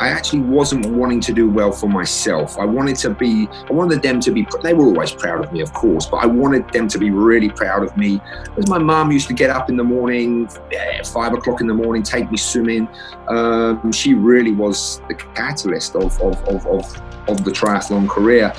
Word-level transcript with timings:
I 0.00 0.08
actually 0.08 0.40
wasn't 0.40 0.86
wanting 0.86 1.20
to 1.20 1.32
do 1.34 1.50
well 1.50 1.70
for 1.70 1.86
myself. 1.86 2.58
I 2.58 2.64
wanted 2.64 2.96
to 2.96 3.10
be, 3.10 3.46
I 3.68 3.72
wanted 3.72 4.00
them 4.00 4.18
to 4.20 4.30
be, 4.30 4.46
they 4.62 4.72
were 4.72 4.86
always 4.86 5.12
proud 5.12 5.44
of 5.44 5.52
me, 5.52 5.60
of 5.60 5.74
course, 5.74 6.06
but 6.06 6.24
I 6.24 6.26
wanted 6.26 6.66
them 6.72 6.88
to 6.88 6.98
be 6.98 7.10
really 7.10 7.50
proud 7.50 7.82
of 7.82 7.94
me. 7.98 8.18
Because 8.44 8.70
my 8.70 8.78
mum 8.78 9.12
used 9.12 9.28
to 9.28 9.34
get 9.34 9.50
up 9.50 9.68
in 9.68 9.76
the 9.76 9.84
morning, 9.84 10.48
five 11.04 11.34
o'clock 11.34 11.60
in 11.60 11.66
the 11.66 11.74
morning, 11.74 12.02
take 12.02 12.30
me 12.30 12.38
swimming. 12.38 12.88
Um, 13.28 13.92
she 13.92 14.14
really 14.14 14.52
was 14.52 15.02
the 15.06 15.14
catalyst 15.14 15.94
of, 15.94 16.18
of, 16.22 16.42
of, 16.48 16.66
of, 16.66 17.02
of 17.28 17.44
the 17.44 17.50
triathlon 17.50 18.08
career. 18.08 18.54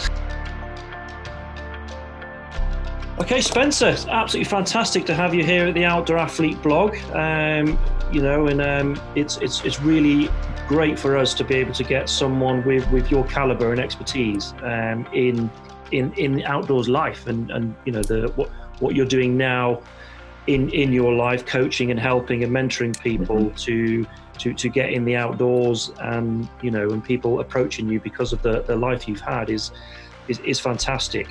Okay, 3.22 3.40
Spencer, 3.40 3.96
absolutely 4.10 4.50
fantastic 4.50 5.06
to 5.06 5.14
have 5.14 5.36
you 5.36 5.44
here 5.44 5.68
at 5.68 5.76
the 5.76 5.86
Outdoor 5.86 6.18
Athlete 6.18 6.60
blog. 6.64 6.98
Um, 7.14 7.78
you 8.12 8.20
know, 8.20 8.48
and 8.48 8.60
um, 8.60 9.00
it's 9.14 9.38
it's 9.38 9.64
it's 9.64 9.80
really 9.80 10.28
great 10.68 10.98
for 10.98 11.16
us 11.16 11.36
to 11.36 11.44
be 11.44 11.54
able 11.54 11.72
to 11.74 11.84
get 11.84 12.10
someone 12.10 12.66
with 12.66 12.90
with 12.90 13.12
your 13.12 13.24
caliber 13.26 13.74
and 13.74 13.80
expertise 13.80 14.56
um, 14.64 15.08
in 15.14 15.52
in 15.92 16.12
in 16.14 16.34
the 16.34 16.44
outdoors 16.46 16.90
life, 16.90 17.28
and 17.28 17.52
and 17.52 17.76
you 17.86 17.92
know 17.92 18.02
the 18.02 18.30
what 18.38 18.50
what 18.80 18.96
you're 18.96 19.06
doing 19.06 19.38
now 19.38 19.80
in 20.48 20.72
in 20.72 20.92
your 20.92 21.14
life, 21.14 21.46
coaching 21.46 21.92
and 21.92 22.00
helping 22.00 22.44
and 22.44 22.52
mentoring 22.52 23.00
people 23.02 23.36
mm-hmm. 23.36 23.56
to 23.56 24.08
to 24.40 24.52
to 24.52 24.68
get 24.68 24.90
in 24.90 25.06
the 25.06 25.16
outdoors, 25.16 25.92
and 26.00 26.50
you 26.64 26.72
know, 26.72 26.90
and 26.90 27.04
people 27.04 27.40
approaching 27.40 27.88
you 27.88 28.00
because 28.00 28.34
of 28.34 28.42
the 28.42 28.64
the 28.64 28.76
life 28.76 29.08
you've 29.08 29.22
had 29.22 29.52
is 29.52 29.72
is, 30.28 30.40
is 30.40 30.60
fantastic. 30.60 31.28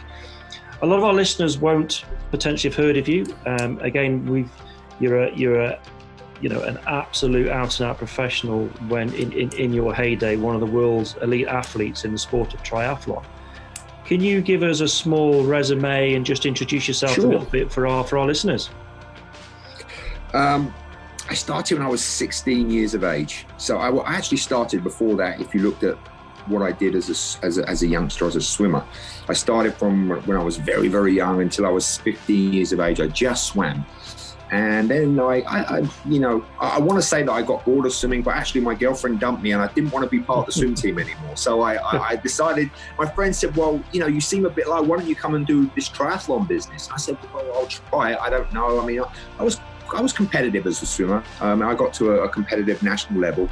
A 0.82 0.86
lot 0.86 0.98
of 0.98 1.04
our 1.04 1.12
listeners 1.12 1.58
won't 1.58 2.04
potentially 2.30 2.72
have 2.72 2.82
heard 2.82 2.96
of 2.96 3.08
you. 3.08 3.26
Um, 3.46 3.78
again, 3.80 4.24
we've 4.26 4.50
you're 4.98 5.24
a 5.24 5.34
you're 5.34 5.60
a 5.60 5.80
you 6.40 6.48
know 6.48 6.62
an 6.62 6.78
absolute 6.86 7.48
out 7.48 7.78
and 7.80 7.90
out 7.90 7.98
professional 7.98 8.66
when 8.88 9.12
in, 9.14 9.32
in, 9.32 9.52
in 9.56 9.72
your 9.72 9.94
heyday 9.94 10.36
one 10.36 10.54
of 10.54 10.60
the 10.60 10.66
world's 10.66 11.16
elite 11.22 11.46
athletes 11.46 12.04
in 12.04 12.12
the 12.12 12.18
sport 12.18 12.54
of 12.54 12.62
triathlon 12.62 13.22
can 14.06 14.22
you 14.22 14.40
give 14.40 14.62
us 14.62 14.80
a 14.80 14.88
small 14.88 15.44
resume 15.44 16.14
and 16.14 16.24
just 16.24 16.46
introduce 16.46 16.88
yourself 16.88 17.12
sure. 17.12 17.26
a 17.26 17.28
little 17.28 17.46
bit 17.46 17.70
for 17.70 17.86
our 17.86 18.04
for 18.04 18.16
our 18.16 18.26
listeners 18.26 18.70
um, 20.32 20.72
I 21.28 21.34
started 21.34 21.78
when 21.78 21.86
I 21.86 21.90
was 21.90 22.04
16 22.04 22.70
years 22.70 22.94
of 22.94 23.04
age. 23.04 23.46
So 23.56 23.78
I, 23.78 23.90
I, 23.90 24.14
actually 24.14 24.38
started 24.38 24.82
before 24.82 25.16
that. 25.16 25.40
If 25.40 25.54
you 25.54 25.62
looked 25.62 25.84
at 25.84 25.96
what 26.46 26.62
I 26.62 26.72
did 26.72 26.94
as 26.94 27.08
a, 27.08 27.44
as 27.44 27.58
a, 27.58 27.68
as 27.68 27.82
a 27.82 27.86
youngster, 27.86 28.26
as 28.26 28.36
a 28.36 28.40
swimmer, 28.40 28.84
I 29.28 29.32
started 29.32 29.74
from 29.74 30.10
when 30.26 30.36
I 30.36 30.42
was 30.42 30.56
very, 30.56 30.88
very 30.88 31.14
young 31.14 31.40
until 31.40 31.66
I 31.66 31.70
was 31.70 31.98
15 31.98 32.52
years 32.52 32.72
of 32.72 32.80
age. 32.80 33.00
I 33.00 33.06
just 33.08 33.46
swam. 33.46 33.84
And 34.50 34.90
then 34.90 35.20
I, 35.20 35.42
I, 35.42 35.78
I 35.78 35.88
you 36.04 36.18
know, 36.18 36.44
I, 36.58 36.76
I 36.76 36.78
want 36.80 37.00
to 37.00 37.06
say 37.06 37.22
that 37.22 37.30
I 37.30 37.42
got 37.42 37.64
bored 37.64 37.86
of 37.86 37.92
swimming, 37.92 38.22
but 38.22 38.34
actually 38.34 38.62
my 38.62 38.74
girlfriend 38.74 39.20
dumped 39.20 39.42
me, 39.42 39.52
and 39.52 39.62
I 39.62 39.68
didn't 39.72 39.92
want 39.92 40.04
to 40.04 40.10
be 40.10 40.20
part 40.20 40.40
of 40.40 40.46
the 40.46 40.52
swim 40.52 40.74
team 40.74 40.98
anymore. 40.98 41.36
So 41.36 41.60
I, 41.60 42.10
I, 42.10 42.16
decided. 42.16 42.70
My 42.98 43.06
friend 43.06 43.34
said, 43.34 43.56
"Well, 43.56 43.82
you 43.92 44.00
know, 44.00 44.08
you 44.08 44.20
seem 44.20 44.44
a 44.44 44.50
bit 44.50 44.66
like. 44.66 44.84
Why 44.84 44.98
don't 44.98 45.06
you 45.06 45.14
come 45.14 45.34
and 45.36 45.46
do 45.46 45.70
this 45.76 45.88
triathlon 45.88 46.48
business?" 46.48 46.90
I 46.92 46.96
said, 46.96 47.16
"Well, 47.32 47.44
I'll 47.54 47.66
try. 47.66 48.12
It. 48.12 48.18
I 48.20 48.28
don't 48.28 48.52
know. 48.52 48.80
I 48.80 48.86
mean, 48.86 49.02
I, 49.38 49.42
was 49.44 49.60
I 49.94 50.00
was 50.00 50.12
competitive 50.12 50.66
as 50.66 50.82
a 50.82 50.86
swimmer. 50.86 51.22
Um, 51.40 51.62
I 51.62 51.74
got 51.74 51.94
to 51.94 52.12
a, 52.12 52.24
a 52.24 52.28
competitive 52.28 52.82
national 52.82 53.20
level." 53.20 53.48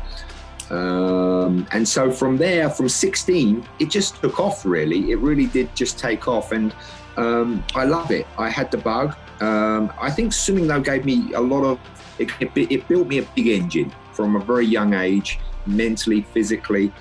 Um, 0.70 1.66
and 1.72 1.88
so 1.88 2.10
from 2.10 2.36
there, 2.36 2.68
from 2.68 2.88
16, 2.88 3.66
it 3.78 3.90
just 3.90 4.16
took 4.16 4.38
off 4.38 4.64
really. 4.66 5.10
It 5.10 5.18
really 5.18 5.46
did 5.46 5.74
just 5.74 5.98
take 5.98 6.28
off. 6.28 6.52
And 6.52 6.74
um, 7.16 7.64
I 7.74 7.84
love 7.84 8.10
it. 8.10 8.26
I 8.36 8.48
had 8.48 8.70
the 8.70 8.78
bug. 8.78 9.16
Um, 9.40 9.92
I 10.00 10.10
think 10.10 10.32
swimming 10.32 10.66
though 10.66 10.80
gave 10.80 11.04
me 11.04 11.32
a 11.32 11.40
lot 11.40 11.64
of 11.64 11.78
it, 12.18 12.30
it, 12.40 12.50
it, 12.56 12.88
built 12.88 13.06
me 13.06 13.18
a 13.18 13.22
big 13.36 13.46
engine 13.46 13.92
from 14.12 14.34
a 14.34 14.40
very 14.40 14.66
young 14.66 14.94
age, 14.94 15.38
mentally, 15.66 16.22
physically. 16.22 16.92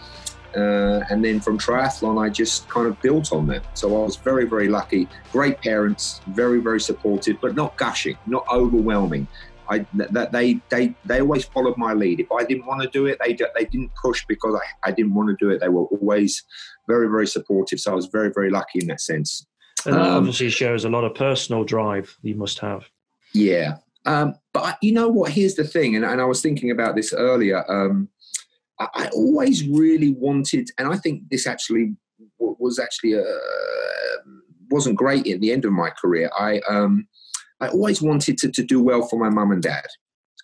Uh, 0.56 1.02
and 1.10 1.24
then 1.24 1.40
from 1.40 1.58
triathlon, 1.58 2.24
I 2.24 2.30
just 2.30 2.70
kind 2.70 2.88
of 2.88 3.00
built 3.02 3.32
on 3.32 3.48
that. 3.48 3.64
So 3.78 3.90
I 3.90 4.06
was 4.06 4.16
very, 4.16 4.46
very 4.46 4.68
lucky. 4.68 5.08
Great 5.32 5.60
parents, 5.62 6.22
very, 6.28 6.60
very 6.60 6.80
supportive, 6.80 7.38
but 7.42 7.56
not 7.56 7.76
gushing, 7.78 8.18
not 8.26 8.46
overwhelming. 8.52 9.28
I, 9.70 9.86
that 9.94 10.32
they, 10.32 10.60
they, 10.70 10.94
they 11.06 11.22
always 11.22 11.46
followed 11.46 11.78
my 11.78 11.94
lead. 11.94 12.20
If 12.20 12.32
I 12.32 12.44
didn't 12.44 12.66
want 12.66 12.82
to 12.82 12.90
do 12.90 13.06
it, 13.06 13.18
they, 13.24 13.34
they 13.34 13.66
didn't 13.66 13.92
push 14.02 14.26
because 14.28 14.56
I, 14.56 14.90
I 14.90 14.92
didn't 14.92 15.14
want 15.14 15.30
to 15.30 15.36
do 15.40 15.52
it. 15.52 15.60
They 15.60 15.70
were 15.70 15.86
always 15.86 16.44
very, 16.88 17.08
very 17.08 17.28
supportive. 17.28 17.80
So 17.80 17.92
I 17.92 17.96
was 17.96 18.08
very, 18.08 18.32
very 18.34 18.50
lucky 18.50 18.80
in 18.80 18.88
that 18.88 19.02
sense. 19.02 19.46
And 19.86 19.96
that 19.96 20.02
um, 20.02 20.18
obviously 20.18 20.50
shows 20.50 20.86
a 20.86 20.90
lot 20.90 21.04
of 21.04 21.16
personal 21.16 21.64
drive 21.64 22.18
you 22.22 22.36
must 22.36 22.60
have. 22.60 22.86
Yeah. 23.34 23.78
Um, 24.06 24.36
but 24.54 24.78
you 24.82 24.92
know 24.92 25.10
what? 25.10 25.32
Here's 25.32 25.56
the 25.56 25.66
thing, 25.66 25.96
and, 25.96 26.06
and 26.06 26.22
I 26.22 26.24
was 26.24 26.42
thinking 26.42 26.72
about 26.72 26.96
this 26.96 27.14
earlier. 27.14 27.70
Um, 27.70 28.08
I, 28.80 28.88
I, 28.94 29.08
always 29.10 29.68
really 29.68 30.14
wanted, 30.14 30.70
and 30.78 30.88
I 30.88 30.96
think 30.96 31.24
this 31.30 31.46
actually 31.46 31.94
was 32.40 32.80
actually 32.80 33.14
a, 33.14 33.22
uh, 33.22 34.18
wasn't 34.70 34.96
great 34.96 35.28
at 35.28 35.42
the 35.42 35.52
end 35.52 35.66
of 35.66 35.74
my 35.74 35.90
career. 35.90 36.32
I 36.40 36.62
um, 36.70 37.08
I 37.60 37.70
always 37.70 38.02
wanted 38.02 38.38
to, 38.40 38.52
to 38.52 38.64
do 38.64 38.82
well 38.82 39.08
for 39.08 39.20
my 39.20 39.30
mum 39.30 39.52
and 39.52 39.62
dad. 39.62 39.88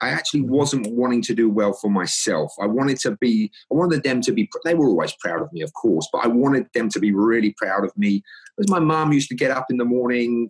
I 0.02 0.10
actually 0.10 0.42
mm-hmm. 0.42 0.56
wasn't 0.56 0.88
wanting 0.94 1.22
to 1.24 1.34
do 1.34 1.50
well 1.50 1.74
for 1.74 1.90
myself. 1.90 2.52
I 2.62 2.68
wanted 2.68 3.00
to 3.02 3.16
be, 3.18 3.52
I 3.72 3.76
wanted 3.76 4.04
them 4.04 4.22
to 4.22 4.34
be, 4.34 4.50
they 4.66 4.74
were 4.74 4.88
always 4.88 5.14
proud 5.20 5.42
of 5.42 5.52
me, 5.54 5.62
of 5.62 5.72
course, 5.74 6.08
but 6.12 6.26
I 6.26 6.28
wanted 6.28 6.68
them 6.74 6.90
to 6.90 7.00
be 7.00 7.14
really 7.14 7.56
proud 7.58 7.86
of 7.86 7.96
me. 7.98 8.24
Because 8.58 8.70
my 8.70 8.80
mom 8.80 9.14
used 9.14 9.30
to 9.30 9.36
get 9.36 9.52
up 9.52 9.68
in 9.70 9.78
the 9.78 9.86
morning, 9.86 10.50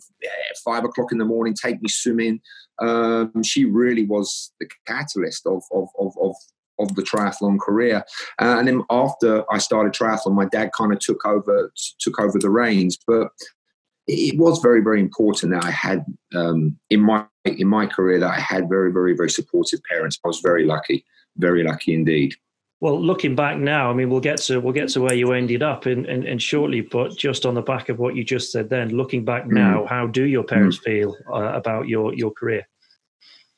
five 0.66 0.84
o'clock 0.84 1.12
in 1.12 1.20
the 1.20 1.26
morning, 1.26 1.54
take 1.54 1.82
me 1.82 1.90
swimming. 1.90 2.42
Um, 2.80 3.44
she 3.44 3.66
really 3.66 4.06
was 4.06 4.52
the 4.60 4.68
catalyst 4.88 5.46
of, 5.46 5.64
of, 5.72 5.88
of, 6.00 6.14
of 6.22 6.36
of 6.80 6.96
the 6.96 7.04
triathlon 7.04 7.60
career. 7.60 8.04
Uh, 8.42 8.56
and 8.58 8.68
then 8.68 8.82
after 8.90 9.44
I 9.52 9.60
started 9.60 9.94
triathlon, 9.94 10.34
my 10.34 10.46
dad 10.46 10.72
kind 10.76 10.92
of 10.92 11.00
took 11.00 11.24
over 11.26 11.72
took 12.00 12.20
over 12.20 12.40
the 12.40 12.50
reins. 12.50 12.98
But 13.06 13.28
it 14.08 14.38
was 14.38 14.60
very 14.60 14.82
very 14.82 15.00
important 15.00 15.54
that 15.54 15.64
I 15.64 15.72
had 15.72 16.06
um, 16.36 16.78
in 16.90 17.02
my 17.02 17.26
in 17.46 17.68
my 17.68 17.86
career 17.86 18.20
that 18.20 18.30
I 18.30 18.40
had 18.40 18.70
very 18.70 18.92
very 18.92 19.16
very 19.16 19.30
supportive 19.30 19.82
parents. 19.90 20.20
I 20.24 20.28
was 20.28 20.40
very 20.40 20.66
lucky, 20.66 21.06
very 21.38 21.64
lucky 21.64 21.94
indeed. 21.94 22.36
Well, 22.84 23.02
looking 23.02 23.34
back 23.34 23.58
now, 23.58 23.90
I 23.90 23.94
mean, 23.94 24.10
we'll 24.10 24.20
get 24.20 24.40
to 24.42 24.60
we'll 24.60 24.74
get 24.74 24.90
to 24.90 25.02
where 25.02 25.14
you 25.14 25.32
ended 25.32 25.64
up 25.64 25.88
in, 25.88 26.06
in, 26.06 26.28
in 26.28 26.38
shortly. 26.38 26.82
But 26.82 27.18
just 27.18 27.46
on 27.46 27.54
the 27.54 27.62
back 27.62 27.88
of 27.88 27.98
what 27.98 28.14
you 28.14 28.26
just 28.26 28.52
said, 28.52 28.70
then 28.70 28.90
looking 28.90 29.24
back 29.24 29.46
mm. 29.46 29.54
now, 29.54 29.86
how 29.86 30.06
do 30.06 30.26
your 30.26 30.44
parents 30.44 30.78
mm. 30.80 30.84
feel 30.84 31.18
uh, 31.34 31.54
about 31.54 31.88
your 31.88 32.14
your 32.14 32.32
career? 32.32 32.68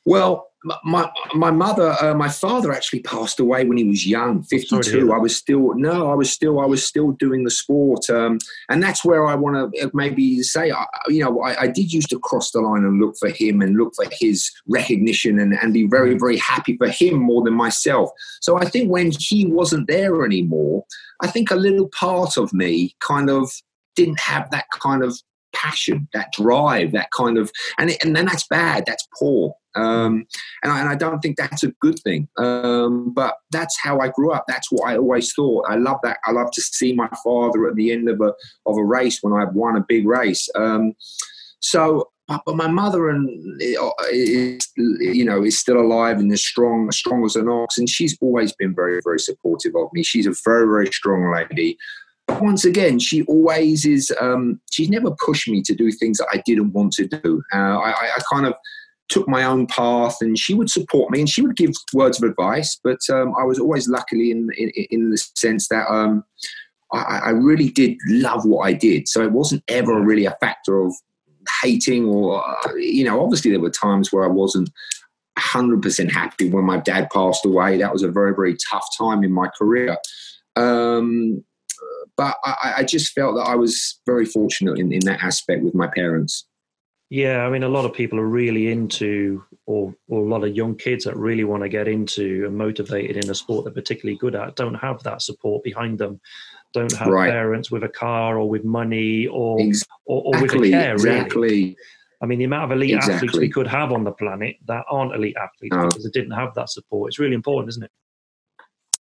Well, 0.06 0.46
my 0.84 1.10
my 1.34 1.50
mother, 1.50 1.96
uh, 2.00 2.14
my 2.14 2.28
father 2.28 2.72
actually 2.72 3.00
passed 3.00 3.40
away 3.40 3.64
when 3.64 3.76
he 3.76 3.84
was 3.84 4.06
young, 4.06 4.42
fifty 4.42 4.78
two. 4.80 5.12
I 5.12 5.18
was 5.18 5.36
still 5.36 5.74
no, 5.74 6.10
I 6.10 6.14
was 6.14 6.30
still 6.30 6.60
I 6.60 6.66
was 6.66 6.84
still 6.84 7.12
doing 7.12 7.44
the 7.44 7.50
sport, 7.50 8.08
um, 8.10 8.38
and 8.68 8.82
that's 8.82 9.04
where 9.04 9.26
I 9.26 9.34
want 9.34 9.74
to 9.74 9.86
uh, 9.86 9.90
maybe 9.94 10.42
say, 10.42 10.70
I, 10.70 10.86
you 11.08 11.24
know, 11.24 11.40
I, 11.42 11.62
I, 11.62 11.66
did 11.66 11.92
used 11.92 12.10
to 12.10 12.20
cross 12.20 12.50
the 12.50 12.60
line 12.60 12.84
and 12.84 13.00
look 13.00 13.16
for 13.18 13.28
him 13.28 13.60
and 13.62 13.76
look 13.76 13.94
for 13.94 14.06
his 14.12 14.50
recognition 14.68 15.38
and, 15.38 15.54
and 15.54 15.72
be 15.72 15.86
very 15.86 16.14
mm. 16.14 16.20
very 16.20 16.36
happy 16.36 16.76
for 16.76 16.88
him 16.88 17.18
more 17.18 17.44
than 17.44 17.54
myself. 17.54 18.10
So 18.40 18.58
I 18.58 18.64
think 18.64 18.90
when 18.90 19.12
he 19.18 19.46
wasn't 19.46 19.88
there 19.88 20.24
anymore, 20.24 20.84
I 21.20 21.28
think 21.28 21.50
a 21.50 21.56
little 21.56 21.88
part 21.88 22.36
of 22.36 22.52
me 22.52 22.94
kind 23.00 23.30
of 23.30 23.50
didn't 23.94 24.20
have 24.20 24.50
that 24.50 24.66
kind 24.70 25.02
of 25.02 25.18
passion, 25.56 26.08
that 26.12 26.32
drive, 26.32 26.92
that 26.92 27.10
kind 27.16 27.38
of, 27.38 27.50
and 27.78 27.90
it, 27.90 28.04
and 28.04 28.14
then 28.14 28.26
that's 28.26 28.46
bad, 28.48 28.84
that's 28.86 29.06
poor. 29.18 29.54
Um, 29.74 30.26
and, 30.62 30.72
I, 30.72 30.80
and, 30.80 30.88
I, 30.88 30.94
don't 30.94 31.20
think 31.20 31.36
that's 31.36 31.62
a 31.62 31.72
good 31.82 31.98
thing. 31.98 32.28
Um, 32.38 33.12
but 33.12 33.34
that's 33.50 33.78
how 33.78 33.98
I 34.00 34.08
grew 34.08 34.32
up. 34.32 34.44
That's 34.48 34.72
what 34.72 34.88
I 34.88 34.96
always 34.96 35.34
thought. 35.34 35.66
I 35.68 35.76
love 35.76 35.98
that. 36.02 36.18
I 36.24 36.32
love 36.32 36.50
to 36.52 36.62
see 36.62 36.94
my 36.94 37.10
father 37.22 37.68
at 37.68 37.76
the 37.76 37.92
end 37.92 38.08
of 38.08 38.20
a 38.22 38.32
of 38.64 38.78
a 38.78 38.84
race 38.84 39.18
when 39.20 39.34
I've 39.34 39.54
won 39.54 39.76
a 39.76 39.84
big 39.86 40.06
race. 40.06 40.48
Um, 40.54 40.94
so, 41.60 42.08
but, 42.26 42.56
my 42.56 42.68
mother 42.68 43.10
and 43.10 43.60
is, 43.60 44.66
you 44.76 45.24
know 45.26 45.44
is 45.44 45.58
still 45.58 45.78
alive 45.78 46.20
and 46.20 46.32
is 46.32 46.46
strong, 46.46 46.90
strong 46.90 47.26
as 47.26 47.36
an 47.36 47.48
ox, 47.48 47.76
and 47.76 47.88
she's 47.88 48.16
always 48.22 48.54
been 48.54 48.74
very, 48.74 49.00
very 49.04 49.20
supportive 49.20 49.76
of 49.76 49.88
me. 49.92 50.02
She's 50.02 50.26
a 50.26 50.34
very, 50.42 50.66
very 50.66 50.90
strong 50.90 51.30
lady 51.30 51.76
once 52.28 52.64
again, 52.64 52.98
she 52.98 53.22
always 53.24 53.84
is. 53.84 54.12
Um, 54.20 54.60
she's 54.70 54.88
never 54.88 55.10
pushed 55.24 55.48
me 55.48 55.62
to 55.62 55.74
do 55.74 55.90
things 55.92 56.18
that 56.18 56.28
I 56.32 56.42
didn't 56.44 56.72
want 56.72 56.92
to 56.94 57.06
do. 57.06 57.42
Uh, 57.52 57.78
I, 57.78 57.90
I, 57.90 58.18
kind 58.32 58.46
of 58.46 58.54
took 59.08 59.28
my 59.28 59.44
own 59.44 59.66
path, 59.66 60.16
and 60.20 60.38
she 60.38 60.54
would 60.54 60.70
support 60.70 61.10
me, 61.10 61.20
and 61.20 61.28
she 61.28 61.42
would 61.42 61.56
give 61.56 61.72
words 61.92 62.20
of 62.20 62.28
advice. 62.28 62.78
But 62.82 62.98
um, 63.10 63.34
I 63.38 63.44
was 63.44 63.58
always 63.58 63.88
luckily 63.88 64.30
in 64.30 64.48
in, 64.56 64.70
in 64.90 65.10
the 65.10 65.18
sense 65.18 65.68
that 65.68 65.86
um, 65.88 66.24
I, 66.92 67.20
I, 67.26 67.30
really 67.30 67.70
did 67.70 67.96
love 68.08 68.44
what 68.44 68.66
I 68.66 68.72
did. 68.72 69.08
So 69.08 69.22
it 69.22 69.32
wasn't 69.32 69.62
ever 69.68 70.00
really 70.00 70.26
a 70.26 70.36
factor 70.40 70.80
of 70.84 70.94
hating 71.62 72.06
or 72.06 72.42
you 72.76 73.04
know. 73.04 73.22
Obviously, 73.22 73.50
there 73.52 73.60
were 73.60 73.70
times 73.70 74.12
where 74.12 74.24
I 74.24 74.28
wasn't. 74.28 74.70
100% 75.38 76.10
happy 76.10 76.48
when 76.48 76.64
my 76.64 76.78
dad 76.78 77.10
passed 77.12 77.44
away. 77.44 77.76
That 77.76 77.92
was 77.92 78.02
a 78.02 78.10
very, 78.10 78.34
very 78.34 78.56
tough 78.70 78.86
time 78.96 79.22
in 79.22 79.30
my 79.30 79.48
career. 79.58 79.98
Um, 80.56 81.44
but 82.16 82.36
I, 82.44 82.74
I, 82.78 82.84
just 82.84 83.12
felt 83.12 83.34
that 83.36 83.42
I 83.42 83.54
was 83.54 84.00
very 84.06 84.24
fortunate 84.24 84.78
in, 84.78 84.92
in 84.92 85.00
that 85.00 85.22
aspect 85.22 85.62
with 85.62 85.74
my 85.74 85.86
parents. 85.86 86.46
Yeah, 87.08 87.46
I 87.46 87.50
mean, 87.50 87.62
a 87.62 87.68
lot 87.68 87.84
of 87.84 87.92
people 87.92 88.18
are 88.18 88.26
really 88.26 88.72
into, 88.72 89.44
or, 89.66 89.94
or 90.08 90.20
a 90.24 90.28
lot 90.28 90.42
of 90.42 90.56
young 90.56 90.74
kids 90.74 91.04
that 91.04 91.16
really 91.16 91.44
want 91.44 91.62
to 91.62 91.68
get 91.68 91.86
into 91.86 92.44
and 92.46 92.56
motivated 92.56 93.22
in 93.22 93.30
a 93.30 93.34
sport 93.34 93.64
they're 93.64 93.72
particularly 93.72 94.18
good 94.18 94.34
at 94.34 94.56
don't 94.56 94.74
have 94.74 95.02
that 95.04 95.22
support 95.22 95.62
behind 95.62 95.98
them, 95.98 96.20
don't 96.72 96.92
have 96.92 97.08
right. 97.08 97.30
parents 97.30 97.70
with 97.70 97.84
a 97.84 97.88
car 97.88 98.38
or 98.38 98.48
with 98.48 98.64
money 98.64 99.26
or 99.28 99.60
exactly. 99.60 99.94
or, 100.06 100.22
or, 100.34 100.42
with 100.42 100.54
a 100.54 100.70
care. 100.70 100.94
Exactly. 100.94 101.40
Really. 101.40 101.76
I 102.22 102.26
mean, 102.26 102.38
the 102.38 102.44
amount 102.44 102.64
of 102.64 102.76
elite 102.76 102.94
exactly. 102.94 103.14
athletes 103.14 103.36
we 103.38 103.50
could 103.50 103.66
have 103.66 103.92
on 103.92 104.02
the 104.02 104.12
planet 104.12 104.56
that 104.66 104.84
aren't 104.90 105.14
elite 105.14 105.36
athletes 105.36 105.76
oh. 105.78 105.88
because 105.88 106.04
they 106.04 106.10
didn't 106.10 106.32
have 106.32 106.54
that 106.54 106.70
support. 106.70 107.08
It's 107.08 107.18
really 107.18 107.34
important, 107.34 107.68
isn't 107.68 107.84
it? 107.84 107.90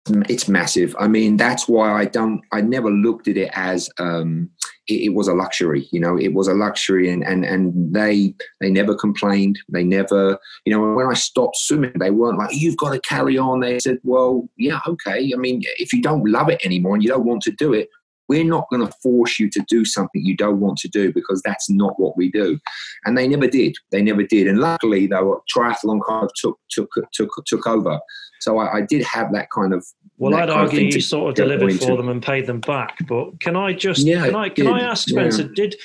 It's 0.07 0.47
massive. 0.47 0.95
I 0.99 1.07
mean, 1.07 1.37
that's 1.37 1.67
why 1.67 1.91
I 1.91 2.05
don't. 2.05 2.41
I 2.51 2.61
never 2.61 2.91
looked 2.91 3.27
at 3.27 3.37
it 3.37 3.49
as 3.53 3.89
um, 3.97 4.49
it, 4.87 5.05
it, 5.05 5.13
was 5.13 5.27
a 5.27 5.33
luxury. 5.33 5.87
You 5.91 5.99
know, 5.99 6.17
it 6.17 6.33
was 6.33 6.47
a 6.47 6.53
luxury, 6.53 7.09
and 7.09 7.23
and 7.23 7.43
and 7.43 7.93
they 7.93 8.35
they 8.61 8.69
never 8.69 8.95
complained. 8.95 9.57
They 9.69 9.83
never, 9.83 10.37
you 10.65 10.73
know, 10.73 10.93
when 10.93 11.07
I 11.07 11.15
stopped 11.15 11.57
swimming, 11.57 11.93
they 11.99 12.11
weren't 12.11 12.37
like, 12.37 12.53
"You've 12.53 12.77
got 12.77 12.91
to 12.91 12.99
carry 13.01 13.37
on." 13.37 13.61
They 13.61 13.79
said, 13.79 13.97
"Well, 14.03 14.47
yeah, 14.57 14.79
okay. 14.87 15.31
I 15.33 15.37
mean, 15.37 15.61
if 15.79 15.91
you 15.91 16.01
don't 16.01 16.29
love 16.29 16.49
it 16.49 16.63
anymore 16.63 16.93
and 16.93 17.03
you 17.03 17.09
don't 17.09 17.25
want 17.25 17.41
to 17.43 17.51
do 17.51 17.73
it, 17.73 17.89
we're 18.27 18.43
not 18.43 18.69
going 18.69 18.85
to 18.85 18.93
force 19.01 19.39
you 19.39 19.49
to 19.51 19.63
do 19.67 19.85
something 19.85 20.25
you 20.25 20.35
don't 20.35 20.59
want 20.59 20.77
to 20.79 20.87
do 20.87 21.13
because 21.13 21.41
that's 21.43 21.69
not 21.69 21.99
what 21.99 22.17
we 22.17 22.31
do. 22.31 22.59
And 23.05 23.17
they 23.17 23.27
never 23.27 23.47
did. 23.47 23.75
They 23.91 24.01
never 24.01 24.23
did. 24.23 24.47
And 24.47 24.59
luckily, 24.59 25.07
though, 25.07 25.41
triathlon 25.55 26.01
kind 26.07 26.25
of 26.25 26.31
took 26.35 26.59
took 26.69 26.89
took 27.13 27.31
took 27.45 27.67
over. 27.67 27.99
So 28.39 28.59
I, 28.59 28.77
I 28.77 28.81
did 28.81 29.03
have 29.03 29.31
that 29.33 29.49
kind 29.49 29.73
of. 29.73 29.85
Well, 30.17 30.33
I'd 30.35 30.49
argue 30.49 30.79
you 30.79 31.01
sort 31.01 31.29
of 31.29 31.35
delivered 31.35 31.79
for 31.79 31.97
them 31.97 32.07
and 32.07 32.23
paid 32.23 32.47
them 32.47 32.61
back. 32.61 32.97
But 33.07 33.39
can 33.41 33.55
I 33.55 33.73
just 33.73 34.05
yeah, 34.05 34.25
can 34.25 34.35
I 34.35 34.49
can 34.49 34.67
I 34.67 34.81
ask 34.81 35.09
Spencer? 35.09 35.43
Yeah. 35.43 35.49
Did 35.55 35.75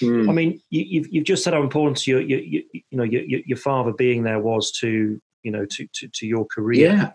mm. 0.00 0.28
I 0.28 0.32
mean 0.32 0.60
you, 0.70 1.02
have 1.02 1.12
you've 1.12 1.24
just 1.24 1.42
said 1.42 1.54
how 1.54 1.62
important 1.62 2.06
your 2.06 2.20
you, 2.20 2.36
you, 2.36 2.64
you 2.72 2.98
know 2.98 3.02
your, 3.02 3.22
your 3.22 3.56
father 3.58 3.92
being 3.92 4.22
there 4.22 4.38
was 4.38 4.70
to 4.80 5.20
you 5.42 5.50
know 5.50 5.66
to 5.66 5.88
to, 5.94 6.08
to 6.08 6.26
your 6.26 6.46
career. 6.46 6.92
Yeah. 6.92 7.12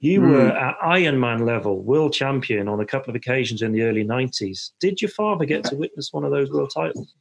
You 0.00 0.20
mm. 0.20 0.30
were 0.30 0.48
at 0.48 0.78
Ironman 0.80 1.46
level, 1.46 1.82
world 1.82 2.12
champion 2.12 2.68
on 2.68 2.80
a 2.80 2.86
couple 2.86 3.10
of 3.10 3.16
occasions 3.16 3.62
in 3.62 3.72
the 3.72 3.82
early 3.82 4.04
90s. 4.04 4.72
Did 4.78 5.00
your 5.00 5.10
father 5.10 5.46
get 5.46 5.64
to 5.64 5.76
witness 5.76 6.12
one 6.12 6.24
of 6.24 6.30
those 6.30 6.50
world 6.50 6.70
titles? 6.74 7.14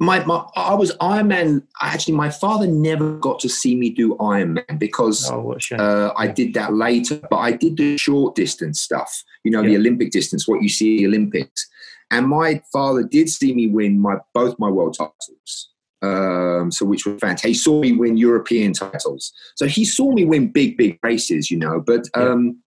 My, 0.00 0.24
my 0.24 0.44
I 0.56 0.74
was 0.74 0.92
Iron 1.00 1.28
Ironman. 1.28 1.62
Actually, 1.80 2.14
my 2.14 2.30
father 2.30 2.66
never 2.66 3.16
got 3.18 3.38
to 3.40 3.48
see 3.48 3.76
me 3.76 3.90
do 3.90 4.16
Ironman 4.16 4.78
because 4.78 5.30
oh, 5.30 5.56
uh, 5.78 6.12
I 6.16 6.26
did 6.26 6.54
that 6.54 6.74
later. 6.74 7.20
But 7.30 7.36
I 7.36 7.52
did 7.52 7.76
the 7.76 7.96
short 7.98 8.34
distance 8.34 8.80
stuff. 8.80 9.22
You 9.44 9.50
know, 9.50 9.62
yeah. 9.62 9.70
the 9.70 9.76
Olympic 9.76 10.10
distance, 10.10 10.48
what 10.48 10.62
you 10.62 10.68
see 10.68 10.96
in 10.96 10.98
the 10.98 11.06
Olympics. 11.06 11.68
And 12.10 12.26
my 12.28 12.60
father 12.72 13.04
did 13.04 13.28
see 13.28 13.54
me 13.54 13.68
win 13.68 14.00
my 14.00 14.16
both 14.34 14.58
my 14.58 14.68
world 14.68 14.96
titles 14.98 15.70
um, 16.02 16.70
so 16.70 16.86
which 16.86 17.06
was 17.06 17.20
fantastic. 17.20 17.48
He 17.48 17.54
saw 17.54 17.80
me 17.80 17.92
win 17.92 18.16
European 18.16 18.72
titles, 18.72 19.32
so 19.56 19.66
he 19.66 19.84
saw 19.84 20.12
me 20.12 20.24
win 20.24 20.48
big, 20.48 20.76
big 20.76 20.98
races, 21.02 21.50
you 21.50 21.58
know. 21.58 21.80
But 21.80 22.06
um, 22.14 22.62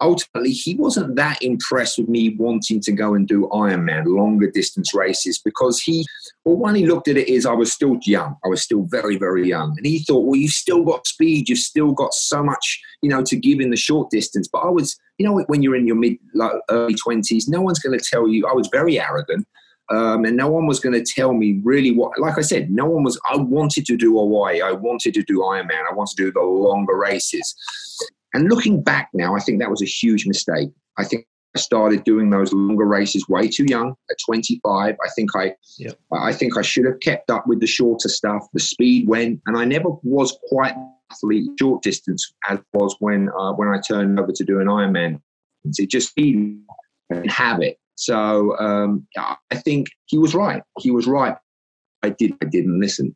ultimately, 0.00 0.50
he 0.50 0.74
wasn't 0.74 1.16
that 1.16 1.42
impressed 1.42 1.98
with 1.98 2.08
me 2.08 2.34
wanting 2.38 2.80
to 2.80 2.92
go 2.92 3.14
and 3.14 3.26
do 3.26 3.48
Ironman, 3.52 4.06
longer 4.06 4.50
distance 4.50 4.94
races, 4.94 5.38
because 5.38 5.80
he, 5.80 6.04
well, 6.44 6.56
one 6.56 6.74
he 6.74 6.86
looked 6.86 7.08
at 7.08 7.16
it 7.16 7.28
is 7.28 7.46
I 7.46 7.52
was 7.52 7.72
still 7.72 7.98
young, 8.04 8.36
I 8.44 8.48
was 8.48 8.62
still 8.62 8.82
very, 8.82 9.16
very 9.16 9.48
young, 9.48 9.74
and 9.76 9.86
he 9.86 10.00
thought, 10.00 10.26
well, 10.26 10.36
you've 10.36 10.50
still 10.50 10.84
got 10.84 11.06
speed, 11.06 11.48
you've 11.48 11.58
still 11.58 11.92
got 11.92 12.12
so 12.14 12.42
much, 12.42 12.80
you 13.02 13.08
know, 13.08 13.22
to 13.22 13.36
give 13.36 13.60
in 13.60 13.70
the 13.70 13.76
short 13.76 14.10
distance. 14.10 14.48
But 14.48 14.60
I 14.60 14.70
was, 14.70 14.98
you 15.18 15.26
know, 15.26 15.42
when 15.46 15.62
you're 15.62 15.76
in 15.76 15.86
your 15.86 15.96
mid, 15.96 16.16
like, 16.34 16.52
early 16.70 16.94
twenties, 16.94 17.48
no 17.48 17.62
one's 17.62 17.78
going 17.78 17.98
to 17.98 18.04
tell 18.04 18.28
you. 18.28 18.46
I 18.46 18.52
was 18.52 18.68
very 18.72 19.00
arrogant. 19.00 19.46
Um, 19.90 20.24
and 20.24 20.34
no 20.34 20.48
one 20.48 20.66
was 20.66 20.80
going 20.80 20.94
to 20.94 21.04
tell 21.04 21.34
me 21.34 21.60
really 21.62 21.90
what, 21.90 22.18
like 22.18 22.38
I 22.38 22.40
said, 22.40 22.70
no 22.70 22.86
one 22.86 23.04
was, 23.04 23.20
I 23.30 23.36
wanted 23.36 23.84
to 23.84 23.98
do 23.98 24.18
Hawaii. 24.18 24.62
I 24.62 24.72
wanted 24.72 25.12
to 25.12 25.22
do 25.22 25.40
Ironman. 25.40 25.84
I 25.90 25.92
wanted 25.92 26.16
to 26.16 26.24
do 26.24 26.32
the 26.32 26.40
longer 26.40 26.96
races. 26.96 27.54
And 28.34 28.50
looking 28.50 28.82
back 28.82 29.08
now, 29.14 29.36
I 29.36 29.40
think 29.40 29.60
that 29.60 29.70
was 29.70 29.80
a 29.80 29.86
huge 29.86 30.26
mistake. 30.26 30.70
I 30.98 31.04
think 31.04 31.26
I 31.56 31.60
started 31.60 32.02
doing 32.02 32.30
those 32.30 32.52
longer 32.52 32.84
races 32.84 33.28
way 33.28 33.48
too 33.48 33.64
young 33.68 33.94
at 34.10 34.16
25. 34.26 34.96
I 35.00 35.08
think 35.14 35.30
I, 35.36 35.54
yep. 35.78 35.98
I 36.12 36.32
think 36.32 36.58
I 36.58 36.62
should 36.62 36.84
have 36.84 36.98
kept 37.00 37.30
up 37.30 37.46
with 37.46 37.60
the 37.60 37.66
shorter 37.66 38.08
stuff. 38.08 38.46
The 38.52 38.60
speed 38.60 39.08
went, 39.08 39.40
and 39.46 39.56
I 39.56 39.64
never 39.64 39.90
was 40.02 40.36
quite 40.48 40.74
athlete 41.12 41.48
short 41.60 41.82
distance 41.82 42.32
as 42.48 42.58
was 42.72 42.96
when 42.98 43.28
uh, 43.38 43.52
when 43.52 43.68
I 43.68 43.80
turned 43.86 44.18
over 44.18 44.32
to 44.32 44.44
do 44.44 44.60
an 44.60 44.66
Ironman. 44.66 45.20
It 45.64 45.90
just 45.90 46.14
didn't 46.16 46.64
have 47.28 47.62
it. 47.62 47.78
So 47.94 48.58
um, 48.58 49.06
I 49.16 49.56
think 49.56 49.86
he 50.06 50.18
was 50.18 50.34
right. 50.34 50.62
He 50.80 50.90
was 50.90 51.06
right. 51.06 51.36
I 52.02 52.10
did. 52.10 52.34
I 52.42 52.46
didn't 52.46 52.80
listen. 52.80 53.14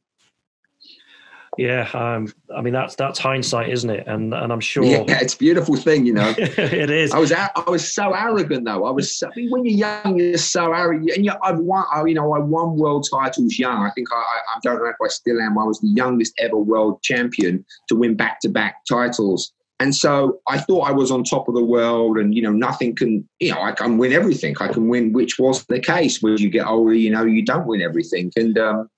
Yeah, 1.59 1.91
um, 1.93 2.33
I 2.57 2.63
mean 2.63 2.73
that's 2.73 2.95
that's 2.95 3.19
hindsight, 3.19 3.69
isn't 3.71 3.91
it? 3.91 4.07
And 4.07 4.33
and 4.33 4.53
I'm 4.53 4.61
sure. 4.61 4.85
Yeah, 4.85 5.05
it's 5.09 5.35
a 5.35 5.39
beautiful 5.39 5.75
thing, 5.75 6.07
you 6.07 6.15
know. 6.15 6.33
it 6.39 6.89
is. 6.89 7.13
I 7.13 7.19
was 7.19 7.33
I 7.33 7.51
was 7.67 7.93
so 7.93 8.15
arrogant 8.15 8.65
though. 8.65 8.85
I 8.85 8.93
was 8.93 9.19
so, 9.19 9.27
I 9.27 9.31
mean, 9.35 9.51
when 9.51 9.65
you're 9.65 9.77
young, 9.77 10.17
you're 10.17 10.39
so 10.39 10.73
arrogant, 10.73 11.11
and 11.17 11.25
you, 11.25 11.33
I've 11.43 11.59
won. 11.59 11.85
You 12.07 12.15
know, 12.15 12.33
I 12.33 12.39
won 12.39 12.77
world 12.77 13.09
titles 13.11 13.59
young. 13.59 13.83
I 13.83 13.91
think 13.91 14.07
I, 14.13 14.17
I 14.17 14.61
don't 14.63 14.79
know 14.79 14.87
if 14.87 14.95
I 15.05 15.09
still 15.09 15.41
am. 15.41 15.59
I 15.59 15.65
was 15.65 15.81
the 15.81 15.89
youngest 15.89 16.33
ever 16.39 16.57
world 16.57 17.03
champion 17.03 17.67
to 17.89 17.97
win 17.97 18.15
back 18.15 18.39
to 18.43 18.49
back 18.49 18.85
titles. 18.89 19.53
And 19.81 19.95
so 19.95 20.41
I 20.49 20.59
thought 20.59 20.89
I 20.89 20.93
was 20.93 21.11
on 21.11 21.25
top 21.25 21.49
of 21.49 21.57
the 21.57 21.65
world, 21.65 22.19
and 22.19 22.37
you 22.37 22.43
know, 22.43 22.53
nothing 22.53 22.95
can, 22.95 23.29
you 23.41 23.53
know, 23.53 23.61
I 23.61 23.73
can 23.73 23.99
win 23.99 24.13
everything. 24.13 24.55
I 24.61 24.69
can 24.69 24.89
win, 24.89 25.13
which 25.13 25.41
was 25.41 25.65
the 25.67 25.81
case. 25.81 26.23
When 26.23 26.37
you 26.37 26.51
get 26.51 26.67
older, 26.67 26.95
you 26.95 27.11
know, 27.11 27.25
you 27.25 27.45
don't 27.45 27.67
win 27.67 27.83
everything, 27.83 28.33
and 28.37 28.57
um, 28.59 28.89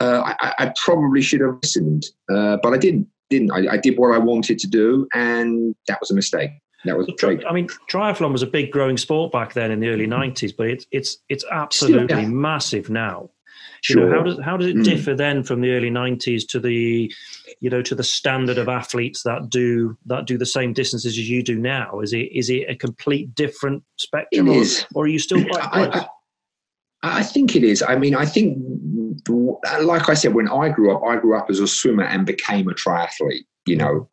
uh, 0.00 0.34
I, 0.40 0.54
I, 0.58 0.72
probably 0.82 1.20
should 1.20 1.40
have 1.40 1.58
listened, 1.62 2.06
uh, 2.32 2.56
but 2.62 2.72
I 2.72 2.78
didn't. 2.78 3.08
Didn't 3.28 3.52
I, 3.52 3.74
I, 3.74 3.76
did 3.76 3.96
what 3.96 4.12
I 4.12 4.18
wanted 4.18 4.58
to 4.58 4.66
do, 4.66 5.06
and 5.14 5.74
that 5.86 6.00
was 6.00 6.10
a 6.10 6.14
mistake. 6.14 6.50
That 6.84 6.96
was 6.96 7.08
so, 7.18 7.38
I 7.48 7.52
mean, 7.52 7.68
triathlon 7.88 8.32
was 8.32 8.42
a 8.42 8.46
big 8.46 8.72
growing 8.72 8.96
sport 8.96 9.30
back 9.30 9.52
then 9.52 9.70
in 9.70 9.78
the 9.78 9.88
early 9.88 10.08
'90s, 10.08 10.52
but 10.56 10.66
it's 10.66 10.86
it's 10.90 11.18
it's 11.28 11.44
absolutely 11.52 12.22
yeah. 12.22 12.28
massive 12.28 12.90
now. 12.90 13.30
Sure. 13.82 14.02
You 14.02 14.10
know, 14.10 14.16
how 14.16 14.22
does 14.22 14.38
how 14.42 14.56
does 14.56 14.66
it 14.66 14.76
mm. 14.76 14.84
differ 14.84 15.14
then 15.14 15.44
from 15.44 15.60
the 15.60 15.70
early 15.70 15.90
'90s 15.90 16.42
to 16.48 16.58
the, 16.58 17.12
you 17.60 17.70
know, 17.70 17.82
to 17.82 17.94
the 17.94 18.02
standard 18.02 18.58
of 18.58 18.68
athletes 18.68 19.22
that 19.22 19.48
do 19.48 19.96
that 20.06 20.26
do 20.26 20.36
the 20.36 20.46
same 20.46 20.72
distances 20.72 21.18
as 21.18 21.30
you 21.30 21.42
do 21.42 21.58
now? 21.58 22.00
Is 22.00 22.12
it 22.12 22.32
is 22.32 22.50
it 22.50 22.68
a 22.68 22.74
complete 22.74 23.34
different 23.34 23.84
spectrum, 23.96 24.48
or, 24.48 24.64
or, 24.94 25.04
are 25.04 25.08
you 25.08 25.18
still 25.18 25.44
quite 25.50 25.62
I, 25.62 25.98
I, 26.00 26.06
I 27.02 27.22
think 27.22 27.56
it 27.56 27.64
is. 27.64 27.82
I 27.82 27.96
mean, 27.96 28.14
I 28.14 28.26
think, 28.26 28.58
like 29.82 30.08
I 30.08 30.14
said, 30.14 30.34
when 30.34 30.48
I 30.48 30.68
grew 30.68 30.94
up, 30.94 31.02
I 31.02 31.16
grew 31.16 31.36
up 31.36 31.50
as 31.50 31.60
a 31.60 31.66
swimmer 31.66 32.04
and 32.04 32.24
became 32.26 32.68
a 32.68 32.74
triathlete. 32.74 33.46
You 33.66 33.76
know, 33.76 34.08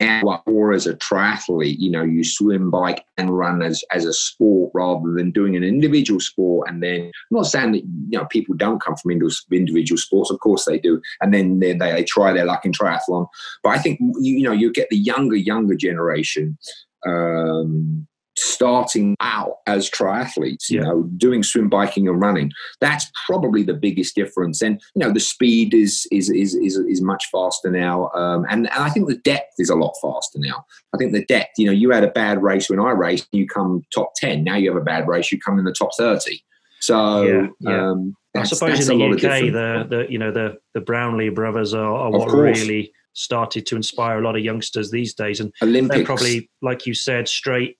And 0.00 0.24
what 0.24 0.42
or 0.46 0.72
as 0.72 0.86
a 0.86 0.94
triathlete, 0.94 1.78
you 1.78 1.90
know, 1.90 2.04
you 2.04 2.22
swim, 2.22 2.70
bike, 2.70 3.04
and 3.16 3.36
run 3.36 3.62
as, 3.62 3.82
as 3.92 4.04
a 4.04 4.12
sport 4.12 4.70
rather 4.72 5.12
than 5.12 5.32
doing 5.32 5.56
an 5.56 5.64
individual 5.64 6.20
sport. 6.20 6.68
And 6.68 6.82
then, 6.82 7.06
I'm 7.06 7.12
not 7.32 7.46
saying 7.46 7.72
that, 7.72 7.82
you 7.82 8.18
know, 8.18 8.24
people 8.26 8.54
don't 8.54 8.80
come 8.80 8.94
from 8.96 9.10
individual 9.10 9.98
sports, 9.98 10.30
of 10.30 10.38
course 10.38 10.64
they 10.64 10.78
do. 10.78 11.02
And 11.20 11.34
then 11.34 11.58
they, 11.58 11.72
they 11.72 12.04
try 12.04 12.32
their 12.32 12.44
luck 12.44 12.64
in 12.64 12.72
triathlon. 12.72 13.26
But 13.64 13.70
I 13.70 13.78
think, 13.78 13.98
you, 14.00 14.36
you 14.36 14.42
know, 14.42 14.52
you 14.52 14.72
get 14.72 14.88
the 14.88 14.96
younger, 14.96 15.36
younger 15.36 15.74
generation 15.74 16.58
um, 17.06 18.06
starting 18.38 19.16
out 19.20 19.56
as 19.66 19.90
triathletes, 19.90 20.70
you 20.70 20.78
yeah. 20.78 20.84
know, 20.84 21.02
doing 21.16 21.42
swim, 21.42 21.68
biking, 21.68 22.08
and 22.08 22.20
running. 22.20 22.50
That's 22.80 23.10
probably 23.26 23.62
the 23.62 23.74
biggest 23.74 24.14
difference. 24.14 24.62
And 24.62 24.80
you 24.94 25.04
know, 25.04 25.12
the 25.12 25.20
speed 25.20 25.74
is 25.74 26.06
is 26.10 26.30
is 26.30 26.54
is, 26.54 26.76
is 26.76 27.00
much 27.00 27.24
faster 27.32 27.70
now, 27.70 28.10
um, 28.14 28.44
and 28.48 28.70
and 28.70 28.84
I 28.84 28.90
think 28.90 29.08
the 29.08 29.18
depth 29.18 29.54
is 29.58 29.70
a 29.70 29.74
lot 29.74 29.94
faster 30.00 30.38
now. 30.38 30.64
I 30.94 30.98
think 30.98 31.12
the 31.12 31.24
depth. 31.24 31.52
You 31.58 31.66
know, 31.66 31.72
you 31.72 31.90
had 31.90 32.04
a 32.04 32.10
bad 32.10 32.42
race 32.42 32.70
when 32.70 32.80
I 32.80 32.90
raced, 32.90 33.28
you 33.32 33.46
come 33.46 33.82
top 33.94 34.12
ten. 34.16 34.44
Now 34.44 34.56
you 34.56 34.70
have 34.70 34.80
a 34.80 34.84
bad 34.84 35.08
race, 35.08 35.32
you 35.32 35.38
come 35.40 35.58
in 35.58 35.64
the 35.64 35.74
top 35.76 35.90
thirty. 35.96 36.42
So. 36.80 37.22
Yeah, 37.22 37.46
yeah. 37.60 37.90
Um, 37.90 38.14
I 38.36 38.44
suppose 38.44 38.88
in 38.88 38.98
the 38.98 39.04
UK, 39.04 39.52
the, 39.52 39.86
the 39.88 40.06
you 40.08 40.18
know 40.18 40.30
the 40.30 40.58
the 40.74 40.80
Brownlee 40.80 41.30
brothers 41.30 41.74
are, 41.74 41.92
are 41.92 42.10
what 42.10 42.30
really 42.30 42.92
started 43.14 43.66
to 43.66 43.74
inspire 43.74 44.18
a 44.18 44.22
lot 44.22 44.36
of 44.36 44.44
youngsters 44.44 44.90
these 44.90 45.14
days, 45.14 45.40
and 45.40 45.52
Olympics. 45.62 45.96
they're 45.96 46.04
probably 46.04 46.50
like 46.62 46.86
you 46.86 46.94
said, 46.94 47.28
straight 47.28 47.77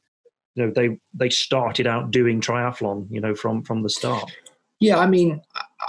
you 0.58 0.66
know 0.66 0.72
they 0.74 0.98
they 1.14 1.30
started 1.30 1.86
out 1.86 2.10
doing 2.10 2.40
triathlon 2.40 3.06
you 3.10 3.20
know 3.20 3.34
from 3.34 3.62
from 3.62 3.82
the 3.82 3.88
start 3.88 4.30
yeah 4.80 4.98
i 4.98 5.06
mean 5.06 5.40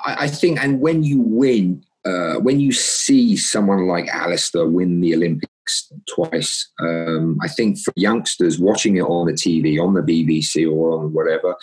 i, 0.05 0.15
I 0.21 0.27
think 0.27 0.63
and 0.63 0.79
when 0.79 1.03
you 1.03 1.21
win 1.21 1.83
uh, 2.05 2.35
when 2.35 2.59
you 2.59 2.71
see 2.71 3.35
someone 3.35 3.85
like 3.85 4.07
Alistair 4.07 4.65
win 4.65 5.01
the 5.01 5.13
Olympics 5.13 5.91
twice, 6.07 6.71
um, 6.79 7.37
I 7.43 7.49
think 7.49 7.77
for 7.77 7.91
youngsters 7.97 8.57
watching 8.57 8.95
it 8.95 9.01
on 9.01 9.27
the 9.27 9.33
TV, 9.33 9.77
on 9.83 9.93
the 9.93 10.01
BBC 10.01 10.65
or 10.65 10.97
on 10.97 11.13
whatever, 11.13 11.57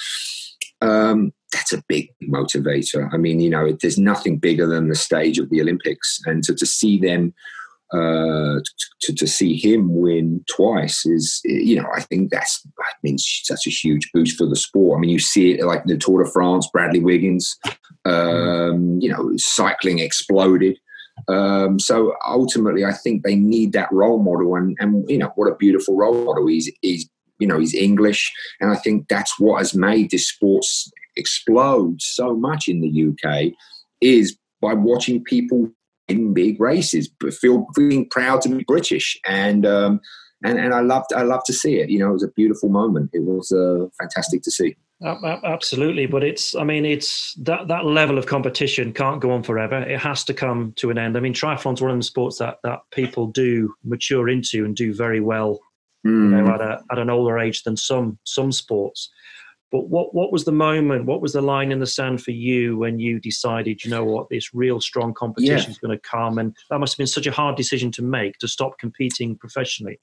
um, 0.82 1.32
that's 1.52 1.72
a 1.72 1.82
big 1.88 2.10
motivator. 2.22 3.08
I 3.14 3.16
mean, 3.16 3.40
you 3.40 3.48
know, 3.48 3.76
there's 3.80 3.98
nothing 3.98 4.36
bigger 4.36 4.66
than 4.66 4.88
the 4.88 4.94
stage 4.94 5.38
of 5.38 5.48
the 5.48 5.62
Olympics, 5.62 6.20
and 6.26 6.44
to, 6.44 6.54
to 6.54 6.66
see 6.66 6.98
them 6.98 7.32
uh, 7.93 8.61
to, 9.00 9.14
to 9.14 9.26
see 9.26 9.57
him 9.57 9.95
win 9.95 10.45
twice 10.49 11.07
is, 11.07 11.40
you 11.45 11.81
know, 11.81 11.88
I 11.95 12.00
think 12.02 12.31
that's 12.31 12.62
that 12.62 12.95
means 13.02 13.25
such 13.45 13.66
a 13.66 13.71
huge 13.71 14.11
boost 14.12 14.37
for 14.37 14.47
the 14.47 14.57
sport. 14.57 14.99
I 14.99 15.00
mean, 15.00 15.11
you 15.11 15.19
see 15.19 15.52
it 15.52 15.64
like 15.64 15.85
the 15.85 15.97
Tour 15.97 16.25
de 16.25 16.31
France, 16.31 16.69
Bradley 16.73 17.00
Wiggins, 17.00 17.57
um, 18.05 18.99
you 19.00 19.09
know, 19.09 19.33
cycling 19.37 20.00
exploded. 20.00 20.78
Um, 21.28 21.78
so 21.78 22.14
ultimately, 22.26 22.85
I 22.85 22.93
think 22.93 23.23
they 23.23 23.37
need 23.37 23.73
that 23.73 23.93
role 23.93 24.23
model, 24.23 24.57
and 24.57 24.76
and 24.81 25.09
you 25.09 25.19
know, 25.19 25.33
what 25.37 25.50
a 25.50 25.57
beautiful 25.57 25.97
role 25.97 26.25
model. 26.25 26.47
He's 26.47 26.71
he's 26.83 27.09
you 27.38 27.47
know 27.47 27.59
he's 27.59 27.75
English, 27.75 28.33
and 28.61 28.71
I 28.71 28.76
think 28.76 29.09
that's 29.09 29.38
what 29.38 29.59
has 29.59 29.75
made 29.75 30.11
this 30.11 30.28
sport 30.28 30.64
explode 31.16 32.02
so 32.02 32.35
much 32.35 32.69
in 32.69 32.81
the 32.81 33.09
UK 33.09 33.52
is 34.00 34.37
by 34.61 34.75
watching 34.75 35.25
people 35.25 35.71
in 36.08 36.34
big 36.34 36.60
races, 36.60 37.08
but 37.08 37.34
feel 37.34 37.66
feeling 37.75 38.08
proud 38.08 38.42
to 38.42 38.48
be 38.48 38.64
British, 38.64 39.18
and 39.26 39.66
um, 39.66 40.00
and 40.44 40.58
and 40.58 40.75
I 40.75 40.80
loved 40.80 41.12
I 41.12 41.22
loved 41.22 41.46
to 41.46 41.52
see 41.52 41.78
it. 41.78 41.90
You 41.90 41.98
know, 41.98 42.10
it 42.10 42.14
was 42.14 42.22
a 42.22 42.28
beautiful 42.28 42.68
moment. 42.68 43.10
It 43.12 43.22
was 43.22 43.50
uh, 43.52 43.86
fantastic 43.98 44.42
to 44.42 44.50
see. 44.50 44.76
Absolutely, 45.02 46.06
but 46.06 46.25
it's 46.25 46.54
I 46.54 46.64
mean 46.64 46.86
it's 46.86 47.34
that 47.34 47.68
that 47.68 47.84
level 47.84 48.16
of 48.16 48.26
competition 48.26 48.92
can't 48.92 49.20
go 49.20 49.30
on 49.30 49.42
forever. 49.42 49.82
It 49.82 49.98
has 49.98 50.25
to 50.25 50.34
come 50.34 50.72
to 50.76 50.90
an 50.90 50.96
end. 50.96 51.16
I 51.16 51.20
mean, 51.20 51.34
triathlon's 51.34 51.82
one 51.82 51.90
of 51.90 51.98
the 51.98 52.02
sports 52.02 52.38
that 52.38 52.58
that 52.64 52.80
people 52.92 53.26
do 53.26 53.75
mature 53.84 54.28
into 54.28 54.64
and 54.64 54.75
do 54.75 54.94
very 54.94 55.20
well, 55.20 55.60
mm. 56.06 56.12
you 56.12 56.30
know, 56.30 56.44
hmm. 56.44 56.50
at 56.50 56.60
a 56.62 56.80
at 56.90 56.98
an 56.98 57.10
older 57.10 57.38
age 57.38 57.62
than 57.64 57.76
some 57.76 58.18
some 58.25 58.52
sports. 58.52 59.10
But 59.76 59.90
what 59.90 60.14
what 60.14 60.33
was 60.33 60.45
the 60.47 60.52
moment? 60.52 61.04
What 61.04 61.21
was 61.21 61.35
the 61.35 61.42
line 61.42 61.71
in 61.71 61.80
the 61.80 61.87
sand 61.87 62.23
for 62.23 62.30
you 62.30 62.78
when 62.78 62.99
you 62.99 63.21
decided, 63.21 63.85
you 63.85 63.90
know 63.90 64.04
what, 64.04 64.30
this 64.30 64.54
real 64.54 64.80
strong 64.80 65.12
competition 65.12 65.71
yeah. 65.71 65.71
is 65.71 65.76
going 65.76 65.95
to 65.95 66.00
come? 66.00 66.38
And 66.38 66.56
that 66.71 66.78
must 66.78 66.95
have 66.95 66.99
been 66.99 67.06
such 67.06 67.26
a 67.26 67.30
hard 67.30 67.56
decision 67.56 67.90
to 67.92 68.02
make 68.02 68.38
to 68.38 68.49
stop 68.49 68.78
competing 68.78 69.37
professionally. 69.37 70.00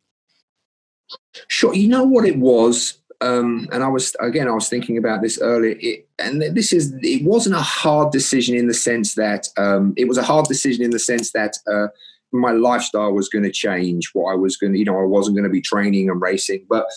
Sure, 1.47 1.73
you 1.73 1.87
know 1.87 2.03
what 2.03 2.23
it 2.23 2.37
was, 2.37 2.99
um, 3.19 3.67
and 3.71 3.83
I 3.83 3.87
was 3.87 4.15
again, 4.19 4.47
I 4.47 4.51
was 4.51 4.69
thinking 4.69 4.95
about 4.95 5.23
this 5.23 5.39
earlier. 5.41 5.75
It, 5.79 6.07
and 6.19 6.43
this 6.55 6.71
is, 6.71 6.93
it 7.01 7.23
wasn't 7.23 7.55
a 7.55 7.61
hard 7.61 8.11
decision 8.11 8.55
in 8.55 8.67
the 8.67 8.75
sense 8.75 9.15
that 9.15 9.47
um, 9.57 9.95
it 9.97 10.07
was 10.07 10.19
a 10.19 10.23
hard 10.23 10.45
decision 10.45 10.85
in 10.85 10.91
the 10.91 10.99
sense 10.99 11.31
that. 11.31 11.57
Uh, 11.65 11.87
my 12.35 12.51
lifestyle 12.51 13.13
was 13.13 13.29
going 13.29 13.43
to 13.43 13.51
change. 13.51 14.09
What 14.13 14.31
I 14.31 14.35
was 14.35 14.57
going 14.57 14.73
to, 14.73 14.79
you 14.79 14.85
know, 14.85 14.99
I 14.99 15.05
wasn't 15.05 15.37
going 15.37 15.43
to 15.43 15.51
be 15.51 15.61
training 15.61 16.09
and 16.09 16.19
racing. 16.19 16.65
But 16.67 16.87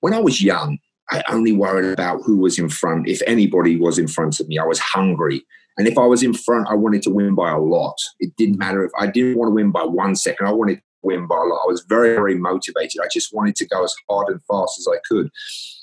when 0.00 0.12
I 0.12 0.20
was 0.20 0.42
young, 0.42 0.78
I 1.10 1.22
only 1.28 1.52
worried 1.52 1.92
about 1.92 2.22
who 2.24 2.38
was 2.38 2.58
in 2.58 2.68
front. 2.68 3.08
If 3.08 3.20
anybody 3.26 3.76
was 3.76 3.98
in 3.98 4.08
front 4.08 4.40
of 4.40 4.48
me, 4.48 4.58
I 4.58 4.64
was 4.64 4.78
hungry. 4.78 5.44
And 5.76 5.88
if 5.88 5.98
I 5.98 6.06
was 6.06 6.22
in 6.22 6.34
front, 6.34 6.68
I 6.70 6.74
wanted 6.74 7.02
to 7.02 7.10
win 7.10 7.34
by 7.34 7.50
a 7.50 7.58
lot. 7.58 7.96
It 8.20 8.34
didn't 8.36 8.58
matter 8.58 8.84
if 8.84 8.92
I 8.98 9.06
didn't 9.06 9.36
want 9.36 9.50
to 9.50 9.54
win 9.54 9.70
by 9.70 9.82
one 9.82 10.14
second. 10.14 10.46
I 10.46 10.52
wanted 10.52 10.76
to 10.76 10.82
win 11.02 11.26
by 11.26 11.36
a 11.36 11.40
lot. 11.40 11.64
I 11.64 11.66
was 11.66 11.84
very, 11.88 12.14
very 12.14 12.36
motivated. 12.36 13.00
I 13.02 13.08
just 13.12 13.34
wanted 13.34 13.56
to 13.56 13.66
go 13.66 13.82
as 13.82 13.94
hard 14.08 14.28
and 14.28 14.40
fast 14.44 14.78
as 14.78 14.86
I 14.88 14.98
could. 15.08 15.30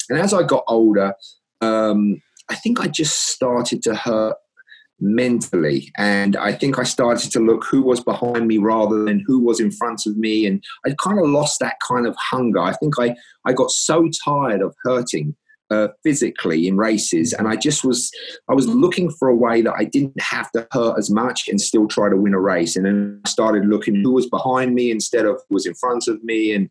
And 0.09 0.19
as 0.19 0.33
I 0.33 0.43
got 0.43 0.63
older, 0.67 1.13
um, 1.59 2.21
I 2.49 2.55
think 2.55 2.79
I 2.79 2.87
just 2.87 3.29
started 3.29 3.83
to 3.83 3.95
hurt 3.95 4.35
mentally. 5.01 5.91
And 5.97 6.37
I 6.37 6.53
think 6.53 6.79
I 6.79 6.83
started 6.83 7.31
to 7.31 7.39
look 7.39 7.65
who 7.65 7.81
was 7.81 8.03
behind 8.03 8.47
me 8.47 8.57
rather 8.57 9.03
than 9.03 9.23
who 9.25 9.39
was 9.39 9.59
in 9.59 9.71
front 9.71 10.05
of 10.05 10.15
me. 10.15 10.45
And 10.45 10.63
I 10.85 10.93
kind 10.99 11.19
of 11.19 11.27
lost 11.27 11.59
that 11.59 11.75
kind 11.85 12.05
of 12.05 12.15
hunger. 12.17 12.59
I 12.59 12.73
think 12.73 12.93
I, 12.99 13.15
I 13.45 13.53
got 13.53 13.71
so 13.71 14.09
tired 14.23 14.61
of 14.61 14.75
hurting 14.83 15.35
uh, 15.71 15.87
physically 16.03 16.67
in 16.67 16.75
races 16.75 17.31
and 17.31 17.47
i 17.47 17.55
just 17.55 17.85
was 17.85 18.11
i 18.49 18.53
was 18.53 18.67
looking 18.67 19.09
for 19.09 19.29
a 19.29 19.35
way 19.35 19.61
that 19.61 19.73
i 19.77 19.85
didn't 19.85 20.19
have 20.19 20.51
to 20.51 20.67
hurt 20.73 20.97
as 20.97 21.09
much 21.09 21.47
and 21.47 21.61
still 21.61 21.87
try 21.87 22.09
to 22.09 22.17
win 22.17 22.33
a 22.33 22.39
race 22.39 22.75
and 22.75 22.85
then 22.85 23.21
i 23.25 23.29
started 23.29 23.65
looking 23.65 23.95
who 23.95 24.11
was 24.11 24.29
behind 24.29 24.75
me 24.75 24.91
instead 24.91 25.25
of 25.25 25.39
who 25.47 25.55
was 25.55 25.65
in 25.65 25.73
front 25.75 26.09
of 26.09 26.21
me 26.25 26.53
and 26.53 26.69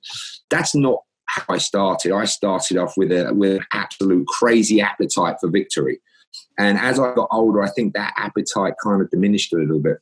that's 0.51 0.75
not 0.75 0.99
how 1.25 1.43
i 1.49 1.57
started 1.57 2.13
i 2.13 2.27
started 2.27 2.77
off 2.77 2.93
with 2.99 3.11
a 3.11 3.33
with 3.33 3.57
an 3.57 3.65
absolute 3.73 4.27
crazy 4.27 4.83
appetite 4.83 5.37
for 5.41 5.49
victory 5.49 5.99
and 6.59 6.79
as 6.79 6.99
I 6.99 7.15
got 7.15 7.29
older, 7.31 7.63
I 7.63 7.71
think 7.71 7.95
that 7.95 8.15
appetite 8.17 8.75
kind 8.83 9.01
of 9.03 9.11
diminished 9.11 9.53
a 9.53 9.57
little 9.57 9.81
bit. 9.81 9.99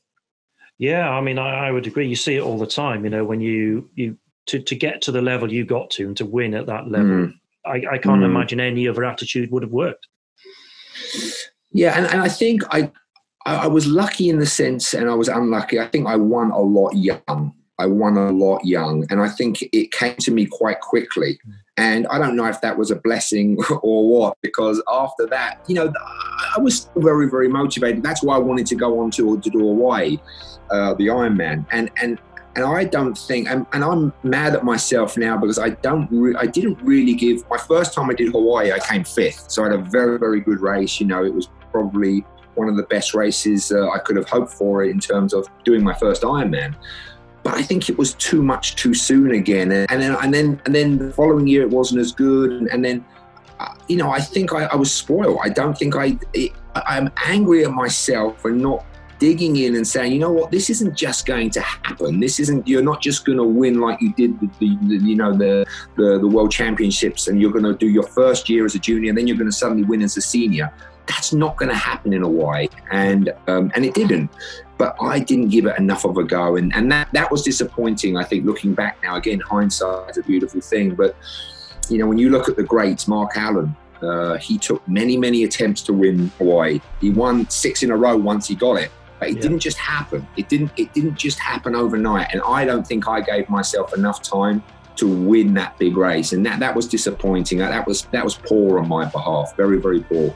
Yeah, 0.79 1.11
I 1.11 1.21
mean, 1.21 1.39
I, 1.39 1.69
I 1.69 1.71
would 1.73 1.87
agree. 1.87 2.07
You 2.07 2.17
see 2.17 2.37
it 2.37 2.43
all 2.43 2.59
the 2.59 2.67
time. 2.67 3.05
You 3.05 3.11
know, 3.11 3.25
when 3.25 3.41
you 3.41 3.91
you 3.95 4.17
to 4.47 4.61
to 4.61 4.75
get 4.75 5.03
to 5.03 5.13
the 5.13 5.23
level 5.23 5.53
you 5.53 5.65
got 5.65 5.91
to 5.93 6.07
and 6.07 6.17
to 6.17 6.27
win 6.27 6.55
at 6.55 6.67
that 6.67 6.89
level, 6.89 7.09
mm. 7.09 7.35
I, 7.67 7.83
I, 7.93 7.99
can't 7.99 8.23
mm. 8.23 8.27
imagine 8.27 8.61
any 8.61 8.89
other 8.89 9.05
attitude 9.05 9.51
would 9.51 9.63
have 9.63 9.73
worked. 9.73 10.07
Yeah, 11.73 11.97
and, 11.97 12.07
and 12.07 12.23
I 12.23 12.29
think 12.29 12.63
I 12.71 12.91
I 13.45 13.67
was 13.67 13.87
lucky 13.87 14.29
in 14.29 14.39
the 14.39 14.47
sense, 14.47 14.95
and 14.95 15.09
I 15.09 15.15
was 15.15 15.29
unlucky. 15.29 15.81
I 15.81 15.87
think 15.87 16.07
I 16.07 16.17
won 16.17 16.51
a 16.51 16.61
lot 16.61 16.95
young. 16.95 17.55
I 17.79 17.87
won 17.87 18.17
a 18.17 18.31
lot 18.31 18.65
young, 18.65 19.07
and 19.11 19.21
I 19.21 19.29
think 19.29 19.63
it 19.73 19.93
came 19.93 20.17
to 20.17 20.31
me 20.31 20.47
quite 20.47 20.81
quickly. 20.81 21.39
And 21.79 22.09
I 22.09 22.19
don't 22.19 22.35
know 22.35 22.47
if 22.47 22.61
that 22.61 22.77
was 22.77 22.91
a 22.91 22.97
blessing 22.97 23.57
or 23.83 24.09
what, 24.09 24.37
because 24.43 24.83
after 24.91 25.27
that, 25.27 25.65
you 25.69 25.77
know, 25.77 25.93
I 26.57 26.61
was 26.61 26.91
very, 26.97 27.31
very 27.31 27.49
motivated. 27.49 28.03
That's 28.03 28.23
why 28.23 28.35
I 28.35 28.39
wanted 28.39 28.67
to 28.67 28.75
go 28.75 28.99
on 28.99 29.13
to, 29.13 29.41
to 29.41 29.49
do 29.49 29.61
Hawaii, 29.61 30.19
uh, 30.71 30.95
the 30.95 31.07
Ironman. 31.07 31.65
And, 31.71 31.89
and, 32.03 32.19
and 32.57 32.65
I 32.65 32.83
don't 32.83 33.17
think, 33.17 33.49
and, 33.49 33.65
and 33.73 33.85
I'm 33.85 34.13
mad 34.25 34.57
at 34.57 34.65
myself 34.65 35.17
now 35.17 35.37
because 35.37 35.61
I 35.61 35.71
don't, 35.71 36.09
re- 36.11 36.35
I 36.37 36.47
didn't 36.47 36.83
really 36.83 37.15
give, 37.15 37.49
my 37.49 37.59
first 37.59 37.95
time 37.95 38.11
I 38.11 38.15
did 38.15 38.33
Hawaii, 38.33 38.73
I 38.73 38.81
came 38.81 39.05
fifth. 39.05 39.53
So 39.53 39.63
I 39.63 39.71
had 39.71 39.79
a 39.79 39.83
very, 39.83 40.19
very 40.19 40.41
good 40.41 40.61
race. 40.61 40.99
You 40.99 41.07
know, 41.07 41.25
it 41.25 41.33
was 41.33 41.49
probably 41.71 42.25
one 42.57 42.69
of 42.69 42.77
the 42.77 42.83
best 42.85 43.15
races 43.15 43.71
uh, 43.71 43.89
I 43.91 44.01
could 44.01 44.17
have 44.17 44.29
hoped 44.29 44.53
for 44.53 44.83
in 44.83 44.99
terms 44.99 45.33
of 45.33 45.47
doing 45.65 45.85
my 45.85 45.95
first 45.95 46.23
Ironman 46.23 46.75
but 47.49 47.57
I 47.57 47.63
think 47.63 47.89
it 47.89 47.97
was 47.97 48.13
too 48.15 48.43
much 48.43 48.77
too 48.77 48.93
soon 48.93 49.33
again. 49.33 49.73
And, 49.73 50.03
then 50.03 50.15
and 50.23 50.35
then 50.35 50.61
and 50.67 50.75
then 50.75 50.99
the 50.99 51.11
following 51.13 51.47
year 51.47 51.63
it 51.63 51.71
wasn't 51.71 52.03
as 52.03 52.13
good. 52.13 52.53
And, 52.53 52.69
and 52.69 52.85
then 52.85 53.03
uh, 53.59 53.75
you 53.89 53.97
know 53.97 54.11
I 54.11 54.21
think 54.21 54.53
I, 54.53 54.65
I, 54.65 54.77
was 54.77 54.93
spoiled. 54.93 55.39
I 55.43 55.49
don't 55.49 55.77
think 55.77 55.97
I 55.97 56.19
it, 56.35 56.53
I'm 56.75 57.11
angry 57.25 57.65
at 57.65 57.71
myself 57.71 58.39
for 58.43 58.51
not 58.51 58.85
digging 59.19 59.57
in 59.57 59.77
and 59.77 59.89
saying, 59.89 60.13
you 60.13 60.19
know 60.19 60.31
what, 60.31 60.51
this 60.51 60.69
isn't 60.69 60.95
just 60.95 61.25
going 61.25 61.49
to 61.51 61.61
happen. 61.63 62.21
This 62.21 62.39
isn't. 62.39 62.69
You're 62.69 62.83
not 62.83 63.01
just 63.01 63.25
going 63.25 63.39
to 63.39 63.45
win 63.45 63.81
like 63.81 63.99
you 64.03 64.13
did 64.13 64.39
the, 64.41 64.47
the, 64.59 64.77
the 64.83 64.97
you 64.97 65.17
know 65.17 65.33
the, 65.33 65.65
the 65.97 66.19
the 66.19 66.29
world 66.29 66.51
championships, 66.51 67.29
and 67.29 67.41
you're 67.41 67.53
going 67.53 67.65
to 67.65 67.75
do 67.75 67.89
your 67.89 68.07
first 68.09 68.51
year 68.51 68.67
as 68.67 68.75
a 68.75 68.79
junior, 68.79 69.09
and 69.09 69.17
then 69.17 69.27
you're 69.27 69.39
going 69.39 69.51
to 69.51 69.57
suddenly 69.57 69.85
win 69.85 70.03
as 70.03 70.19
a 70.19 70.21
senior 70.21 70.71
that's 71.09 71.33
not 71.33 71.57
going 71.57 71.71
to 71.71 71.77
happen 71.77 72.13
in 72.13 72.23
a 72.23 72.29
way 72.29 72.69
and 72.93 73.33
um, 73.49 73.73
and 73.75 73.85
it 73.85 73.95
didn't 73.95 74.31
but 74.79 74.97
I 75.01 75.19
didn't 75.19 75.49
give 75.49 75.67
it 75.67 75.77
enough 75.79 76.05
of 76.05 76.17
a 76.17 76.25
go, 76.25 76.57
and 76.57 76.75
and 76.75 76.91
that 76.93 77.09
that 77.13 77.31
was 77.31 77.43
disappointing. 77.43 78.17
I 78.17 78.25
think 78.25 78.47
looking 78.47 78.73
back 78.73 78.99
now, 79.03 79.17
again, 79.17 79.41
hindsight 79.41 80.11
is 80.11 80.19
a 80.19 80.23
beautiful 80.23 80.61
thing, 80.61 80.95
but 80.95 81.17
you 81.91 81.99
know 81.99 82.07
when 82.07 82.17
you 82.17 82.31
look 82.31 82.49
at 82.49 82.57
the 82.57 82.63
greats, 82.63 83.07
Mark 83.07 83.33
Allen. 83.37 83.77
Uh, 84.01 84.39
he 84.39 84.57
took 84.57 84.87
many, 84.87 85.17
many 85.17 85.43
attempts 85.43 85.83
to 85.83 85.93
win 85.93 86.29
Hawaii. 86.39 86.81
He 87.01 87.11
won 87.11 87.51
six 87.51 87.83
in 87.83 87.91
a 87.91 87.97
row 87.97 88.17
once 88.17 88.47
he 88.47 88.55
got 88.55 88.75
it, 88.75 88.93
but 89.19 89.29
it 89.29 89.35
yeah. 89.35 89.43
didn't 89.43 89.59
just 89.59 89.77
happen. 89.77 90.25
It 90.37 90.49
didn't. 90.49 90.71
It 90.77 90.95
didn't 90.95 91.17
just 91.17 91.37
happen 91.41 91.75
overnight. 91.75 92.29
And 92.31 92.41
I 92.47 92.65
don't 92.65 92.87
think 92.87 93.09
I 93.09 93.21
gave 93.21 93.49
myself 93.49 93.93
enough 93.95 94.23
time 94.23 94.63
to 94.95 95.09
win 95.09 95.53
that 95.55 95.77
big 95.79 95.97
race, 95.97 96.33
and 96.33 96.47
that 96.47 96.61
that 96.61 96.77
was 96.77 96.87
disappointing. 96.87 97.59
That 97.59 97.89
was 97.89 98.03
that 98.13 98.23
was 98.23 98.37
poor 98.37 98.79
on 98.79 98.87
my 98.87 99.05
behalf. 99.07 99.57
Very, 99.57 99.81
very 99.81 100.01
poor. 100.01 100.33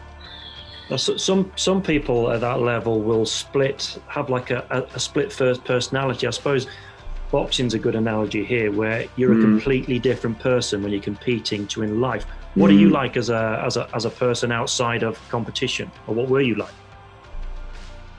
Some 0.96 1.52
some 1.56 1.82
people 1.82 2.30
at 2.30 2.40
that 2.40 2.60
level 2.60 3.00
will 3.00 3.26
split, 3.26 3.98
have 4.08 4.30
like 4.30 4.50
a, 4.50 4.86
a, 4.94 5.00
split 5.00 5.32
first 5.32 5.64
personality. 5.64 6.26
I 6.26 6.30
suppose 6.30 6.66
boxing's 7.30 7.74
a 7.74 7.78
good 7.78 7.94
analogy 7.94 8.44
here, 8.44 8.70
where 8.72 9.06
you're 9.16 9.30
mm. 9.30 9.38
a 9.38 9.42
hmm. 9.42 9.42
completely 9.42 9.98
different 9.98 10.38
person 10.38 10.82
when 10.82 10.92
you're 10.92 11.02
competing 11.02 11.66
to 11.68 11.82
in 11.82 12.00
life. 12.00 12.24
What 12.54 12.70
mm. 12.70 12.74
are 12.74 12.78
you 12.78 12.88
hmm. 12.88 12.94
like 12.94 13.16
as 13.16 13.30
a 13.30 13.62
as 13.64 13.76
a 13.76 13.88
as 13.94 14.04
a 14.04 14.10
person 14.10 14.52
outside 14.52 15.02
of 15.02 15.18
competition, 15.28 15.90
or 16.06 16.14
what 16.14 16.28
were 16.28 16.42
you 16.42 16.56
like? 16.56 16.74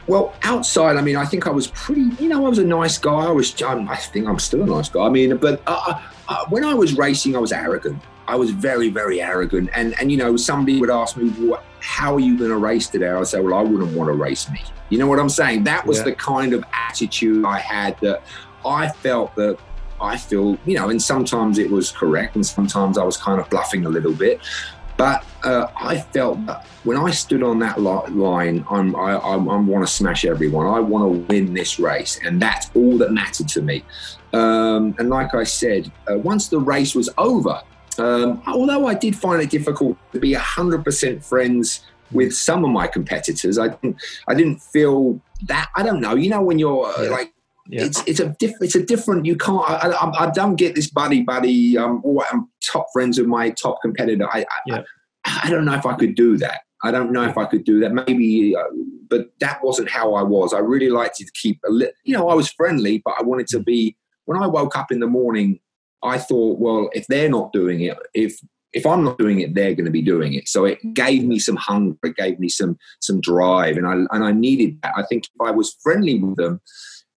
Well, 0.05 0.33
outside, 0.43 0.97
I 0.97 1.01
mean, 1.01 1.15
I 1.15 1.25
think 1.25 1.47
I 1.47 1.51
was 1.51 1.67
pretty. 1.67 2.09
You 2.19 2.27
know, 2.27 2.45
I 2.45 2.49
was 2.49 2.59
a 2.59 2.65
nice 2.65 2.97
guy. 2.97 3.25
I 3.27 3.31
was. 3.31 3.61
I'm, 3.61 3.87
i 3.87 3.95
think 3.95 4.27
I'm 4.27 4.39
still 4.39 4.63
a 4.63 4.65
nice 4.65 4.89
guy. 4.89 5.05
I 5.05 5.09
mean, 5.09 5.37
but 5.37 5.61
uh, 5.65 6.01
uh, 6.27 6.45
when 6.49 6.65
I 6.65 6.73
was 6.73 6.97
racing, 6.97 7.35
I 7.35 7.39
was 7.39 7.53
arrogant. 7.53 8.01
I 8.27 8.35
was 8.35 8.51
very, 8.51 8.89
very 8.89 9.21
arrogant. 9.21 9.69
And 9.73 9.99
and 9.99 10.11
you 10.11 10.17
know, 10.17 10.37
somebody 10.37 10.79
would 10.79 10.89
ask 10.89 11.17
me, 11.17 11.29
"What? 11.47 11.63
How 11.79 12.15
are 12.15 12.19
you 12.19 12.37
going 12.37 12.51
to 12.51 12.57
race 12.57 12.87
today?" 12.87 13.09
I 13.09 13.17
would 13.17 13.27
say, 13.27 13.39
"Well, 13.39 13.53
I 13.53 13.61
wouldn't 13.61 13.95
want 13.95 14.09
to 14.09 14.13
race 14.13 14.49
me." 14.49 14.61
You 14.89 14.99
know 14.99 15.07
what 15.07 15.19
I'm 15.19 15.29
saying? 15.29 15.63
That 15.63 15.85
was 15.85 15.99
yeah. 15.99 16.05
the 16.05 16.13
kind 16.13 16.53
of 16.53 16.63
attitude 16.71 17.45
I 17.45 17.59
had 17.59 17.99
that 18.01 18.23
I 18.65 18.89
felt 18.89 19.35
that 19.35 19.57
I 19.99 20.17
feel, 20.17 20.57
you 20.65 20.75
know, 20.75 20.89
and 20.89 21.01
sometimes 21.01 21.57
it 21.57 21.69
was 21.69 21.91
correct, 21.91 22.35
and 22.35 22.45
sometimes 22.45 22.97
I 22.97 23.03
was 23.03 23.17
kind 23.17 23.39
of 23.39 23.49
bluffing 23.49 23.85
a 23.85 23.89
little 23.89 24.13
bit. 24.13 24.41
But 24.97 25.25
uh, 25.43 25.67
I 25.75 25.99
felt 25.99 26.45
that 26.45 26.65
when 26.83 26.97
I 26.97 27.09
stood 27.11 27.41
on 27.41 27.59
that 27.59 27.81
line, 27.81 28.65
I'm, 28.69 28.95
I, 28.95 29.13
I, 29.13 29.33
I 29.33 29.35
want 29.37 29.85
to 29.85 29.91
smash 29.91 30.23
everyone. 30.23 30.67
I 30.67 30.79
want 30.79 31.03
to 31.03 31.33
win 31.33 31.53
this 31.53 31.79
race, 31.79 32.19
and 32.23 32.41
that's 32.41 32.69
all 32.75 32.97
that 32.99 33.11
mattered 33.11 33.47
to 33.49 33.61
me. 33.61 33.83
Um, 34.33 34.95
and 34.99 35.09
like 35.09 35.33
I 35.33 35.43
said, 35.43 35.91
uh, 36.09 36.17
once 36.17 36.47
the 36.47 36.59
race 36.59 36.95
was 36.95 37.09
over, 37.17 37.61
um, 37.99 38.41
although 38.47 38.87
I 38.87 38.93
did 38.93 39.15
find 39.15 39.41
it 39.41 39.49
difficult 39.49 39.97
to 40.11 40.19
be 40.19 40.33
100% 40.33 41.23
friends 41.23 41.85
with 42.11 42.33
some 42.33 42.63
of 42.63 42.71
my 42.71 42.87
competitors, 42.87 43.57
I 43.57 43.69
didn't, 43.69 44.01
I 44.27 44.33
didn't 44.33 44.61
feel 44.61 45.19
that. 45.43 45.69
I 45.75 45.83
don't 45.83 46.01
know. 46.01 46.15
You 46.15 46.29
know, 46.29 46.41
when 46.41 46.59
you're 46.59 46.85
uh, 46.85 47.03
yeah. 47.03 47.09
like 47.09 47.33
yeah. 47.67 47.83
it's 47.83 48.03
it's 48.05 48.19
a 48.19 48.29
diff, 48.39 48.53
it's 48.61 48.75
a 48.75 48.83
different. 48.83 49.25
You 49.25 49.35
can't. 49.35 49.67
I, 49.69 49.89
I, 49.89 50.25
I 50.27 50.31
don't 50.31 50.55
get 50.55 50.75
this 50.75 50.89
buddy 50.89 51.21
buddy. 51.21 51.77
Um, 51.77 52.01
oh, 52.05 52.23
I'm 52.31 52.49
top 52.63 52.87
friends 52.93 53.17
with 53.17 53.27
my 53.27 53.49
top 53.51 53.79
competitor. 53.81 54.27
I, 54.31 54.45
yeah. 54.65 54.83
I, 55.25 55.41
I 55.45 55.49
don't 55.49 55.65
know 55.65 55.73
if 55.73 55.85
I 55.85 55.95
could 55.95 56.15
do 56.15 56.37
that. 56.37 56.61
I 56.83 56.91
don't 56.91 57.11
know 57.11 57.23
if 57.23 57.37
I 57.37 57.45
could 57.45 57.63
do 57.63 57.79
that. 57.79 57.93
Maybe, 57.93 58.55
uh, 58.55 58.63
but 59.09 59.27
that 59.39 59.63
wasn't 59.63 59.89
how 59.89 60.15
I 60.15 60.23
was. 60.23 60.53
I 60.53 60.59
really 60.59 60.89
liked 60.89 61.15
to 61.17 61.25
keep 61.33 61.59
a 61.65 61.71
little. 61.71 61.93
You 62.03 62.17
know, 62.17 62.29
I 62.29 62.33
was 62.33 62.51
friendly, 62.51 63.01
but 63.03 63.15
I 63.19 63.23
wanted 63.23 63.47
to 63.47 63.59
be. 63.59 63.95
When 64.25 64.41
I 64.41 64.47
woke 64.47 64.77
up 64.77 64.89
in 64.89 65.01
the 65.01 65.07
morning, 65.07 65.59
I 66.03 66.17
thought, 66.17 66.59
well, 66.59 66.89
if 66.93 67.07
they're 67.07 67.29
not 67.29 67.53
doing 67.53 67.81
it, 67.81 67.97
if 68.13 68.39
if 68.73 68.85
I'm 68.87 69.03
not 69.03 69.19
doing 69.19 69.39
it, 69.39 69.53
they're 69.53 69.75
going 69.75 69.85
to 69.85 69.91
be 69.91 70.01
doing 70.01 70.33
it. 70.33 70.47
So 70.47 70.65
it 70.65 70.79
gave 70.93 71.23
me 71.23 71.37
some 71.37 71.55
hunger, 71.55 71.95
it 72.03 72.15
gave 72.15 72.39
me 72.39 72.49
some 72.49 72.77
some 72.99 73.21
drive, 73.21 73.77
and 73.77 73.87
I 73.87 73.93
and 74.15 74.23
I 74.23 74.31
needed 74.31 74.81
that. 74.81 74.93
I 74.97 75.03
think 75.03 75.25
if 75.25 75.41
I 75.41 75.51
was 75.51 75.77
friendly 75.83 76.19
with 76.19 76.35
them, 76.37 76.59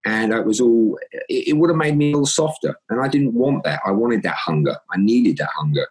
and 0.05 0.33
it 0.33 0.45
was 0.45 0.61
all, 0.61 0.99
it, 1.28 1.49
it 1.49 1.52
would 1.55 1.71
have 1.71 1.76
made 1.76 1.97
me 1.97 2.11
a 2.11 2.12
little 2.12 2.26
softer. 2.26 2.76
And 2.90 3.00
I 3.00 3.09
didn't 3.09 3.35
want 3.35 3.64
that. 3.64 3.81
I 3.85 3.90
wanted 3.90 4.23
that 4.23 4.37
hunger. 4.37 4.76
I 4.93 4.99
needed 4.99 5.38
that 5.38 5.50
hunger. 5.57 5.87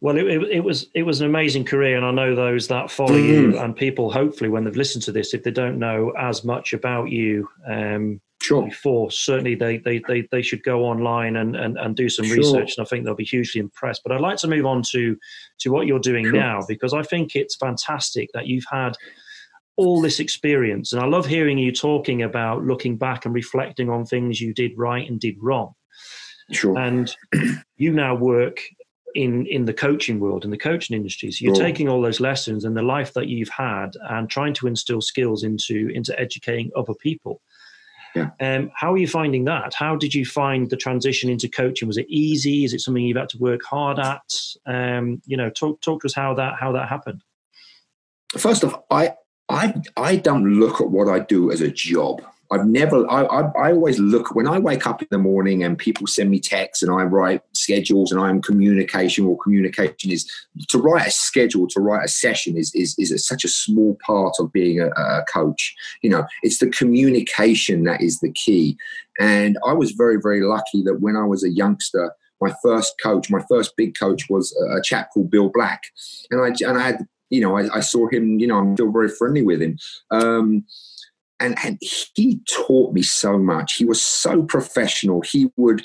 Well, 0.00 0.16
it, 0.16 0.26
it, 0.26 0.42
it, 0.50 0.60
was 0.60 0.86
it 0.94 1.02
was 1.02 1.20
an 1.20 1.26
amazing 1.26 1.64
career, 1.64 1.96
and 1.96 2.06
I 2.06 2.10
know 2.12 2.34
those 2.34 2.68
that 2.68 2.90
follow 2.90 3.18
mm. 3.18 3.26
you 3.26 3.58
and 3.58 3.74
people. 3.74 4.12
Hopefully, 4.12 4.50
when 4.50 4.64
they've 4.64 4.76
listened 4.76 5.02
to 5.04 5.12
this, 5.12 5.34
if 5.34 5.42
they 5.42 5.50
don't 5.50 5.78
know 5.78 6.12
as 6.18 6.44
much 6.44 6.72
about 6.72 7.10
you, 7.10 7.48
um, 7.66 8.20
sure. 8.48 8.64
before, 8.64 9.10
certainly 9.10 9.54
they, 9.54 9.78
they, 9.78 10.02
they, 10.06 10.28
they 10.30 10.42
should 10.42 10.62
go 10.62 10.84
online 10.84 11.36
and, 11.36 11.56
and, 11.56 11.78
and 11.78 11.96
do 11.96 12.08
some 12.08 12.26
sure. 12.26 12.36
research. 12.36 12.74
And 12.76 12.86
I 12.86 12.88
think 12.88 13.04
they'll 13.04 13.14
be 13.14 13.24
hugely 13.24 13.60
impressed. 13.60 14.02
But 14.02 14.12
I'd 14.12 14.20
like 14.20 14.38
to 14.38 14.48
move 14.48 14.66
on 14.66 14.82
to, 14.90 15.16
to 15.60 15.70
what 15.70 15.86
you're 15.86 15.98
doing 15.98 16.24
sure. 16.24 16.32
now, 16.32 16.60
because 16.66 16.92
I 16.92 17.02
think 17.02 17.36
it's 17.36 17.56
fantastic 17.56 18.30
that 18.34 18.46
you've 18.46 18.66
had 18.70 18.94
all 19.76 20.00
this 20.00 20.18
experience. 20.18 20.92
And 20.92 21.00
I 21.00 21.06
love 21.06 21.26
hearing 21.26 21.56
you 21.56 21.72
talking 21.72 22.22
about 22.22 22.64
looking 22.64 22.96
back 22.96 23.24
and 23.24 23.34
reflecting 23.34 23.88
on 23.88 24.04
things 24.04 24.40
you 24.40 24.52
did 24.52 24.72
right 24.76 25.08
and 25.08 25.20
did 25.20 25.36
wrong. 25.40 25.72
Sure. 26.50 26.76
And 26.78 27.14
you 27.76 27.92
now 27.92 28.14
work 28.14 28.60
in 29.14 29.46
in 29.46 29.64
the 29.64 29.72
coaching 29.72 30.20
world 30.20 30.44
in 30.44 30.50
the 30.50 30.58
coaching 30.58 30.94
industry 30.94 31.30
so 31.30 31.42
you're 31.42 31.54
sure. 31.54 31.64
taking 31.64 31.88
all 31.88 32.02
those 32.02 32.20
lessons 32.20 32.64
and 32.64 32.76
the 32.76 32.82
life 32.82 33.14
that 33.14 33.26
you've 33.26 33.48
had 33.48 33.90
and 34.10 34.28
trying 34.28 34.52
to 34.52 34.66
instill 34.66 35.00
skills 35.00 35.44
into 35.44 35.88
into 35.94 36.18
educating 36.20 36.70
other 36.76 36.92
people 36.94 37.40
yeah. 38.18 38.56
Um, 38.56 38.70
how 38.74 38.92
are 38.92 38.98
you 38.98 39.08
finding 39.08 39.44
that? 39.44 39.74
How 39.74 39.96
did 39.96 40.14
you 40.14 40.24
find 40.24 40.68
the 40.70 40.76
transition 40.76 41.30
into 41.30 41.48
coaching? 41.48 41.88
Was 41.88 41.98
it 41.98 42.06
easy? 42.08 42.64
Is 42.64 42.72
it 42.72 42.80
something 42.80 43.02
you've 43.02 43.16
had 43.16 43.28
to 43.30 43.38
work 43.38 43.62
hard 43.62 43.98
at? 43.98 44.22
Um, 44.66 45.22
you 45.26 45.36
know, 45.36 45.50
talk 45.50 45.80
talk 45.80 46.02
to 46.02 46.06
us 46.06 46.14
how 46.14 46.34
that 46.34 46.54
how 46.58 46.72
that 46.72 46.88
happened. 46.88 47.22
First 48.36 48.64
off, 48.64 48.80
I 48.90 49.14
I 49.48 49.74
I 49.96 50.16
don't 50.16 50.58
look 50.58 50.80
at 50.80 50.90
what 50.90 51.08
I 51.08 51.20
do 51.20 51.50
as 51.50 51.60
a 51.60 51.70
job. 51.70 52.22
I've 52.50 52.66
never, 52.66 53.08
I, 53.10 53.24
I, 53.24 53.40
I, 53.40 53.72
always 53.72 53.98
look, 53.98 54.34
when 54.34 54.48
I 54.48 54.58
wake 54.58 54.86
up 54.86 55.02
in 55.02 55.08
the 55.10 55.18
morning 55.18 55.62
and 55.62 55.76
people 55.76 56.06
send 56.06 56.30
me 56.30 56.40
texts 56.40 56.82
and 56.82 56.90
I 56.90 57.02
write 57.02 57.42
schedules 57.52 58.10
and 58.10 58.20
I'm 58.20 58.40
communication 58.40 59.26
or 59.26 59.36
communication 59.36 60.10
is 60.10 60.30
to 60.68 60.78
write 60.78 61.08
a 61.08 61.10
schedule, 61.10 61.66
to 61.68 61.80
write 61.80 62.06
a 62.06 62.08
session 62.08 62.56
is, 62.56 62.74
is, 62.74 62.94
is 62.98 63.12
a, 63.12 63.18
such 63.18 63.44
a 63.44 63.48
small 63.48 63.98
part 64.04 64.34
of 64.38 64.50
being 64.52 64.80
a, 64.80 64.88
a 64.88 65.24
coach. 65.30 65.74
You 66.02 66.10
know, 66.10 66.26
it's 66.42 66.58
the 66.58 66.70
communication 66.70 67.84
that 67.84 68.00
is 68.00 68.20
the 68.20 68.32
key. 68.32 68.78
And 69.20 69.58
I 69.66 69.74
was 69.74 69.90
very, 69.92 70.16
very 70.20 70.42
lucky 70.42 70.82
that 70.84 71.00
when 71.00 71.16
I 71.16 71.24
was 71.24 71.44
a 71.44 71.50
youngster, 71.50 72.12
my 72.40 72.54
first 72.62 72.94
coach, 73.02 73.30
my 73.30 73.44
first 73.48 73.76
big 73.76 73.94
coach 73.98 74.30
was 74.30 74.56
a, 74.74 74.80
chap 74.80 75.10
called 75.12 75.30
Bill 75.30 75.50
Black. 75.52 75.82
And 76.30 76.40
I, 76.40 76.48
and 76.66 76.78
I 76.78 76.82
had, 76.82 77.06
you 77.30 77.42
know, 77.42 77.58
I, 77.58 77.76
I 77.76 77.80
saw 77.80 78.08
him, 78.08 78.38
you 78.38 78.46
know, 78.46 78.58
I'm 78.58 78.74
still 78.74 78.90
very 78.90 79.08
friendly 79.08 79.42
with 79.42 79.60
him. 79.60 79.76
Um, 80.10 80.64
and 81.40 81.56
and 81.64 81.78
he 81.80 82.40
taught 82.50 82.92
me 82.92 83.02
so 83.02 83.38
much. 83.38 83.74
He 83.74 83.84
was 83.84 84.02
so 84.02 84.42
professional. 84.42 85.22
He 85.22 85.50
would, 85.56 85.82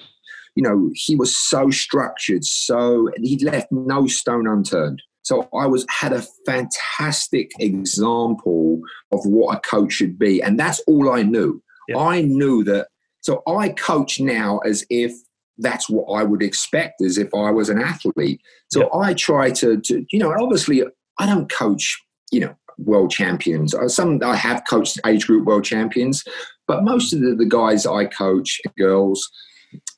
you 0.55 0.63
know, 0.63 0.89
he 0.93 1.15
was 1.15 1.35
so 1.37 1.69
structured. 1.69 2.43
So 2.45 3.09
he 3.21 3.43
left 3.43 3.71
no 3.71 4.07
stone 4.07 4.47
unturned. 4.47 5.01
So 5.23 5.47
I 5.57 5.67
was 5.67 5.85
had 5.89 6.11
a 6.11 6.25
fantastic 6.45 7.51
example 7.59 8.81
of 9.11 9.25
what 9.25 9.57
a 9.57 9.61
coach 9.61 9.93
should 9.93 10.19
be, 10.19 10.41
and 10.41 10.59
that's 10.59 10.79
all 10.87 11.11
I 11.11 11.23
knew. 11.23 11.61
Yeah. 11.87 11.97
I 11.97 12.21
knew 12.21 12.63
that. 12.65 12.87
So 13.21 13.41
I 13.47 13.69
coach 13.69 14.19
now 14.19 14.59
as 14.59 14.85
if 14.89 15.13
that's 15.57 15.89
what 15.89 16.05
I 16.13 16.23
would 16.23 16.41
expect 16.41 17.01
as 17.01 17.17
if 17.17 17.33
I 17.33 17.51
was 17.51 17.69
an 17.69 17.81
athlete. 17.81 18.41
So 18.71 18.81
yeah. 18.81 18.99
I 18.99 19.13
try 19.13 19.51
to, 19.51 19.79
to, 19.79 20.05
you 20.11 20.19
know, 20.19 20.33
obviously 20.37 20.83
I 21.19 21.25
don't 21.25 21.51
coach, 21.51 22.01
you 22.31 22.41
know, 22.41 22.55
world 22.77 23.11
champions. 23.11 23.73
Uh, 23.73 23.87
some 23.87 24.19
I 24.23 24.35
have 24.35 24.63
coached 24.69 24.99
age 25.05 25.27
group 25.27 25.45
world 25.45 25.63
champions, 25.63 26.23
but 26.67 26.83
most 26.83 27.13
of 27.13 27.21
the, 27.21 27.35
the 27.35 27.45
guys 27.45 27.85
I 27.85 28.05
coach, 28.05 28.59
girls, 28.77 29.29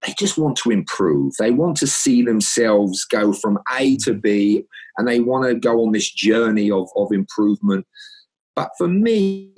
they 0.05 0.13
just 0.17 0.37
want 0.37 0.57
to 0.57 0.71
improve. 0.71 1.33
They 1.37 1.51
want 1.51 1.77
to 1.77 1.87
see 1.87 2.21
themselves 2.21 3.05
go 3.05 3.33
from 3.33 3.59
A 3.77 3.97
to 3.97 4.13
B, 4.13 4.65
and 4.97 5.07
they 5.07 5.19
want 5.19 5.47
to 5.47 5.55
go 5.55 5.83
on 5.83 5.91
this 5.91 6.11
journey 6.11 6.71
of, 6.71 6.89
of 6.95 7.11
improvement. 7.11 7.85
But 8.55 8.69
for 8.77 8.87
me, 8.87 9.53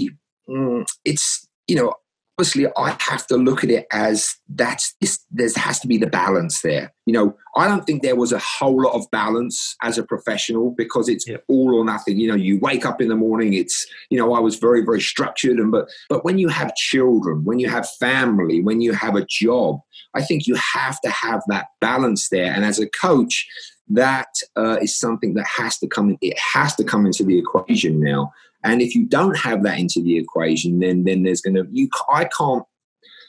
mm, 0.49 0.85
it's 1.05 1.47
you 1.67 1.75
know 1.75 1.93
obviously 2.37 2.67
I 2.77 2.95
have 2.99 3.25
to 3.27 3.35
look 3.35 3.63
at 3.63 3.71
it 3.71 3.87
as 3.91 4.35
that's 4.49 4.95
this, 5.01 5.25
there 5.31 5.49
has 5.55 5.79
to 5.79 5.87
be 5.87 5.97
the 5.97 6.07
balance 6.07 6.61
there. 6.61 6.93
You 7.07 7.13
know, 7.13 7.37
I 7.55 7.67
don't 7.67 7.83
think 7.85 8.03
there 8.03 8.15
was 8.15 8.31
a 8.31 8.39
whole 8.39 8.83
lot 8.83 8.93
of 8.93 9.09
balance 9.11 9.75
as 9.81 9.97
a 9.97 10.03
professional 10.03 10.71
because 10.77 11.09
it's 11.09 11.27
yep. 11.27 11.43
all 11.47 11.73
or 11.73 11.83
nothing. 11.83 12.19
You 12.19 12.27
know, 12.27 12.35
you 12.35 12.59
wake 12.59 12.85
up 12.85 13.01
in 13.01 13.07
the 13.07 13.15
morning, 13.15 13.55
it's 13.55 13.87
you 14.11 14.19
know, 14.19 14.33
I 14.33 14.39
was 14.39 14.57
very, 14.57 14.85
very 14.85 15.01
structured 15.01 15.57
and 15.57 15.71
but 15.71 15.89
but 16.09 16.23
when 16.23 16.37
you 16.37 16.47
have 16.49 16.75
children, 16.75 17.43
when 17.43 17.57
you 17.57 17.69
have 17.69 17.89
family, 17.99 18.61
when 18.61 18.81
you 18.81 18.93
have 18.93 19.15
a 19.15 19.25
job, 19.25 19.79
I 20.13 20.21
think 20.21 20.45
you 20.45 20.55
have 20.75 21.01
to 21.01 21.09
have 21.09 21.41
that 21.47 21.67
balance 21.81 22.29
there. 22.29 22.53
And 22.53 22.63
as 22.63 22.79
a 22.79 22.87
coach, 22.89 23.47
that 23.89 24.27
uh, 24.55 24.77
is 24.81 24.97
something 24.97 25.33
that 25.35 25.47
has 25.47 25.77
to 25.79 25.87
come 25.87 26.17
it 26.21 26.37
has 26.37 26.75
to 26.75 26.83
come 26.83 27.05
into 27.05 27.23
the 27.23 27.37
equation 27.37 27.99
now 27.99 28.31
and 28.63 28.81
if 28.81 28.95
you 28.95 29.05
don't 29.05 29.37
have 29.37 29.63
that 29.63 29.79
into 29.79 30.01
the 30.01 30.17
equation, 30.17 30.79
then 30.79 31.03
then 31.03 31.23
there's 31.23 31.41
going 31.41 31.55
to 31.55 31.67
you. 31.71 31.89
I 32.11 32.25
can't 32.25 32.63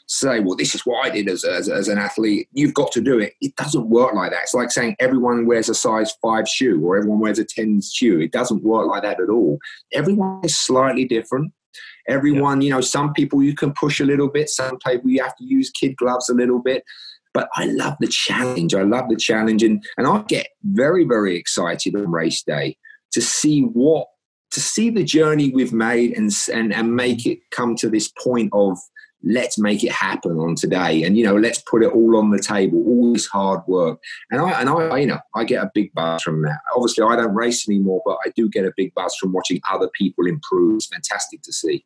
say, 0.07 0.39
well, 0.39 0.55
this 0.55 0.73
is 0.73 0.85
what 0.87 1.05
I 1.05 1.11
did 1.11 1.29
as, 1.29 1.43
as, 1.43 1.69
as, 1.69 1.87
an 1.87 1.99
athlete. 1.99 2.49
You've 2.51 2.73
got 2.73 2.91
to 2.93 3.01
do 3.01 3.19
it. 3.19 3.33
It 3.41 3.55
doesn't 3.55 3.89
work 3.89 4.15
like 4.15 4.31
that. 4.31 4.41
It's 4.41 4.55
like 4.55 4.71
saying 4.71 4.95
everyone 4.99 5.45
wears 5.45 5.69
a 5.69 5.75
size 5.75 6.11
five 6.19 6.49
shoe 6.49 6.83
or 6.83 6.97
everyone 6.97 7.19
wears 7.19 7.37
a 7.37 7.45
10 7.45 7.81
shoe. 7.81 8.19
It 8.19 8.31
doesn't 8.31 8.63
work 8.63 8.87
like 8.87 9.03
that 9.03 9.21
at 9.21 9.29
all. 9.29 9.59
Everyone 9.93 10.41
is 10.43 10.57
slightly 10.57 11.05
different. 11.05 11.53
Everyone, 12.07 12.59
yeah. 12.59 12.65
you 12.65 12.73
know, 12.73 12.81
some 12.81 13.13
people 13.13 13.43
you 13.43 13.53
can 13.53 13.71
push 13.71 13.99
a 13.99 14.05
little 14.05 14.29
bit, 14.29 14.49
some 14.49 14.79
people 14.79 15.11
you 15.11 15.21
have 15.21 15.35
to 15.35 15.43
use 15.43 15.69
kid 15.69 15.95
gloves 15.95 16.27
a 16.27 16.33
little 16.33 16.59
bit. 16.59 16.83
But 17.33 17.49
I 17.55 17.65
love 17.65 17.95
the 17.99 18.07
challenge. 18.07 18.73
I 18.73 18.81
love 18.81 19.09
the 19.09 19.15
challenge. 19.15 19.63
And, 19.63 19.83
and 19.97 20.07
I 20.07 20.23
get 20.27 20.47
very, 20.63 21.05
very 21.05 21.35
excited 21.35 21.95
on 21.95 22.09
race 22.11 22.43
day 22.43 22.77
to 23.11 23.21
see 23.21 23.61
what 23.61 24.07
to 24.51 24.59
see 24.59 24.89
the 24.89 25.03
journey 25.03 25.51
we've 25.51 25.73
made 25.73 26.17
and, 26.17 26.31
and 26.51 26.73
and 26.73 26.95
make 26.95 27.25
it 27.25 27.39
come 27.51 27.75
to 27.75 27.89
this 27.89 28.11
point 28.23 28.49
of 28.53 28.77
let's 29.23 29.57
make 29.57 29.83
it 29.83 29.91
happen 29.91 30.37
on 30.37 30.55
today. 30.55 31.03
And 31.03 31.17
you 31.17 31.23
know 31.23 31.35
let's 31.35 31.61
put 31.61 31.83
it 31.83 31.91
all 31.91 32.17
on 32.17 32.31
the 32.31 32.39
table 32.39 32.83
all 32.87 33.13
this 33.13 33.27
hard 33.27 33.61
work. 33.67 33.99
And 34.31 34.41
i 34.41 34.59
and 34.59 34.69
i 34.69 34.97
you 34.97 35.07
know 35.07 35.19
i 35.35 35.43
get 35.43 35.63
a 35.63 35.71
big 35.73 35.93
buzz 35.93 36.23
from 36.23 36.41
that. 36.43 36.59
Obviously 36.75 37.03
i 37.03 37.15
don't 37.15 37.35
race 37.35 37.67
anymore 37.67 38.01
but 38.05 38.17
i 38.25 38.31
do 38.35 38.49
get 38.49 38.65
a 38.65 38.73
big 38.75 38.93
buzz 38.95 39.15
from 39.15 39.33
watching 39.33 39.61
other 39.71 39.89
people 39.97 40.25
improve. 40.25 40.77
It's 40.77 40.87
fantastic 40.87 41.41
to 41.43 41.53
see 41.53 41.85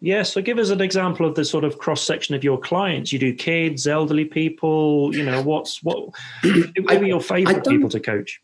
yeah, 0.00 0.22
so 0.22 0.40
give 0.40 0.58
us 0.58 0.70
an 0.70 0.80
example 0.80 1.26
of 1.26 1.34
the 1.34 1.44
sort 1.44 1.64
of 1.64 1.78
cross 1.78 2.02
section 2.02 2.34
of 2.34 2.44
your 2.44 2.58
clients. 2.58 3.12
You 3.12 3.18
do 3.18 3.34
kids, 3.34 3.86
elderly 3.86 4.24
people. 4.24 5.14
You 5.14 5.24
know, 5.24 5.42
what's 5.42 5.82
what? 5.82 6.14
Who 6.42 6.64
are 6.88 7.04
your 7.04 7.20
favourite 7.20 7.64
people 7.64 7.88
to 7.90 8.00
coach? 8.00 8.40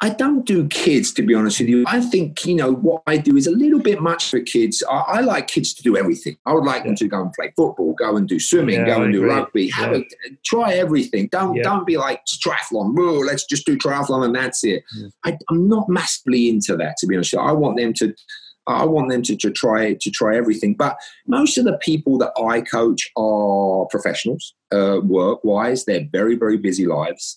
I 0.00 0.10
don't 0.10 0.44
do 0.44 0.66
kids, 0.68 1.12
to 1.14 1.22
be 1.22 1.34
honest 1.34 1.60
with 1.60 1.68
you. 1.68 1.84
I 1.86 2.00
think, 2.00 2.44
you 2.44 2.54
know, 2.54 2.72
what 2.74 3.02
I 3.06 3.16
do 3.16 3.36
is 3.36 3.46
a 3.46 3.52
little 3.52 3.78
bit 3.78 4.02
much 4.02 4.28
for 4.28 4.40
kids. 4.40 4.82
I, 4.90 4.96
I 4.96 5.20
like 5.20 5.46
kids 5.46 5.72
to 5.74 5.82
do 5.82 5.96
everything. 5.96 6.36
I 6.44 6.52
would 6.52 6.64
like 6.64 6.82
yeah. 6.82 6.88
them 6.88 6.96
to 6.96 7.08
go 7.08 7.22
and 7.22 7.32
play 7.32 7.52
football, 7.56 7.94
go 7.94 8.16
and 8.16 8.28
do 8.28 8.38
swimming, 8.40 8.80
yeah, 8.80 8.86
go 8.86 9.02
and 9.02 9.12
do 9.12 9.24
rugby, 9.24 9.70
have 9.70 9.92
yeah. 9.92 9.98
a, 9.98 10.36
try 10.44 10.74
everything. 10.74 11.28
Don't 11.28 11.56
don't 11.62 11.86
be 11.86 11.96
like 11.96 12.22
triathlon. 12.26 12.94
Oh, 12.98 13.22
let's 13.24 13.46
just 13.46 13.64
do 13.64 13.78
triathlon 13.78 14.26
and 14.26 14.34
that's 14.34 14.64
it. 14.64 14.82
I, 15.24 15.38
am 15.50 15.68
not 15.68 15.88
massively 15.88 16.50
into 16.50 16.76
that, 16.76 16.96
to 16.98 17.06
be 17.06 17.14
honest. 17.14 17.34
I 17.34 17.52
want 17.52 17.78
them 17.78 17.94
to 17.94 18.14
I 18.66 18.84
want 18.84 19.10
them 19.10 19.22
to, 19.22 19.36
to 19.36 19.50
try 19.50 19.94
to 19.94 20.10
try 20.10 20.36
everything. 20.36 20.74
But 20.74 20.96
most 21.26 21.58
of 21.58 21.64
the 21.64 21.78
people 21.78 22.18
that 22.18 22.32
I 22.42 22.60
coach 22.60 23.10
are 23.16 23.86
professionals, 23.90 24.54
uh, 24.72 25.00
work 25.02 25.44
wise. 25.44 25.84
They're 25.84 26.08
very, 26.10 26.36
very 26.36 26.56
busy 26.56 26.86
lives. 26.86 27.36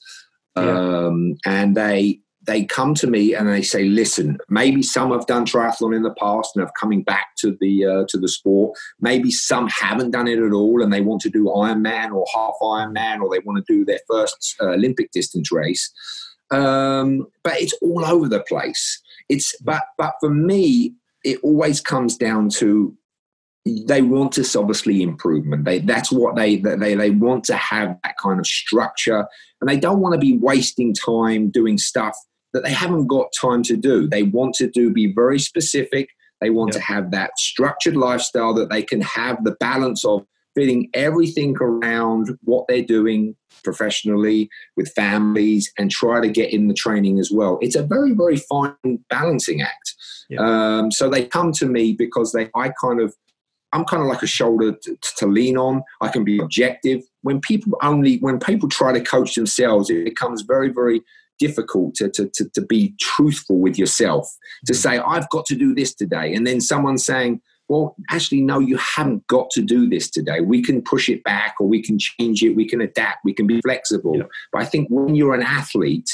Um, 0.55 1.35
and 1.45 1.75
they 1.77 2.19
they 2.47 2.63
come 2.63 2.95
to 2.95 3.07
me 3.07 3.35
and 3.35 3.47
they 3.47 3.61
say, 3.61 3.83
"Listen, 3.83 4.37
maybe 4.49 4.81
some 4.81 5.11
have 5.11 5.27
done 5.27 5.45
triathlon 5.45 5.95
in 5.95 6.01
the 6.01 6.13
past 6.13 6.55
and 6.55 6.63
have 6.63 6.73
coming 6.79 7.03
back 7.03 7.27
to 7.39 7.55
the 7.59 7.85
uh, 7.85 8.03
to 8.07 8.17
the 8.17 8.29
sport. 8.29 8.77
Maybe 8.99 9.29
some 9.29 9.67
haven't 9.67 10.11
done 10.11 10.27
it 10.27 10.39
at 10.39 10.53
all 10.53 10.81
and 10.81 10.91
they 10.91 11.01
want 11.01 11.21
to 11.23 11.29
do 11.29 11.45
Ironman 11.45 12.13
or 12.13 12.25
half 12.33 12.53
Ironman 12.61 13.21
or 13.21 13.29
they 13.29 13.39
want 13.39 13.63
to 13.63 13.73
do 13.73 13.85
their 13.85 13.99
first 14.09 14.55
uh, 14.61 14.69
Olympic 14.69 15.11
distance 15.11 15.51
race. 15.51 15.91
Um, 16.49 17.27
but 17.43 17.61
it's 17.61 17.73
all 17.81 18.05
over 18.05 18.29
the 18.29 18.39
place. 18.41 19.01
It's 19.29 19.53
but 19.61 19.83
but 19.97 20.13
for 20.21 20.29
me, 20.29 20.93
it 21.27 21.39
always 21.43 21.81
comes 21.81 22.15
down 22.15 22.47
to 22.47 22.95
they 23.85 24.01
want 24.01 24.35
this 24.35 24.55
obviously 24.55 25.03
improvement. 25.03 25.65
They 25.65 25.79
that's 25.79 26.09
what 26.09 26.37
they 26.37 26.55
they 26.55 26.95
they 26.95 27.09
want 27.09 27.43
to 27.45 27.55
have 27.57 27.97
that 28.03 28.15
kind 28.17 28.39
of 28.39 28.47
structure, 28.47 29.27
and 29.59 29.69
they 29.69 29.77
don't 29.77 29.99
want 29.99 30.13
to 30.13 30.19
be 30.19 30.37
wasting 30.37 30.93
time 30.93 31.49
doing 31.49 31.77
stuff 31.77 32.15
that 32.53 32.63
they 32.63 32.71
haven't 32.71 33.07
got 33.07 33.27
time 33.39 33.61
to 33.63 33.75
do. 33.75 34.07
They 34.07 34.23
want 34.23 34.55
to 34.55 34.69
do 34.69 34.93
be 34.93 35.13
very 35.13 35.37
specific. 35.37 36.07
They 36.39 36.49
want 36.49 36.73
yeah. 36.73 36.79
to 36.79 36.85
have 36.85 37.11
that 37.11 37.31
structured 37.37 37.97
lifestyle 37.97 38.53
that 38.53 38.69
they 38.69 38.83
can 38.83 39.01
have 39.01 39.43
the 39.43 39.57
balance 39.59 40.05
of 40.05 40.25
fitting 40.57 40.89
everything 40.95 41.55
around 41.61 42.35
what 42.43 42.65
they're 42.67 42.81
doing 42.81 43.35
professionally 43.63 44.49
with 44.75 44.91
families 44.93 45.71
and 45.77 45.91
try 45.91 46.19
to 46.19 46.27
get 46.27 46.51
in 46.51 46.67
the 46.67 46.73
training 46.73 47.19
as 47.19 47.29
well. 47.31 47.59
It's 47.61 47.75
a 47.75 47.83
very, 47.83 48.13
very 48.13 48.37
fine 48.37 48.73
balancing 49.07 49.61
act. 49.61 49.93
Yeah. 50.29 50.39
Um, 50.41 50.91
so 50.91 51.11
they 51.11 51.25
come 51.25 51.51
to 51.53 51.67
me 51.67 51.93
because 51.93 52.31
they, 52.31 52.49
I 52.55 52.71
kind 52.81 52.99
of, 52.99 53.13
I'm 53.71 53.85
kind 53.85 54.01
of 54.01 54.09
like 54.09 54.23
a 54.23 54.27
shoulder 54.27 54.75
to, 54.81 54.97
to, 55.17 55.27
lean 55.27 55.57
on. 55.57 55.83
I 56.01 56.07
can 56.07 56.23
be 56.23 56.39
objective. 56.39 57.03
When 57.21 57.39
people 57.39 57.77
only, 57.83 58.17
when 58.17 58.39
people 58.39 58.67
try 58.67 58.93
to 58.93 59.01
coach 59.01 59.35
themselves, 59.35 59.91
it 59.91 60.05
becomes 60.05 60.41
very, 60.41 60.69
very 60.69 61.03
difficult 61.37 61.93
to, 61.95 62.09
to, 62.09 62.29
to, 62.33 62.49
to 62.49 62.61
be 62.61 62.95
truthful 62.99 63.59
with 63.59 63.77
yourself, 63.77 64.27
to 64.65 64.73
mm-hmm. 64.73 64.79
say, 64.79 64.97
I've 64.97 65.29
got 65.29 65.45
to 65.47 65.55
do 65.55 65.75
this 65.75 65.93
today. 65.93 66.33
And 66.33 66.47
then 66.47 66.61
someone 66.61 66.97
saying, 66.97 67.41
well, 67.69 67.95
actually, 68.09 68.41
no, 68.41 68.59
you 68.59 68.77
haven't 68.77 69.27
got 69.27 69.49
to 69.51 69.61
do 69.61 69.89
this 69.89 70.09
today. 70.09 70.39
We 70.39 70.61
can 70.63 70.81
push 70.81 71.09
it 71.09 71.23
back 71.23 71.55
or 71.59 71.67
we 71.67 71.81
can 71.81 71.99
change 71.99 72.43
it, 72.43 72.55
we 72.55 72.67
can 72.67 72.81
adapt, 72.81 73.25
we 73.25 73.33
can 73.33 73.45
be 73.45 73.61
flexible. 73.61 74.17
Yeah. 74.17 74.23
But 74.53 74.61
I 74.61 74.65
think 74.65 74.87
when 74.89 75.15
you're 75.15 75.33
an 75.33 75.43
athlete, 75.43 76.09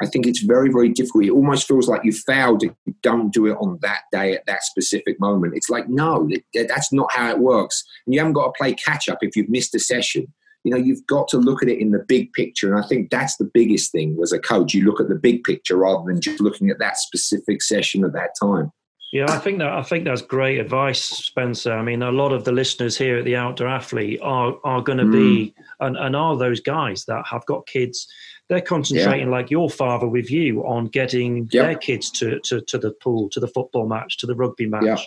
I 0.00 0.06
think 0.06 0.26
it's 0.26 0.40
very, 0.40 0.70
very 0.70 0.88
difficult. 0.88 1.24
It 1.24 1.30
almost 1.30 1.68
feels 1.68 1.88
like 1.88 2.04
you 2.04 2.12
failed 2.12 2.64
if 2.64 2.72
you 2.84 2.94
don't 3.02 3.32
do 3.32 3.46
it 3.46 3.56
on 3.60 3.78
that 3.82 4.02
day 4.10 4.34
at 4.34 4.44
that 4.46 4.64
specific 4.64 5.20
moment. 5.20 5.54
It's 5.56 5.70
like, 5.70 5.88
no, 5.88 6.28
that's 6.52 6.92
not 6.92 7.12
how 7.12 7.30
it 7.30 7.38
works. 7.38 7.84
And 8.04 8.12
you 8.12 8.20
haven't 8.20 8.34
got 8.34 8.46
to 8.46 8.52
play 8.58 8.74
catch 8.74 9.08
up 9.08 9.18
if 9.22 9.36
you've 9.36 9.48
missed 9.48 9.74
a 9.74 9.78
session. 9.78 10.26
You 10.64 10.72
know, 10.72 10.78
you've 10.78 11.06
got 11.06 11.28
to 11.28 11.38
look 11.38 11.62
at 11.62 11.68
it 11.68 11.78
in 11.78 11.92
the 11.92 12.04
big 12.08 12.32
picture. 12.32 12.74
And 12.74 12.82
I 12.82 12.88
think 12.88 13.10
that's 13.10 13.36
the 13.36 13.50
biggest 13.54 13.92
thing 13.92 14.18
as 14.22 14.32
a 14.32 14.38
coach. 14.38 14.74
You 14.74 14.84
look 14.84 15.00
at 15.00 15.08
the 15.08 15.14
big 15.14 15.44
picture 15.44 15.76
rather 15.76 16.04
than 16.06 16.20
just 16.20 16.40
looking 16.40 16.70
at 16.70 16.78
that 16.80 16.96
specific 16.96 17.62
session 17.62 18.04
at 18.04 18.14
that 18.14 18.30
time. 18.40 18.72
Yeah, 19.12 19.26
I 19.28 19.38
think 19.38 19.58
that 19.60 19.72
I 19.72 19.82
think 19.82 20.04
that's 20.04 20.22
great 20.22 20.58
advice, 20.58 21.00
Spencer. 21.00 21.72
I 21.72 21.82
mean, 21.82 22.02
a 22.02 22.10
lot 22.10 22.32
of 22.32 22.44
the 22.44 22.50
listeners 22.50 22.98
here 22.98 23.16
at 23.16 23.24
the 23.24 23.36
Outdoor 23.36 23.68
Athlete 23.68 24.18
are 24.22 24.58
are 24.64 24.82
going 24.82 24.98
to 24.98 25.04
mm. 25.04 25.12
be 25.12 25.54
and, 25.78 25.96
and 25.96 26.16
are 26.16 26.36
those 26.36 26.60
guys 26.60 27.04
that 27.04 27.24
have 27.30 27.46
got 27.46 27.66
kids. 27.66 28.08
They're 28.48 28.60
concentrating, 28.60 29.28
yeah. 29.28 29.32
like 29.32 29.50
your 29.50 29.70
father 29.70 30.08
with 30.08 30.30
you, 30.30 30.66
on 30.66 30.88
getting 30.88 31.48
yep. 31.52 31.64
their 31.64 31.74
kids 31.76 32.10
to, 32.12 32.40
to 32.40 32.60
to 32.62 32.76
the 32.76 32.90
pool, 32.90 33.28
to 33.30 33.40
the 33.40 33.46
football 33.46 33.86
match, 33.86 34.18
to 34.18 34.26
the 34.26 34.34
rugby 34.34 34.66
match. 34.66 34.82
Yep. 34.82 34.98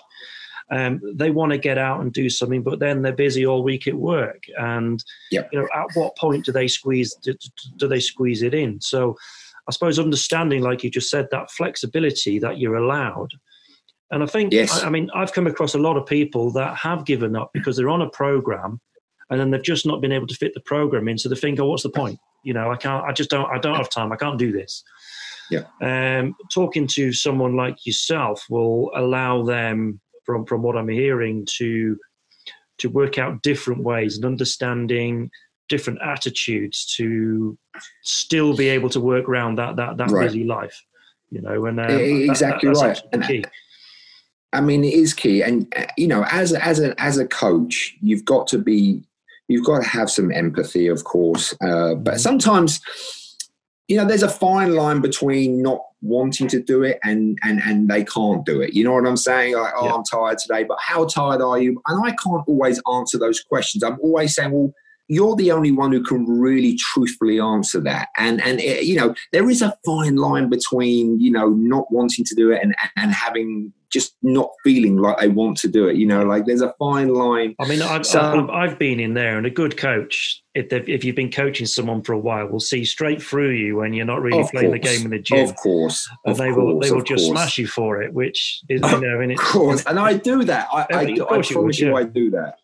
Um, 0.69 1.01
they 1.15 1.29
want 1.29 1.51
to 1.51 1.57
get 1.57 1.77
out 1.77 2.01
and 2.01 2.11
do 2.11 2.29
something, 2.29 2.63
but 2.63 2.79
then 2.79 3.01
they're 3.01 3.13
busy 3.13 3.45
all 3.45 3.63
week 3.63 3.87
at 3.87 3.95
work. 3.95 4.43
And 4.57 5.03
yep. 5.31 5.49
you 5.51 5.59
know, 5.59 5.67
at 5.75 5.87
what 5.95 6.17
point 6.17 6.45
do 6.45 6.51
they 6.51 6.67
squeeze 6.67 7.13
do, 7.15 7.33
do 7.75 7.87
they 7.87 7.99
squeeze 7.99 8.41
it 8.41 8.53
in? 8.53 8.79
So, 8.81 9.17
I 9.67 9.71
suppose 9.71 9.99
understanding, 9.99 10.61
like 10.61 10.83
you 10.83 10.89
just 10.89 11.09
said, 11.09 11.27
that 11.31 11.51
flexibility 11.51 12.39
that 12.39 12.57
you're 12.57 12.75
allowed 12.75 13.33
and 14.11 14.23
I 14.23 14.25
think, 14.25 14.53
yes. 14.53 14.83
I, 14.83 14.87
I, 14.87 14.89
mean, 14.89 15.09
I've 15.13 15.33
come 15.33 15.47
across 15.47 15.73
a 15.73 15.79
lot 15.79 15.97
of 15.97 16.05
people 16.05 16.51
that 16.51 16.77
have 16.77 17.05
given 17.05 17.35
up 17.35 17.51
because 17.53 17.75
they're 17.75 17.89
on 17.89 18.01
a 18.01 18.09
program 18.09 18.79
and 19.29 19.39
then 19.39 19.51
they've 19.51 19.63
just 19.63 19.85
not 19.85 20.01
been 20.01 20.13
able 20.13 20.27
to 20.27 20.35
fit 20.35 20.53
the 20.53 20.61
program 20.61 21.07
in. 21.07 21.17
So 21.17 21.27
they 21.27 21.35
think, 21.35 21.59
oh, 21.59 21.65
what's 21.65 21.83
the 21.83 21.89
point? 21.89 22.19
You 22.43 22.53
know, 22.53 22.71
I 22.71 22.77
can't, 22.77 23.03
I 23.03 23.11
just 23.11 23.29
don't, 23.29 23.49
I 23.51 23.59
don't 23.59 23.75
have 23.75 23.89
time. 23.89 24.11
I 24.13 24.15
can't 24.15 24.39
do 24.39 24.51
this. 24.51 24.83
Yeah. 25.51 25.63
Um, 25.81 26.35
talking 26.53 26.87
to 26.87 27.11
someone 27.11 27.55
like 27.55 27.85
yourself 27.85 28.45
will 28.49 28.91
allow 28.95 29.43
them, 29.43 29.99
from, 30.25 30.45
from 30.45 30.61
what 30.61 30.77
I'm 30.77 30.89
hearing, 30.89 31.45
to, 31.57 31.97
to 32.79 32.89
work 32.89 33.17
out 33.17 33.41
different 33.41 33.83
ways 33.83 34.15
and 34.15 34.25
understanding 34.25 35.31
different 35.67 35.99
attitudes 36.01 36.85
to 36.95 37.57
still 38.03 38.55
be 38.55 38.69
able 38.69 38.89
to 38.89 39.01
work 39.01 39.27
around 39.27 39.57
that, 39.57 39.75
that, 39.75 39.97
that 39.97 40.09
right. 40.11 40.27
busy 40.27 40.45
life 40.45 40.81
you 41.29 41.41
know 41.41 41.65
and 41.65 41.77
um, 41.77 41.89
exactly 41.89 42.69
that, 42.69 43.03
that, 43.11 43.19
right 43.19 43.45
I 44.53 44.61
mean, 44.61 44.83
it 44.83 44.93
is 44.93 45.13
key, 45.13 45.41
and 45.41 45.71
uh, 45.75 45.85
you 45.97 46.07
know, 46.07 46.23
as 46.31 46.53
a, 46.53 46.63
as 46.63 46.79
a 46.79 46.99
as 47.01 47.17
a 47.17 47.27
coach, 47.27 47.95
you've 48.01 48.25
got 48.25 48.47
to 48.47 48.57
be, 48.57 49.03
you've 49.47 49.65
got 49.65 49.81
to 49.81 49.87
have 49.87 50.09
some 50.09 50.31
empathy, 50.31 50.87
of 50.87 51.03
course. 51.03 51.53
Uh, 51.61 51.95
but 51.95 52.13
mm-hmm. 52.13 52.17
sometimes, 52.17 52.79
you 53.87 53.97
know, 53.97 54.05
there's 54.05 54.23
a 54.23 54.29
fine 54.29 54.73
line 54.73 55.01
between 55.01 55.61
not 55.61 55.81
wanting 56.01 56.47
to 56.47 56.61
do 56.61 56.83
it 56.83 56.99
and 57.03 57.37
and 57.43 57.61
and 57.61 57.89
they 57.89 58.03
can't 58.05 58.45
do 58.45 58.61
it. 58.61 58.73
You 58.73 58.85
know 58.85 58.93
what 58.93 59.05
I'm 59.05 59.17
saying? 59.17 59.55
Like, 59.55 59.73
oh, 59.75 59.85
yeah. 59.85 59.93
I'm 59.93 60.03
tired 60.03 60.37
today, 60.37 60.63
but 60.63 60.77
how 60.81 61.05
tired 61.05 61.41
are 61.41 61.59
you? 61.59 61.81
And 61.87 62.05
I 62.05 62.11
can't 62.11 62.47
always 62.47 62.81
answer 62.93 63.17
those 63.17 63.41
questions. 63.41 63.83
I'm 63.83 63.99
always 64.01 64.33
saying, 64.33 64.51
well, 64.51 64.73
you're 65.09 65.35
the 65.35 65.51
only 65.51 65.71
one 65.71 65.91
who 65.91 66.03
can 66.03 66.25
really 66.25 66.75
truthfully 66.75 67.39
answer 67.39 67.79
that 67.79 68.09
and 68.17 68.41
and 68.41 68.59
it, 68.59 68.83
you 68.83 68.95
know 68.95 69.15
there 69.31 69.49
is 69.49 69.61
a 69.61 69.73
fine 69.85 70.17
line 70.17 70.49
between 70.49 71.17
you 71.19 71.31
know 71.31 71.49
not 71.51 71.89
wanting 71.91 72.25
to 72.25 72.35
do 72.35 72.51
it 72.51 72.61
and 72.61 72.75
and 72.97 73.11
having 73.13 73.71
just 73.91 74.15
not 74.21 74.49
feeling 74.63 74.97
like 74.97 75.17
they 75.19 75.27
want 75.27 75.57
to 75.57 75.67
do 75.67 75.87
it 75.87 75.95
you 75.95 76.05
know 76.05 76.23
like 76.23 76.45
there's 76.45 76.61
a 76.61 76.73
fine 76.79 77.09
line 77.09 77.55
i 77.59 77.67
mean 77.67 77.81
i've, 77.81 78.05
so, 78.05 78.19
I've, 78.19 78.49
I've 78.49 78.79
been 78.79 78.99
in 78.99 79.13
there 79.13 79.37
and 79.37 79.45
a 79.45 79.49
good 79.49 79.77
coach 79.77 80.43
if, 80.55 80.71
if 80.71 81.03
you've 81.03 81.15
been 81.15 81.31
coaching 81.31 81.67
someone 81.67 82.01
for 82.01 82.13
a 82.13 82.19
while 82.19 82.47
will 82.47 82.59
see 82.59 82.83
straight 82.83 83.21
through 83.21 83.51
you 83.51 83.77
when 83.77 83.93
you're 83.93 84.05
not 84.05 84.21
really 84.21 84.43
playing 84.49 84.71
course, 84.71 84.81
the 84.81 84.97
game 84.97 85.05
in 85.05 85.11
the 85.11 85.19
gym 85.19 85.49
of 85.49 85.55
course 85.55 86.09
and 86.25 86.35
they 86.35 86.51
course, 86.51 86.57
will 86.57 86.79
they 86.79 86.91
will 86.91 87.01
just 87.01 87.25
course. 87.25 87.39
smash 87.39 87.57
you 87.57 87.67
for 87.67 88.01
it 88.01 88.13
which 88.13 88.61
is 88.69 88.81
you 88.81 89.01
know 89.01 89.21
in 89.21 89.31
of 89.31 89.37
course 89.37 89.85
and 89.85 89.99
i 89.99 90.13
do 90.13 90.43
that 90.43 90.67
i, 90.73 90.81
I, 90.81 90.85
I, 90.91 91.01
I 91.01 91.41
promise 91.41 91.49
you, 91.49 91.61
would, 91.61 91.77
yeah. 91.79 91.93
i 91.93 92.03
do 92.03 92.29
that 92.31 92.55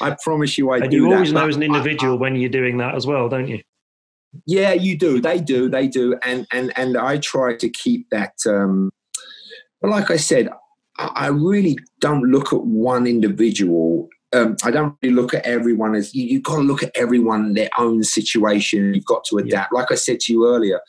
I 0.00 0.16
promise 0.22 0.58
you, 0.58 0.70
I 0.70 0.76
do 0.76 0.80
that 0.80 0.84
and 0.84 0.90
do. 0.90 0.96
you 0.96 1.12
always 1.12 1.32
that. 1.32 1.40
know 1.40 1.48
as 1.48 1.56
an 1.56 1.62
individual 1.62 2.14
I, 2.14 2.20
when 2.20 2.36
you're 2.36 2.50
doing 2.50 2.78
that 2.78 2.94
as 2.94 3.06
well, 3.06 3.28
don't 3.28 3.48
you? 3.48 3.62
Yeah, 4.46 4.72
you 4.72 4.98
do. 4.98 5.20
They 5.20 5.40
do. 5.40 5.68
They 5.68 5.88
do. 5.88 6.18
And 6.24 6.46
and 6.52 6.72
and 6.76 6.96
I 6.96 7.18
try 7.18 7.56
to 7.56 7.68
keep 7.68 8.08
that. 8.10 8.34
Um, 8.46 8.90
but 9.86 9.92
like 9.92 10.10
I 10.10 10.16
said, 10.16 10.48
I, 10.98 11.28
really 11.28 11.78
don't 12.00 12.22
look 12.22 12.52
at 12.52 12.64
one 12.64 13.06
individual. 13.06 14.08
Um, 14.32 14.56
I 14.64 14.72
don't 14.72 14.96
really 15.00 15.14
look 15.14 15.32
at 15.32 15.46
everyone 15.46 15.94
as 15.94 16.12
you, 16.12 16.38
have 16.38 16.42
got 16.42 16.56
to 16.56 16.62
look 16.62 16.82
at 16.82 16.90
everyone 16.96 17.54
their 17.54 17.70
own 17.78 18.02
situation. 18.02 18.94
You've 18.94 19.04
got 19.04 19.22
to 19.26 19.38
adapt. 19.38 19.70
Yeah. 19.72 19.78
Like 19.78 19.92
I 19.92 19.94
said 19.94 20.18
to 20.20 20.32
you 20.32 20.48
earlier, 20.48 20.80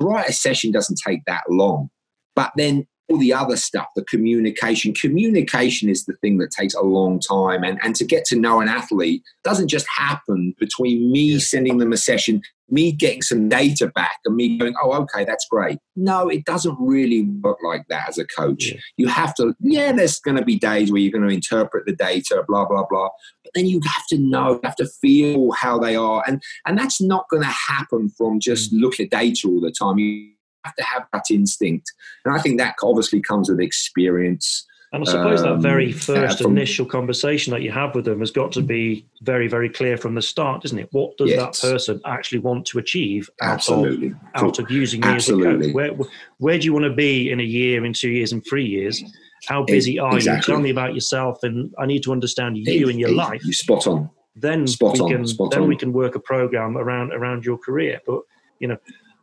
write 0.00 0.30
a 0.30 0.32
session 0.32 0.72
doesn't 0.72 0.98
take 1.06 1.20
that 1.26 1.42
long, 1.50 1.90
but 2.34 2.52
then 2.56 2.86
all 3.08 3.18
the 3.18 3.32
other 3.32 3.56
stuff, 3.56 3.86
the 3.94 4.04
communication. 4.04 4.92
Communication 4.92 5.88
is 5.88 6.04
the 6.04 6.14
thing 6.14 6.38
that 6.38 6.50
takes 6.50 6.74
a 6.74 6.82
long 6.82 7.20
time. 7.20 7.62
And, 7.62 7.78
and 7.82 7.94
to 7.96 8.04
get 8.04 8.24
to 8.26 8.36
know 8.36 8.60
an 8.60 8.68
athlete 8.68 9.22
doesn't 9.44 9.68
just 9.68 9.86
happen 9.88 10.54
between 10.58 11.12
me 11.12 11.38
sending 11.38 11.78
them 11.78 11.92
a 11.92 11.96
session, 11.96 12.42
me 12.68 12.90
getting 12.90 13.22
some 13.22 13.48
data 13.48 13.86
back, 13.86 14.18
and 14.24 14.34
me 14.34 14.58
going, 14.58 14.74
oh, 14.82 14.92
okay, 15.02 15.24
that's 15.24 15.46
great. 15.48 15.78
No, 15.94 16.28
it 16.28 16.44
doesn't 16.44 16.76
really 16.80 17.22
work 17.22 17.58
like 17.64 17.86
that 17.88 18.08
as 18.08 18.18
a 18.18 18.26
coach. 18.26 18.72
Yeah. 18.72 18.80
You 18.96 19.08
have 19.08 19.34
to, 19.36 19.54
yeah, 19.60 19.92
there's 19.92 20.18
going 20.18 20.36
to 20.36 20.44
be 20.44 20.58
days 20.58 20.90
where 20.90 21.00
you're 21.00 21.12
going 21.12 21.28
to 21.28 21.34
interpret 21.34 21.86
the 21.86 21.94
data, 21.94 22.42
blah, 22.48 22.66
blah, 22.66 22.86
blah. 22.90 23.10
But 23.44 23.52
then 23.54 23.66
you 23.66 23.80
have 23.86 24.06
to 24.08 24.18
know, 24.18 24.54
you 24.54 24.60
have 24.64 24.76
to 24.76 24.88
feel 25.00 25.52
how 25.52 25.78
they 25.78 25.94
are. 25.94 26.24
And, 26.26 26.42
and 26.66 26.76
that's 26.76 27.00
not 27.00 27.28
going 27.30 27.44
to 27.44 27.48
happen 27.48 28.08
from 28.10 28.40
just 28.40 28.74
mm. 28.74 28.80
looking 28.80 29.04
at 29.04 29.10
data 29.12 29.46
all 29.46 29.60
the 29.60 29.70
time. 29.70 29.98
You 29.98 30.32
have 30.66 30.76
to 30.76 30.84
have 30.84 31.06
that 31.12 31.30
instinct. 31.30 31.92
And 32.24 32.34
I 32.34 32.40
think 32.40 32.58
that 32.58 32.74
obviously 32.82 33.20
comes 33.20 33.48
with 33.48 33.60
experience. 33.60 34.66
And 34.92 35.02
I 35.02 35.10
suppose 35.10 35.42
um, 35.42 35.56
that 35.56 35.68
very 35.68 35.92
um, 35.92 35.98
first 35.98 36.42
from, 36.42 36.52
initial 36.52 36.86
conversation 36.86 37.50
that 37.50 37.62
you 37.62 37.72
have 37.72 37.94
with 37.94 38.04
them 38.04 38.20
has 38.20 38.30
got 38.30 38.52
to 38.52 38.62
be 38.62 39.04
very, 39.22 39.48
very 39.48 39.68
clear 39.68 39.96
from 39.96 40.14
the 40.14 40.22
start, 40.22 40.64
isn't 40.64 40.78
it? 40.78 40.88
What 40.92 41.16
does 41.18 41.30
yes. 41.30 41.60
that 41.60 41.68
person 41.68 42.00
actually 42.06 42.38
want 42.38 42.66
to 42.66 42.78
achieve 42.78 43.28
out 43.42 43.54
absolutely. 43.54 44.08
of, 44.08 44.44
out 44.44 44.58
of 44.58 44.70
using 44.70 45.00
me 45.00 45.08
absolutely. 45.08 45.48
as 45.48 45.54
a 45.54 45.64
coach? 45.66 45.74
Where, 45.74 46.08
where 46.38 46.58
do 46.58 46.64
you 46.64 46.72
want 46.72 46.84
to 46.84 46.94
be 46.94 47.30
in 47.30 47.40
a 47.40 47.44
year, 47.44 47.84
in 47.84 47.92
two 47.92 48.10
years, 48.10 48.32
in 48.32 48.40
three 48.42 48.66
years? 48.66 49.02
How 49.48 49.64
busy 49.64 49.98
are 49.98 50.16
exactly. 50.16 50.52
you? 50.52 50.56
Tell 50.56 50.62
me 50.62 50.70
about 50.70 50.94
yourself, 50.94 51.42
and 51.42 51.74
I 51.78 51.86
need 51.86 52.02
to 52.04 52.12
understand 52.12 52.56
you 52.56 52.88
and 52.88 52.98
your 52.98 53.12
life. 53.12 53.44
You 53.44 53.52
spot 53.52 53.86
on. 53.86 54.10
Then 54.34 54.66
spot 54.66 54.94
we 54.94 55.00
on, 55.00 55.10
can 55.10 55.48
then 55.50 55.62
on. 55.62 55.68
we 55.68 55.76
can 55.76 55.92
work 55.92 56.14
a 56.14 56.20
program 56.20 56.76
around 56.76 57.12
around 57.12 57.44
your 57.44 57.58
career. 57.58 58.00
But 58.06 58.20
you 58.58 58.68
know, 58.68 58.76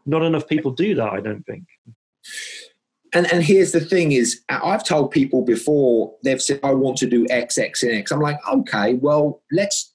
not 0.05 0.23
enough 0.23 0.47
people 0.47 0.71
do 0.71 0.95
that, 0.95 1.11
I 1.11 1.21
don't 1.21 1.45
think. 1.45 1.65
And 3.13 3.31
and 3.31 3.43
here's 3.43 3.71
the 3.71 3.79
thing: 3.79 4.11
is 4.11 4.41
I've 4.49 4.83
told 4.83 5.11
people 5.11 5.43
before 5.43 6.15
they've 6.23 6.41
said 6.41 6.59
I 6.63 6.73
want 6.73 6.97
to 6.97 7.07
do 7.07 7.27
X, 7.29 7.57
X, 7.57 7.83
and 7.83 7.93
X. 7.93 8.11
I'm 8.11 8.19
like, 8.19 8.39
okay, 8.51 8.95
well, 8.95 9.41
let's 9.51 9.92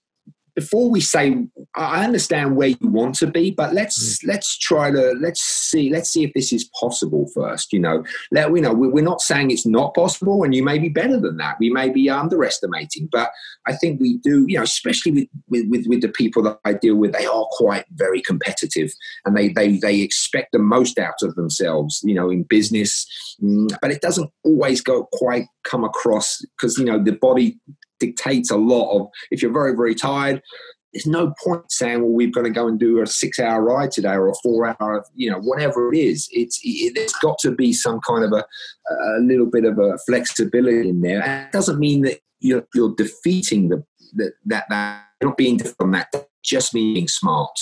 before 0.58 0.90
we 0.90 1.00
say 1.00 1.46
i 1.76 2.04
understand 2.04 2.56
where 2.56 2.68
you 2.68 2.88
want 2.88 3.14
to 3.14 3.26
be 3.26 3.50
but 3.50 3.72
let's 3.72 4.18
mm. 4.18 4.28
let's 4.28 4.58
try 4.58 4.90
to 4.90 5.14
let's 5.20 5.40
see 5.40 5.88
let's 5.88 6.10
see 6.10 6.24
if 6.24 6.32
this 6.34 6.52
is 6.52 6.68
possible 6.80 7.26
first 7.34 7.72
you 7.72 7.78
know. 7.78 8.02
Let 8.32 8.50
we 8.50 8.60
know 8.60 8.72
we're 8.74 9.02
not 9.02 9.20
saying 9.20 9.50
it's 9.50 9.66
not 9.66 9.94
possible 9.94 10.42
and 10.42 10.54
you 10.54 10.64
may 10.64 10.78
be 10.78 10.88
better 10.88 11.18
than 11.20 11.36
that. 11.36 11.56
We 11.60 11.70
may 11.70 11.90
be 11.90 12.10
underestimating 12.10 13.08
but 13.12 13.30
i 13.66 13.74
think 13.74 14.00
we 14.00 14.18
do 14.18 14.44
you 14.48 14.56
know 14.56 14.64
especially 14.64 15.12
with 15.12 15.28
with, 15.48 15.64
with, 15.68 15.86
with 15.86 16.02
the 16.02 16.08
people 16.08 16.42
that 16.42 16.58
i 16.64 16.72
deal 16.72 16.96
with 16.96 17.12
they 17.12 17.26
are 17.26 17.46
quite 17.52 17.84
very 17.92 18.20
competitive 18.22 18.90
and 19.24 19.36
they 19.36 19.48
they 19.48 19.78
they 19.78 20.00
expect 20.00 20.52
the 20.52 20.58
most 20.58 20.98
out 20.98 21.22
of 21.22 21.34
themselves 21.34 22.00
you 22.02 22.14
know 22.14 22.30
in 22.30 22.42
business. 22.44 23.06
Mm, 23.42 23.68
but 23.80 23.90
it 23.90 24.00
doesn't 24.00 24.30
always 24.44 24.80
go 24.80 25.08
quite 25.12 25.46
come 25.64 25.84
across 25.84 26.40
because 26.56 26.78
you 26.78 26.84
know 26.84 27.02
the 27.02 27.12
body 27.12 27.58
dictates 28.00 28.50
a 28.50 28.56
lot 28.56 28.90
of 28.96 29.08
if 29.30 29.42
you're 29.42 29.52
very 29.52 29.74
very 29.74 29.94
tired 29.94 30.42
there's 30.92 31.06
no 31.06 31.34
point 31.44 31.70
saying, 31.70 32.00
well, 32.00 32.10
we're 32.10 32.30
going 32.30 32.44
to 32.44 32.50
go 32.50 32.66
and 32.66 32.78
do 32.78 33.00
a 33.00 33.06
six 33.06 33.38
hour 33.38 33.62
ride 33.62 33.90
today 33.90 34.14
or 34.14 34.28
a 34.28 34.34
four 34.42 34.66
hour, 34.80 35.04
you 35.14 35.30
know, 35.30 35.38
whatever 35.38 35.92
it 35.92 35.98
is. 35.98 36.28
It's, 36.32 36.58
it, 36.62 36.94
there's 36.94 37.12
got 37.14 37.38
to 37.40 37.52
be 37.52 37.72
some 37.72 38.00
kind 38.06 38.24
of 38.24 38.32
a, 38.32 38.44
a 38.90 39.20
little 39.20 39.46
bit 39.46 39.64
of 39.64 39.78
a 39.78 39.98
flexibility 40.06 40.88
in 40.88 41.02
there. 41.02 41.22
And 41.22 41.46
it 41.46 41.52
doesn't 41.52 41.78
mean 41.78 42.02
that 42.02 42.20
you're, 42.40 42.66
you're 42.74 42.94
defeating 42.94 43.68
the, 43.68 43.84
the 44.14 44.32
that, 44.46 44.64
that, 44.70 45.04
you're 45.20 45.30
not 45.30 45.36
being 45.36 45.58
from 45.58 45.92
that, 45.92 46.08
just 46.42 46.72
being 46.72 47.08
smart. 47.08 47.58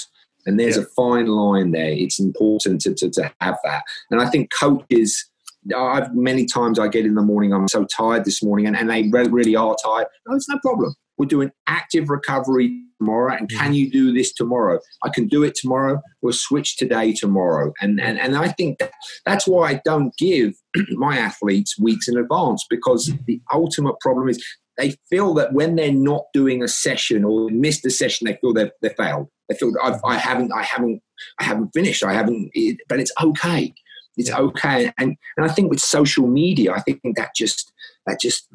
And 0.46 0.60
there's 0.60 0.76
yeah. 0.76 0.84
a 0.84 0.86
fine 0.96 1.26
line 1.26 1.72
there. 1.72 1.90
It's 1.90 2.20
important 2.20 2.80
to, 2.82 2.94
to, 2.94 3.10
to 3.10 3.32
have 3.40 3.58
that. 3.64 3.82
And 4.10 4.20
I 4.20 4.30
think 4.30 4.50
coaches, 4.52 5.28
I've 5.74 6.14
many 6.14 6.46
times 6.46 6.78
I 6.78 6.88
get 6.88 7.06
in 7.06 7.14
the 7.14 7.22
morning, 7.22 7.52
I'm 7.52 7.68
so 7.68 7.84
tired 7.84 8.24
this 8.24 8.42
morning, 8.42 8.66
and, 8.66 8.76
and 8.76 8.90
they 8.90 9.08
really 9.12 9.56
are 9.56 9.76
tired. 9.82 10.06
No, 10.26 10.36
it's 10.36 10.48
no 10.48 10.58
problem. 10.60 10.94
We're 11.18 11.26
doing 11.26 11.50
active 11.66 12.10
recovery 12.10 12.82
tomorrow. 12.98 13.34
And 13.36 13.48
can 13.48 13.72
mm. 13.72 13.76
you 13.76 13.90
do 13.90 14.12
this 14.12 14.32
tomorrow? 14.32 14.80
I 15.02 15.08
can 15.08 15.26
do 15.28 15.42
it 15.42 15.54
tomorrow. 15.54 16.00
We'll 16.22 16.32
switch 16.32 16.76
today, 16.76 17.12
tomorrow. 17.12 17.72
And, 17.80 18.00
and, 18.00 18.18
and 18.18 18.36
I 18.36 18.48
think 18.48 18.78
that, 18.78 18.92
that's 19.24 19.46
why 19.46 19.70
I 19.70 19.80
don't 19.84 20.14
give 20.18 20.54
my 20.90 21.16
athletes 21.18 21.78
weeks 21.78 22.08
in 22.08 22.16
advance 22.18 22.64
because 22.68 23.08
mm. 23.08 23.24
the 23.26 23.40
ultimate 23.52 23.98
problem 24.00 24.28
is 24.28 24.44
they 24.76 24.94
feel 25.08 25.32
that 25.34 25.52
when 25.52 25.76
they're 25.76 25.92
not 25.92 26.24
doing 26.34 26.62
a 26.62 26.68
session 26.68 27.24
or 27.24 27.48
missed 27.50 27.84
a 27.86 27.90
session, 27.90 28.26
they 28.26 28.36
feel 28.36 28.52
they've, 28.52 28.70
they 28.82 28.90
failed. 28.90 29.28
They 29.48 29.56
feel 29.56 29.72
I've, 29.82 30.00
I 30.04 30.16
haven't, 30.16 30.52
I 30.52 30.62
haven't, 30.62 31.02
I 31.38 31.44
haven't 31.44 31.70
finished. 31.72 32.02
I 32.02 32.12
haven't, 32.12 32.50
but 32.88 33.00
it's 33.00 33.12
okay. 33.22 33.72
It's 34.16 34.30
okay. 34.30 34.90
And, 34.98 35.16
and 35.36 35.46
I 35.46 35.52
think 35.52 35.70
with 35.70 35.80
social 35.80 36.26
media, 36.26 36.72
I 36.72 36.80
think 36.80 37.00
that 37.16 37.30
just, 37.36 37.72
that 38.06 38.20
just 38.20 38.48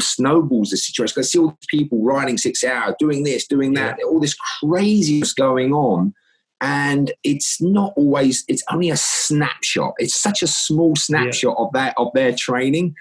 snowballs 0.00 0.70
the 0.70 0.76
situation. 0.76 1.12
Because 1.14 1.28
I 1.28 1.30
see 1.30 1.38
all 1.38 1.48
these 1.48 1.68
people 1.68 2.02
riding 2.02 2.38
six 2.38 2.64
hours, 2.64 2.94
doing 2.98 3.24
this, 3.24 3.46
doing 3.46 3.74
that, 3.74 3.96
yeah. 3.98 4.04
all 4.06 4.20
this 4.20 4.36
craziness 4.60 5.34
going 5.34 5.72
on. 5.72 6.14
And 6.60 7.12
it's 7.24 7.60
not 7.60 7.92
always, 7.96 8.44
it's 8.46 8.62
only 8.70 8.90
a 8.90 8.96
snapshot. 8.96 9.94
It's 9.98 10.14
such 10.14 10.42
a 10.42 10.46
small 10.46 10.94
snapshot 10.94 11.56
yeah. 11.58 11.64
of 11.64 11.72
that, 11.72 11.94
of 11.96 12.08
their 12.14 12.32
training 12.34 12.94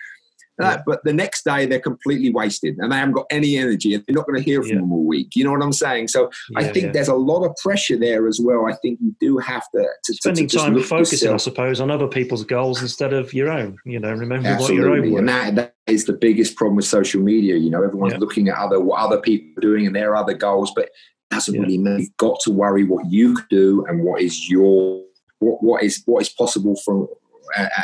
yeah. 0.59 0.81
But 0.85 1.03
the 1.03 1.13
next 1.13 1.43
day 1.43 1.65
they're 1.65 1.79
completely 1.79 2.31
wasted 2.31 2.77
and 2.77 2.91
they 2.91 2.95
haven't 2.95 3.13
got 3.13 3.25
any 3.31 3.57
energy 3.57 3.93
and 3.93 4.03
they're 4.05 4.15
not 4.15 4.25
going 4.25 4.37
to 4.37 4.43
hear 4.43 4.61
from 4.61 4.69
yeah. 4.69 4.75
them 4.75 4.91
all 4.91 5.05
week. 5.05 5.35
You 5.35 5.43
know 5.43 5.51
what 5.51 5.61
I'm 5.61 5.73
saying? 5.73 6.09
So 6.09 6.29
yeah, 6.51 6.59
I 6.59 6.63
think 6.71 6.93
there's 6.93 7.07
a 7.07 7.15
lot 7.15 7.43
of 7.43 7.55
pressure 7.57 7.97
there 7.97 8.27
as 8.27 8.39
well. 8.41 8.67
I 8.67 8.75
think 8.75 8.99
you 9.01 9.15
do 9.19 9.37
have 9.37 9.63
to, 9.73 9.87
to 10.03 10.13
spending 10.13 10.47
to, 10.47 10.57
time 10.57 10.73
focusing, 10.81 11.17
yourself. 11.17 11.33
I 11.33 11.37
suppose, 11.37 11.79
on 11.79 11.89
other 11.89 12.07
people's 12.07 12.43
goals 12.43 12.81
instead 12.81 13.13
of 13.13 13.33
your 13.33 13.49
own. 13.49 13.77
You 13.85 13.99
know, 13.99 14.11
remember 14.11 14.49
Absolutely. 14.49 14.89
what 14.89 15.07
your 15.07 15.13
own. 15.13 15.17
And 15.19 15.29
that, 15.29 15.55
that 15.55 15.75
is 15.87 16.05
the 16.05 16.13
biggest 16.13 16.55
problem 16.55 16.75
with 16.75 16.85
social 16.85 17.21
media. 17.21 17.55
You 17.55 17.69
know, 17.69 17.83
everyone's 17.83 18.17
looking 18.17 18.49
at 18.49 18.57
other 18.57 18.79
what 18.79 18.99
other 18.99 19.19
people 19.19 19.51
are 19.57 19.61
doing 19.61 19.87
and 19.87 19.95
their 19.95 20.15
other 20.15 20.33
goals, 20.33 20.71
but 20.75 20.89
doesn't 21.31 21.59
really 21.59 21.77
mean 21.77 21.99
you've 21.99 22.17
got 22.17 22.39
to 22.41 22.51
worry 22.51 22.83
what 22.83 23.09
you 23.09 23.35
could 23.35 23.47
do 23.49 23.85
and 23.87 24.03
what 24.03 24.21
is 24.21 24.49
your 24.49 25.01
what, 25.39 25.63
what 25.63 25.83
is 25.83 26.03
what 26.05 26.21
is 26.21 26.29
possible 26.29 26.75
from 26.83 27.07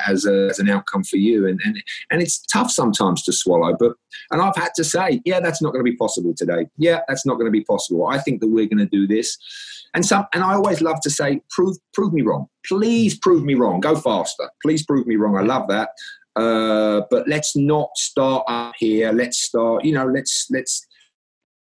as, 0.08 0.26
a, 0.26 0.48
as 0.50 0.60
an 0.60 0.70
outcome 0.70 1.04
for 1.04 1.18
you. 1.18 1.48
And, 1.48 1.60
and, 1.64 1.82
and 2.12 2.22
it's 2.22 2.46
tough 2.46 2.72
sometimes 2.72 3.24
to 3.24 3.34
swallow. 3.34 3.76
But 3.78 3.94
And 4.32 4.42
I've 4.42 4.56
had 4.56 4.72
to 4.76 4.84
say, 4.84 5.22
yeah, 5.26 5.40
that's 5.40 5.62
not 5.62 5.74
going 5.74 5.86
to 5.86 5.90
be 5.90 5.98
possible 5.98 6.34
today. 6.36 6.68
Yeah, 6.78 7.02
that's 7.08 7.26
not 7.26 7.36
going 7.36 7.46
to 7.46 7.52
be 7.52 7.64
possible. 7.64 8.08
I 8.08 8.20
think 8.20 8.42
that 8.42 8.48
we're 8.48 8.68
going 8.68 8.78
to 8.80 8.86
do 8.86 9.08
this. 9.08 9.38
And 9.94 10.06
some, 10.06 10.28
and 10.34 10.44
I 10.44 10.54
always 10.54 10.82
love 10.82 11.00
to 11.02 11.10
say, 11.10 11.42
prove, 11.50 11.78
prove 11.94 12.14
me 12.14 12.22
wrong. 12.22 12.48
Please 12.66 13.18
prove 13.18 13.44
me 13.44 13.56
wrong. 13.56 13.80
Go 13.80 13.96
faster. 13.96 14.50
Please 14.62 14.86
prove 14.86 15.08
me 15.08 15.16
wrong. 15.16 15.38
I 15.38 15.42
love 15.42 15.68
that. 15.70 15.90
Uh, 16.36 17.02
but 17.10 17.28
let's 17.28 17.56
not 17.56 17.90
start 17.96 18.44
up 18.48 18.74
here. 18.78 19.12
Let's 19.12 19.42
start, 19.42 19.84
you 19.84 19.94
know, 19.94 20.06
let's, 20.06 20.48
let's, 20.52 20.86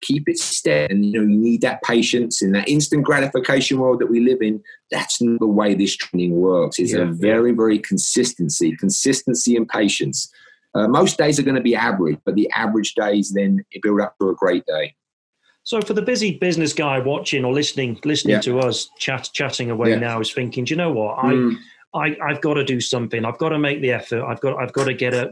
keep 0.04 0.28
it 0.28 0.38
steady. 0.38 0.94
And 0.94 1.06
you 1.06 1.14
know, 1.14 1.28
you 1.28 1.38
need 1.38 1.62
that 1.62 1.82
patience 1.84 2.42
in 2.42 2.52
that 2.52 2.68
instant 2.68 3.04
gratification 3.04 3.80
world 3.80 4.00
that 4.00 4.10
we 4.10 4.20
live 4.20 4.42
in. 4.42 4.62
That's 4.92 5.22
not 5.22 5.40
the 5.40 5.48
way 5.48 5.74
this 5.74 5.96
training 5.96 6.36
works. 6.36 6.80
It's 6.80 6.94
yeah, 6.94 7.02
a 7.02 7.06
very, 7.06 7.52
very 7.52 7.80
consistency, 7.80 8.76
consistency 8.76 9.56
and 9.56 9.68
patience. 9.68 10.32
Uh, 10.76 10.88
most 10.88 11.18
days 11.18 11.40
are 11.40 11.44
going 11.44 11.56
to 11.56 11.62
be 11.62 11.76
average, 11.76 12.20
but 12.26 12.36
the 12.36 12.50
average 12.56 12.96
days 12.96 13.32
then 13.32 13.64
build 13.82 14.02
up 14.02 14.16
to 14.20 14.30
a 14.30 14.36
great 14.36 14.66
day. 14.66 14.96
So, 15.64 15.82
for 15.82 15.94
the 15.94 16.02
busy 16.02 16.38
business 16.38 16.74
guy 16.74 17.00
watching 17.00 17.46
or 17.46 17.54
listening, 17.54 18.00
listening 18.04 18.36
yeah. 18.36 18.42
to 18.42 18.60
us 18.60 18.90
chat, 19.00 19.30
chatting 19.34 19.72
away 19.72 19.96
now, 19.96 20.20
is 20.20 20.34
thinking, 20.34 20.66
do 20.66 20.74
you 20.74 20.78
know 20.78 20.92
what? 20.92 21.18
Mm. 21.20 21.56
I, 21.94 22.00
I, 22.00 22.18
I've 22.30 22.42
got 22.42 22.56
to 22.56 22.66
do 22.66 22.82
something. 22.82 23.24
I've 23.24 23.38
got 23.38 23.50
to 23.50 23.60
make 23.60 23.82
the 23.82 23.92
effort. 23.92 24.24
I've 24.26 24.42
got, 24.42 24.62
I've 24.62 24.74
got 24.74 24.86
to 24.86 24.94
get 24.94 25.14
a. 25.14 25.32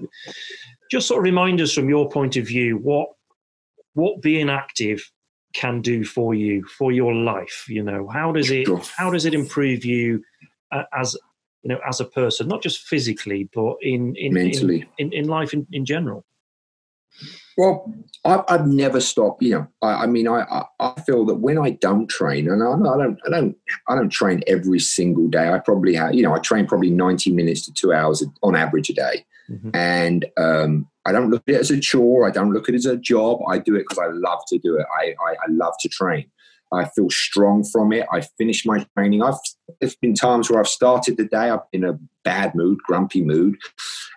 Just 0.89 1.07
sort 1.07 1.19
of 1.19 1.23
remind 1.23 1.59
us 1.59 1.73
from 1.73 1.89
your 1.89 2.09
point 2.09 2.37
of 2.37 2.45
view 2.45 2.77
what 2.77 3.09
what 3.93 4.21
being 4.21 4.49
active 4.49 5.11
can 5.53 5.81
do 5.81 6.03
for 6.05 6.33
you 6.33 6.63
for 6.65 6.91
your 6.91 7.13
life 7.13 7.65
you 7.67 7.83
know? 7.83 8.07
How 8.07 8.31
does 8.31 8.49
it 8.51 8.67
how 8.95 9.09
does 9.11 9.25
it 9.25 9.33
improve 9.33 9.83
you 9.85 10.23
uh, 10.71 10.83
as 10.93 11.17
you 11.63 11.69
know 11.69 11.79
as 11.87 11.99
a 11.99 12.05
person 12.05 12.47
not 12.47 12.61
just 12.61 12.81
physically 12.87 13.49
but 13.53 13.75
in 13.81 14.15
in 14.15 14.33
mentally. 14.33 14.87
in, 14.97 15.07
in, 15.11 15.23
in 15.23 15.27
life 15.27 15.53
in, 15.53 15.67
in 15.71 15.85
general? 15.85 16.25
Well 17.57 17.93
I've, 18.23 18.43
I've 18.47 18.67
never 18.67 19.01
stopped 19.01 19.43
you 19.43 19.51
know 19.51 19.67
i, 19.81 20.03
I 20.03 20.07
mean 20.07 20.27
I, 20.27 20.63
I 20.79 21.01
feel 21.01 21.25
that 21.25 21.35
when 21.35 21.57
i 21.57 21.71
don't 21.71 22.07
train 22.07 22.49
and 22.49 22.63
I, 22.63 22.71
I 22.71 22.97
don't 22.97 23.19
i 23.25 23.29
don't 23.29 23.57
i 23.89 23.95
don't 23.95 24.09
train 24.09 24.41
every 24.47 24.79
single 24.79 25.27
day. 25.27 25.49
I 25.49 25.59
probably 25.59 25.93
have 25.95 26.15
you 26.15 26.23
know 26.23 26.33
i 26.33 26.39
train 26.39 26.65
probably 26.65 26.91
90 26.91 27.31
minutes 27.31 27.65
to 27.65 27.73
two 27.73 27.91
hours 27.93 28.23
on 28.41 28.55
average 28.55 28.89
a 28.89 28.93
day. 28.93 29.25
Mm-hmm. 29.49 29.69
and 29.73 30.25
um 30.37 30.87
I 31.05 31.11
don't 31.11 31.29
look 31.29 31.43
at 31.47 31.55
it 31.55 31.59
as 31.61 31.71
a 31.71 31.79
chore. 31.79 32.27
I 32.27 32.31
don't 32.31 32.51
look 32.51 32.69
at 32.69 32.75
it 32.75 32.79
as 32.79 32.85
a 32.85 32.97
job. 32.97 33.39
I 33.47 33.57
do 33.57 33.75
it 33.75 33.85
because 33.89 33.97
I 33.97 34.07
love 34.11 34.39
to 34.49 34.59
do 34.59 34.77
it. 34.77 34.85
I, 34.99 35.15
I, 35.25 35.31
I, 35.33 35.49
love 35.49 35.73
to 35.81 35.89
train. 35.89 36.29
I 36.71 36.85
feel 36.85 37.09
strong 37.09 37.63
from 37.63 37.91
it. 37.91 38.07
I 38.13 38.21
finish 38.21 38.65
my 38.65 38.85
training. 38.95 39.23
I've 39.23 39.35
there's 39.79 39.95
been 39.95 40.13
times 40.13 40.49
where 40.49 40.59
I've 40.59 40.67
started 40.67 41.17
the 41.17 41.25
day, 41.25 41.49
been 41.71 41.83
in 41.83 41.89
a 41.89 41.99
bad 42.23 42.55
mood, 42.55 42.79
grumpy 42.85 43.23
mood, 43.23 43.57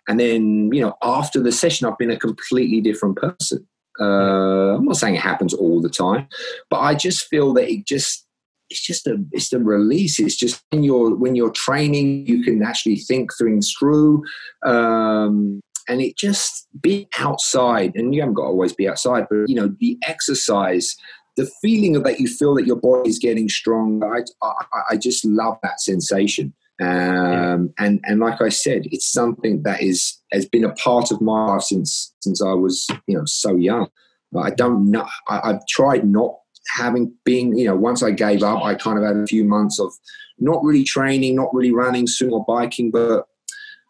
and 0.08 0.20
then 0.20 0.70
you 0.72 0.80
know 0.80 0.96
after 1.02 1.40
the 1.40 1.52
session, 1.52 1.86
I've 1.86 1.98
been 1.98 2.10
a 2.10 2.18
completely 2.18 2.80
different 2.80 3.16
person. 3.16 3.66
Uh, 4.00 4.76
I'm 4.76 4.84
not 4.84 4.96
saying 4.96 5.14
it 5.14 5.20
happens 5.20 5.54
all 5.54 5.80
the 5.80 5.88
time, 5.88 6.28
but 6.70 6.80
I 6.80 6.94
just 6.94 7.26
feel 7.26 7.52
that 7.54 7.70
it 7.70 7.86
just 7.86 8.26
it's 8.74 8.84
just 8.84 9.06
a 9.06 9.16
it's 9.32 9.52
a 9.52 9.58
release. 9.58 10.18
It's 10.18 10.36
just 10.36 10.62
when 10.70 10.82
you're 10.82 11.14
when 11.14 11.36
you're 11.36 11.52
training, 11.52 12.26
you 12.26 12.42
can 12.42 12.62
actually 12.62 12.96
think 12.96 13.30
things 13.36 13.72
through. 13.78 14.24
Um, 14.66 15.60
and 15.88 16.00
it 16.00 16.16
just 16.16 16.66
be 16.80 17.08
outside 17.18 17.92
and 17.94 18.14
you 18.14 18.20
haven't 18.20 18.34
got 18.34 18.44
to 18.44 18.48
always 18.48 18.72
be 18.72 18.88
outside 18.88 19.26
but 19.28 19.46
you 19.46 19.54
know 19.54 19.70
the 19.80 19.98
exercise 20.06 20.96
the 21.36 21.46
feeling 21.60 21.94
of 21.94 22.04
that 22.04 22.18
you 22.18 22.26
feel 22.26 22.54
that 22.54 22.66
your 22.66 22.76
body 22.76 23.10
is 23.10 23.18
getting 23.18 23.50
stronger 23.50 24.16
I, 24.16 24.20
I, 24.42 24.82
I 24.92 24.96
just 24.96 25.26
love 25.26 25.58
that 25.62 25.82
sensation 25.82 26.54
um, 26.82 27.72
and 27.78 28.00
and 28.04 28.18
like 28.18 28.40
I 28.40 28.48
said, 28.48 28.82
it's 28.86 29.10
something 29.10 29.62
that 29.62 29.80
is 29.80 30.20
has 30.32 30.46
been 30.46 30.64
a 30.64 30.72
part 30.74 31.12
of 31.12 31.20
my 31.20 31.46
life 31.46 31.62
since 31.62 32.12
since 32.20 32.42
I 32.42 32.52
was 32.52 32.86
you 33.06 33.16
know 33.16 33.24
so 33.26 33.54
young. 33.54 33.88
But 34.32 34.40
I 34.40 34.50
don't 34.50 34.90
know. 34.90 35.06
I, 35.28 35.50
I've 35.50 35.66
tried 35.68 36.04
not 36.04 36.34
having 36.68 37.12
been 37.24 37.56
you 37.56 37.66
know 37.66 37.76
once 37.76 38.02
I 38.02 38.10
gave 38.10 38.42
up, 38.42 38.62
I 38.62 38.74
kind 38.74 38.98
of 38.98 39.04
had 39.04 39.16
a 39.16 39.26
few 39.26 39.44
months 39.44 39.78
of 39.78 39.92
not 40.38 40.62
really 40.64 40.84
training, 40.84 41.36
not 41.36 41.54
really 41.54 41.72
running, 41.72 42.06
swim 42.06 42.32
or 42.32 42.44
biking, 42.44 42.90
but 42.90 43.26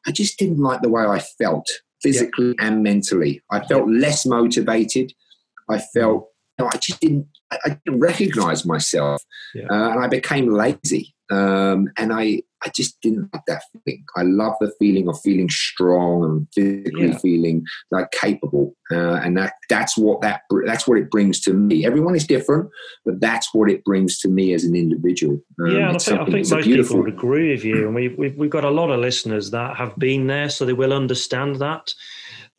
I 0.06 0.12
just 0.12 0.38
didn't 0.38 0.58
like 0.58 0.82
the 0.82 0.90
way 0.90 1.02
I 1.02 1.20
felt 1.38 1.68
physically 2.02 2.54
yeah. 2.58 2.66
and 2.66 2.82
mentally. 2.82 3.42
I 3.50 3.64
felt 3.64 3.88
yeah. 3.88 3.98
less 3.98 4.26
motivated. 4.26 5.12
I 5.70 5.78
felt 5.78 6.28
you 6.58 6.64
know, 6.64 6.70
I 6.72 6.76
just 6.76 7.00
didn't 7.00 7.26
I, 7.50 7.78
didn't 7.84 8.00
recognize 8.00 8.64
myself, 8.64 9.22
yeah. 9.54 9.66
uh, 9.70 9.90
and 9.90 10.04
I 10.04 10.08
became 10.08 10.52
lazy. 10.52 11.14
Um, 11.30 11.88
and 11.96 12.12
I 12.12 12.42
I 12.64 12.70
just 12.74 13.00
didn't 13.02 13.28
like 13.32 13.44
that 13.46 13.62
feeling. 13.84 14.04
I 14.16 14.22
love 14.22 14.54
the 14.60 14.72
feeling 14.78 15.08
of 15.08 15.20
feeling 15.20 15.48
strong 15.50 16.24
and 16.24 16.48
physically 16.54 17.08
yeah. 17.08 17.18
feeling 17.18 17.64
like 17.90 18.10
capable, 18.10 18.74
uh, 18.90 19.14
and 19.14 19.36
that 19.36 19.54
that's 19.68 19.96
what 19.96 20.20
that 20.22 20.42
that's 20.66 20.88
what 20.88 20.98
it 20.98 21.10
brings 21.10 21.40
to 21.42 21.52
me. 21.52 21.84
Everyone 21.84 22.14
is 22.14 22.26
different, 22.26 22.70
but 23.04 23.20
that's 23.20 23.54
what 23.54 23.70
it 23.70 23.84
brings 23.84 24.18
to 24.20 24.28
me 24.28 24.54
as 24.54 24.64
an 24.64 24.74
individual. 24.74 25.40
Um, 25.60 25.70
yeah, 25.70 25.90
I 25.90 25.98
think, 25.98 26.20
I 26.20 26.24
think 26.24 26.50
most 26.50 26.64
people 26.64 26.98
would 26.98 27.12
agree 27.12 27.50
with 27.50 27.64
you, 27.64 27.86
and 27.86 27.94
we've, 27.94 28.16
we've 28.18 28.36
we've 28.36 28.50
got 28.50 28.64
a 28.64 28.70
lot 28.70 28.90
of 28.90 29.00
listeners 29.00 29.50
that 29.50 29.76
have 29.76 29.96
been 29.98 30.26
there, 30.26 30.48
so 30.48 30.64
they 30.64 30.72
will 30.72 30.92
understand 30.92 31.56
that. 31.56 31.92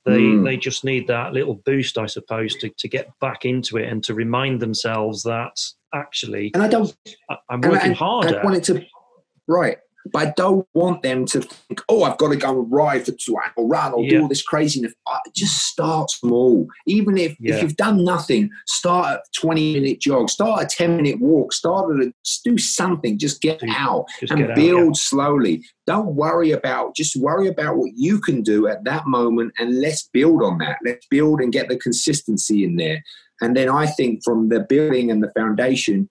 They 0.05 0.19
mm. 0.19 0.43
they 0.43 0.55
just 0.55 0.83
need 0.83 1.07
that 1.07 1.33
little 1.33 1.55
boost, 1.65 1.97
I 1.97 2.05
suppose, 2.05 2.55
to, 2.57 2.69
to 2.69 2.87
get 2.87 3.09
back 3.19 3.43
into 3.43 3.77
it 3.77 3.89
and 3.89 4.03
to 4.03 4.13
remind 4.13 4.59
themselves 4.59 5.23
that 5.23 5.59
actually, 5.93 6.51
and 6.53 6.61
I 6.61 6.67
don't, 6.67 6.95
I, 7.29 7.37
am 7.49 7.61
working 7.61 7.87
and, 7.87 7.95
harder. 7.95 8.39
I 8.39 8.43
wanted 8.43 8.63
to, 8.65 8.85
right, 9.47 9.77
But 10.11 10.27
I 10.27 10.33
don't 10.37 10.67
want 10.73 11.01
them 11.01 11.25
to 11.25 11.41
think, 11.41 11.81
oh, 11.89 12.03
I've 12.03 12.17
got 12.17 12.29
to 12.29 12.35
go 12.35 12.61
and 12.61 12.71
ride 12.71 13.05
for 13.05 13.11
two 13.11 13.37
hours 13.37 13.51
or 13.57 13.67
run 13.67 13.93
or 13.93 14.03
yeah. 14.03 14.09
do 14.11 14.21
all 14.21 14.27
this 14.27 14.43
craziness. 14.43 14.93
Just 15.35 15.65
start 15.65 16.11
small. 16.11 16.67
Even 16.85 17.17
if, 17.17 17.35
yeah. 17.39 17.55
if 17.55 17.61
you've 17.61 17.75
done 17.75 18.03
nothing, 18.03 18.49
start 18.67 19.15
a 19.15 19.39
20 19.39 19.73
minute 19.73 19.99
jog, 19.99 20.29
start 20.29 20.63
a 20.63 20.65
10 20.67 20.95
minute 20.95 21.19
walk, 21.19 21.53
start 21.53 21.91
a, 21.91 22.13
just 22.23 22.43
do 22.43 22.57
something, 22.57 23.17
just 23.17 23.41
get 23.41 23.61
out 23.67 24.05
just 24.19 24.31
and 24.31 24.47
get 24.47 24.55
build 24.55 24.79
out, 24.79 24.85
yeah. 24.85 24.91
slowly. 24.93 25.63
Don't 25.87 26.15
worry 26.15 26.51
about, 26.51 26.95
just 26.95 27.15
worry 27.15 27.47
about 27.47 27.77
what 27.77 27.91
you 27.95 28.19
can 28.19 28.41
do 28.41 28.67
at 28.67 28.83
that 28.83 29.07
moment 29.07 29.53
and 29.57 29.81
let's 29.81 30.07
build 30.13 30.43
on 30.43 30.59
that. 30.59 30.77
Let's 30.83 31.05
build 31.07 31.41
and 31.41 31.51
get 31.51 31.67
the 31.67 31.77
consistency 31.77 32.63
in 32.63 32.75
there. 32.75 33.03
And 33.41 33.55
then 33.55 33.69
I 33.69 33.85
think 33.85 34.23
from 34.23 34.49
the 34.49 34.61
building 34.61 35.11
and 35.11 35.21
the 35.21 35.31
foundation, 35.35 36.09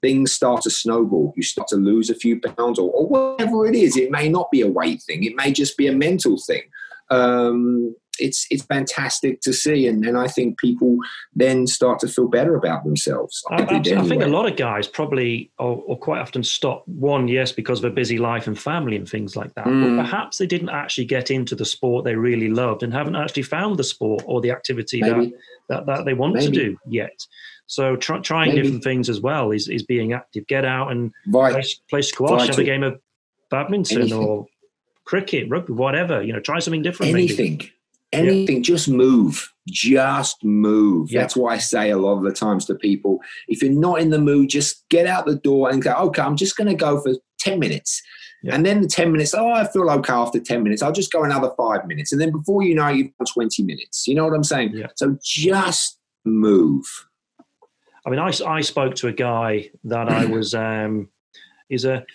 things 0.00 0.32
start 0.32 0.62
to 0.62 0.70
snowball. 0.70 1.32
You 1.36 1.42
start 1.42 1.68
to 1.68 1.76
lose 1.76 2.10
a 2.10 2.14
few 2.14 2.40
pounds 2.40 2.78
or, 2.78 2.90
or 2.90 3.06
whatever 3.06 3.66
it 3.66 3.74
is. 3.74 3.96
It 3.96 4.10
may 4.10 4.28
not 4.28 4.50
be 4.50 4.60
a 4.60 4.68
weight 4.68 5.02
thing, 5.02 5.24
it 5.24 5.36
may 5.36 5.52
just 5.52 5.76
be 5.76 5.86
a 5.86 5.92
mental 5.92 6.38
thing. 6.38 6.62
Um, 7.10 7.94
it's 8.20 8.46
it's 8.50 8.64
fantastic 8.64 9.40
to 9.42 9.52
see, 9.52 9.86
and, 9.86 10.04
and 10.04 10.18
I 10.18 10.28
think 10.28 10.58
people 10.58 10.98
then 11.34 11.66
start 11.66 12.00
to 12.00 12.08
feel 12.08 12.28
better 12.28 12.56
about 12.56 12.84
themselves. 12.84 13.42
I, 13.50 13.62
I, 13.62 13.76
anyway. 13.76 13.96
I 13.96 14.02
think 14.02 14.22
a 14.22 14.26
lot 14.26 14.50
of 14.50 14.56
guys 14.56 14.86
probably 14.86 15.50
or, 15.58 15.82
or, 15.86 15.96
quite 15.96 16.20
often 16.20 16.42
stop 16.42 16.86
one, 16.86 17.28
yes, 17.28 17.52
because 17.52 17.78
of 17.78 17.90
a 17.90 17.94
busy 17.94 18.18
life 18.18 18.46
and 18.46 18.58
family 18.58 18.96
and 18.96 19.08
things 19.08 19.36
like 19.36 19.54
that. 19.54 19.66
Mm. 19.66 19.96
But 19.96 20.02
perhaps 20.02 20.38
they 20.38 20.46
didn't 20.46 20.70
actually 20.70 21.04
get 21.04 21.30
into 21.30 21.54
the 21.54 21.64
sport 21.64 22.04
they 22.04 22.16
really 22.16 22.48
loved 22.48 22.82
and 22.82 22.92
haven't 22.92 23.16
actually 23.16 23.44
found 23.44 23.78
the 23.78 23.84
sport 23.84 24.22
or 24.26 24.40
the 24.40 24.50
activity 24.50 25.00
that, 25.00 25.32
that, 25.68 25.86
that 25.86 26.04
they 26.04 26.14
want 26.14 26.34
Maybe. 26.34 26.46
to 26.46 26.52
do 26.52 26.78
yet. 26.88 27.26
So 27.68 27.96
try, 27.96 28.18
trying 28.20 28.48
Maybe. 28.48 28.62
different 28.62 28.82
things 28.82 29.08
as 29.08 29.20
well 29.20 29.50
is, 29.50 29.68
is 29.68 29.82
being 29.82 30.14
active. 30.14 30.46
Get 30.46 30.64
out 30.64 30.90
and 30.90 31.12
play, 31.30 31.62
play, 31.88 32.02
squash, 32.02 32.48
have 32.48 32.58
a 32.58 32.64
game 32.64 32.82
of 32.82 32.98
badminton 33.50 34.00
Anything. 34.00 34.18
or 34.18 34.46
cricket, 35.04 35.48
rugby, 35.50 35.74
whatever. 35.74 36.22
You 36.22 36.32
know, 36.32 36.40
try 36.40 36.58
something 36.58 36.82
different. 36.82 37.12
Anything. 37.12 37.58
Maybe. 37.58 37.72
Anything. 38.12 38.56
Yeah. 38.56 38.62
Just 38.62 38.88
move. 38.88 39.52
Just 39.66 40.42
move. 40.42 41.12
Yeah. 41.12 41.20
That's 41.20 41.36
why 41.36 41.54
I 41.54 41.58
say 41.58 41.90
a 41.90 41.98
lot 41.98 42.16
of 42.16 42.22
the 42.22 42.32
times 42.32 42.64
to 42.66 42.74
people, 42.74 43.20
if 43.48 43.62
you're 43.62 43.70
not 43.70 44.00
in 44.00 44.08
the 44.10 44.18
mood, 44.18 44.48
just 44.48 44.88
get 44.88 45.06
out 45.06 45.26
the 45.26 45.36
door 45.36 45.70
and 45.70 45.82
go, 45.82 45.92
okay, 45.92 46.22
I'm 46.22 46.36
just 46.36 46.56
going 46.56 46.68
to 46.68 46.74
go 46.74 47.00
for 47.02 47.12
10 47.40 47.58
minutes. 47.58 48.02
Yeah. 48.42 48.54
And 48.54 48.64
then 48.64 48.80
the 48.80 48.88
10 48.88 49.12
minutes, 49.12 49.34
oh, 49.34 49.50
I 49.50 49.66
feel 49.66 49.90
okay 49.90 50.12
after 50.12 50.40
10 50.40 50.62
minutes. 50.62 50.80
I'll 50.80 50.92
just 50.92 51.12
go 51.12 51.22
another 51.22 51.50
five 51.58 51.86
minutes. 51.86 52.12
And 52.12 52.20
then 52.20 52.30
before 52.30 52.62
you 52.62 52.74
know, 52.74 52.88
you've 52.88 53.14
done 53.18 53.26
20 53.26 53.62
minutes. 53.62 54.06
You 54.08 54.14
know 54.14 54.24
what 54.24 54.34
I'm 54.34 54.44
saying? 54.44 54.82
So 54.94 55.18
just 55.22 55.98
move. 56.24 57.07
I 58.08 58.10
mean, 58.10 58.20
I, 58.20 58.32
I 58.46 58.62
spoke 58.62 58.94
to 58.96 59.08
a 59.08 59.12
guy 59.12 59.68
that 59.84 60.08
I 60.08 60.24
was, 60.36 60.54
um, 60.54 61.10
is 61.68 61.84
a, 61.84 62.06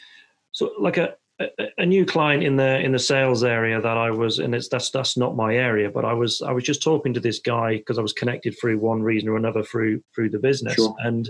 so 0.51 0.71
like 0.79 0.97
a, 0.97 1.13
a, 1.39 1.47
a, 1.77 1.85
new 1.85 2.03
client 2.03 2.43
in 2.43 2.55
the 2.55 2.79
in 2.79 2.91
the 2.91 2.99
sales 2.99 3.43
area 3.43 3.79
that 3.79 3.95
I 3.95 4.09
was, 4.09 4.39
and 4.39 4.55
it's 4.55 4.69
that's 4.69 4.89
that's 4.89 5.17
not 5.17 5.35
my 5.35 5.55
area, 5.55 5.91
but 5.91 6.03
I 6.03 6.13
was 6.13 6.41
I 6.41 6.51
was 6.51 6.63
just 6.63 6.81
talking 6.81 7.13
to 7.13 7.19
this 7.19 7.37
guy 7.37 7.77
because 7.77 7.99
I 7.99 8.01
was 8.01 8.13
connected 8.13 8.55
through 8.59 8.79
one 8.79 9.03
reason 9.03 9.29
or 9.29 9.37
another 9.37 9.61
through 9.61 10.03
through 10.15 10.31
the 10.31 10.39
business, 10.39 10.75
sure. 10.75 10.95
and 11.03 11.29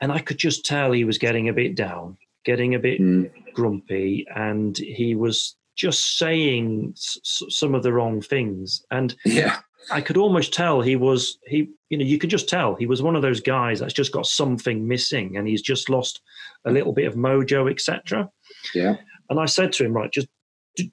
and 0.00 0.10
I 0.10 0.18
could 0.18 0.38
just 0.38 0.64
tell 0.64 0.90
he 0.90 1.04
was 1.04 1.18
getting 1.18 1.48
a 1.48 1.52
bit 1.52 1.76
down, 1.76 2.16
getting 2.44 2.74
a 2.74 2.80
bit 2.80 3.00
mm. 3.00 3.30
grumpy, 3.54 4.26
and 4.34 4.76
he 4.76 5.14
was 5.14 5.54
just 5.76 6.18
saying 6.18 6.92
s- 6.96 7.42
some 7.48 7.74
of 7.74 7.84
the 7.84 7.92
wrong 7.92 8.20
things, 8.20 8.84
and 8.90 9.14
yeah. 9.24 9.60
I 9.90 10.00
could 10.00 10.16
almost 10.16 10.52
tell 10.52 10.80
he 10.80 10.96
was 10.96 11.38
he 11.46 11.70
you 11.88 11.98
know 11.98 12.04
you 12.04 12.18
could 12.18 12.30
just 12.30 12.48
tell 12.48 12.74
he 12.74 12.86
was 12.86 13.02
one 13.02 13.16
of 13.16 13.22
those 13.22 13.40
guys 13.40 13.80
that's 13.80 13.94
just 13.94 14.12
got 14.12 14.26
something 14.26 14.86
missing 14.86 15.36
and 15.36 15.46
he's 15.46 15.62
just 15.62 15.88
lost 15.88 16.20
a 16.64 16.70
little 16.70 16.92
bit 16.92 17.06
of 17.06 17.14
mojo 17.14 17.70
etc. 17.70 18.28
Yeah. 18.74 18.96
And 19.30 19.38
I 19.38 19.46
said 19.46 19.72
to 19.72 19.84
him, 19.84 19.92
right, 19.92 20.10
just 20.10 20.28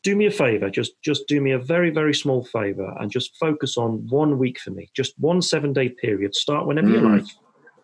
do 0.02 0.16
me 0.16 0.26
a 0.26 0.32
favor 0.32 0.70
just 0.70 0.94
just 1.04 1.28
do 1.28 1.40
me 1.42 1.52
a 1.52 1.60
very 1.60 1.90
very 1.90 2.14
small 2.14 2.44
favor 2.44 2.94
and 3.00 3.12
just 3.12 3.36
focus 3.38 3.78
on 3.78 4.06
one 4.08 4.38
week 4.38 4.60
for 4.60 4.72
me 4.72 4.90
just 4.96 5.14
one 5.20 5.42
seven 5.42 5.74
day 5.74 5.90
period 5.90 6.34
start 6.34 6.66
whenever 6.66 6.88
mm. 6.88 6.94
you 6.94 7.10
like 7.10 7.26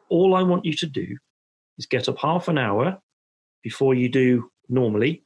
all 0.09 0.35
i 0.35 0.41
want 0.41 0.65
you 0.65 0.73
to 0.73 0.87
do 0.87 1.15
is 1.77 1.85
get 1.85 2.09
up 2.09 2.17
half 2.17 2.47
an 2.47 2.57
hour 2.57 2.99
before 3.63 3.93
you 3.93 4.09
do 4.09 4.49
normally 4.69 5.23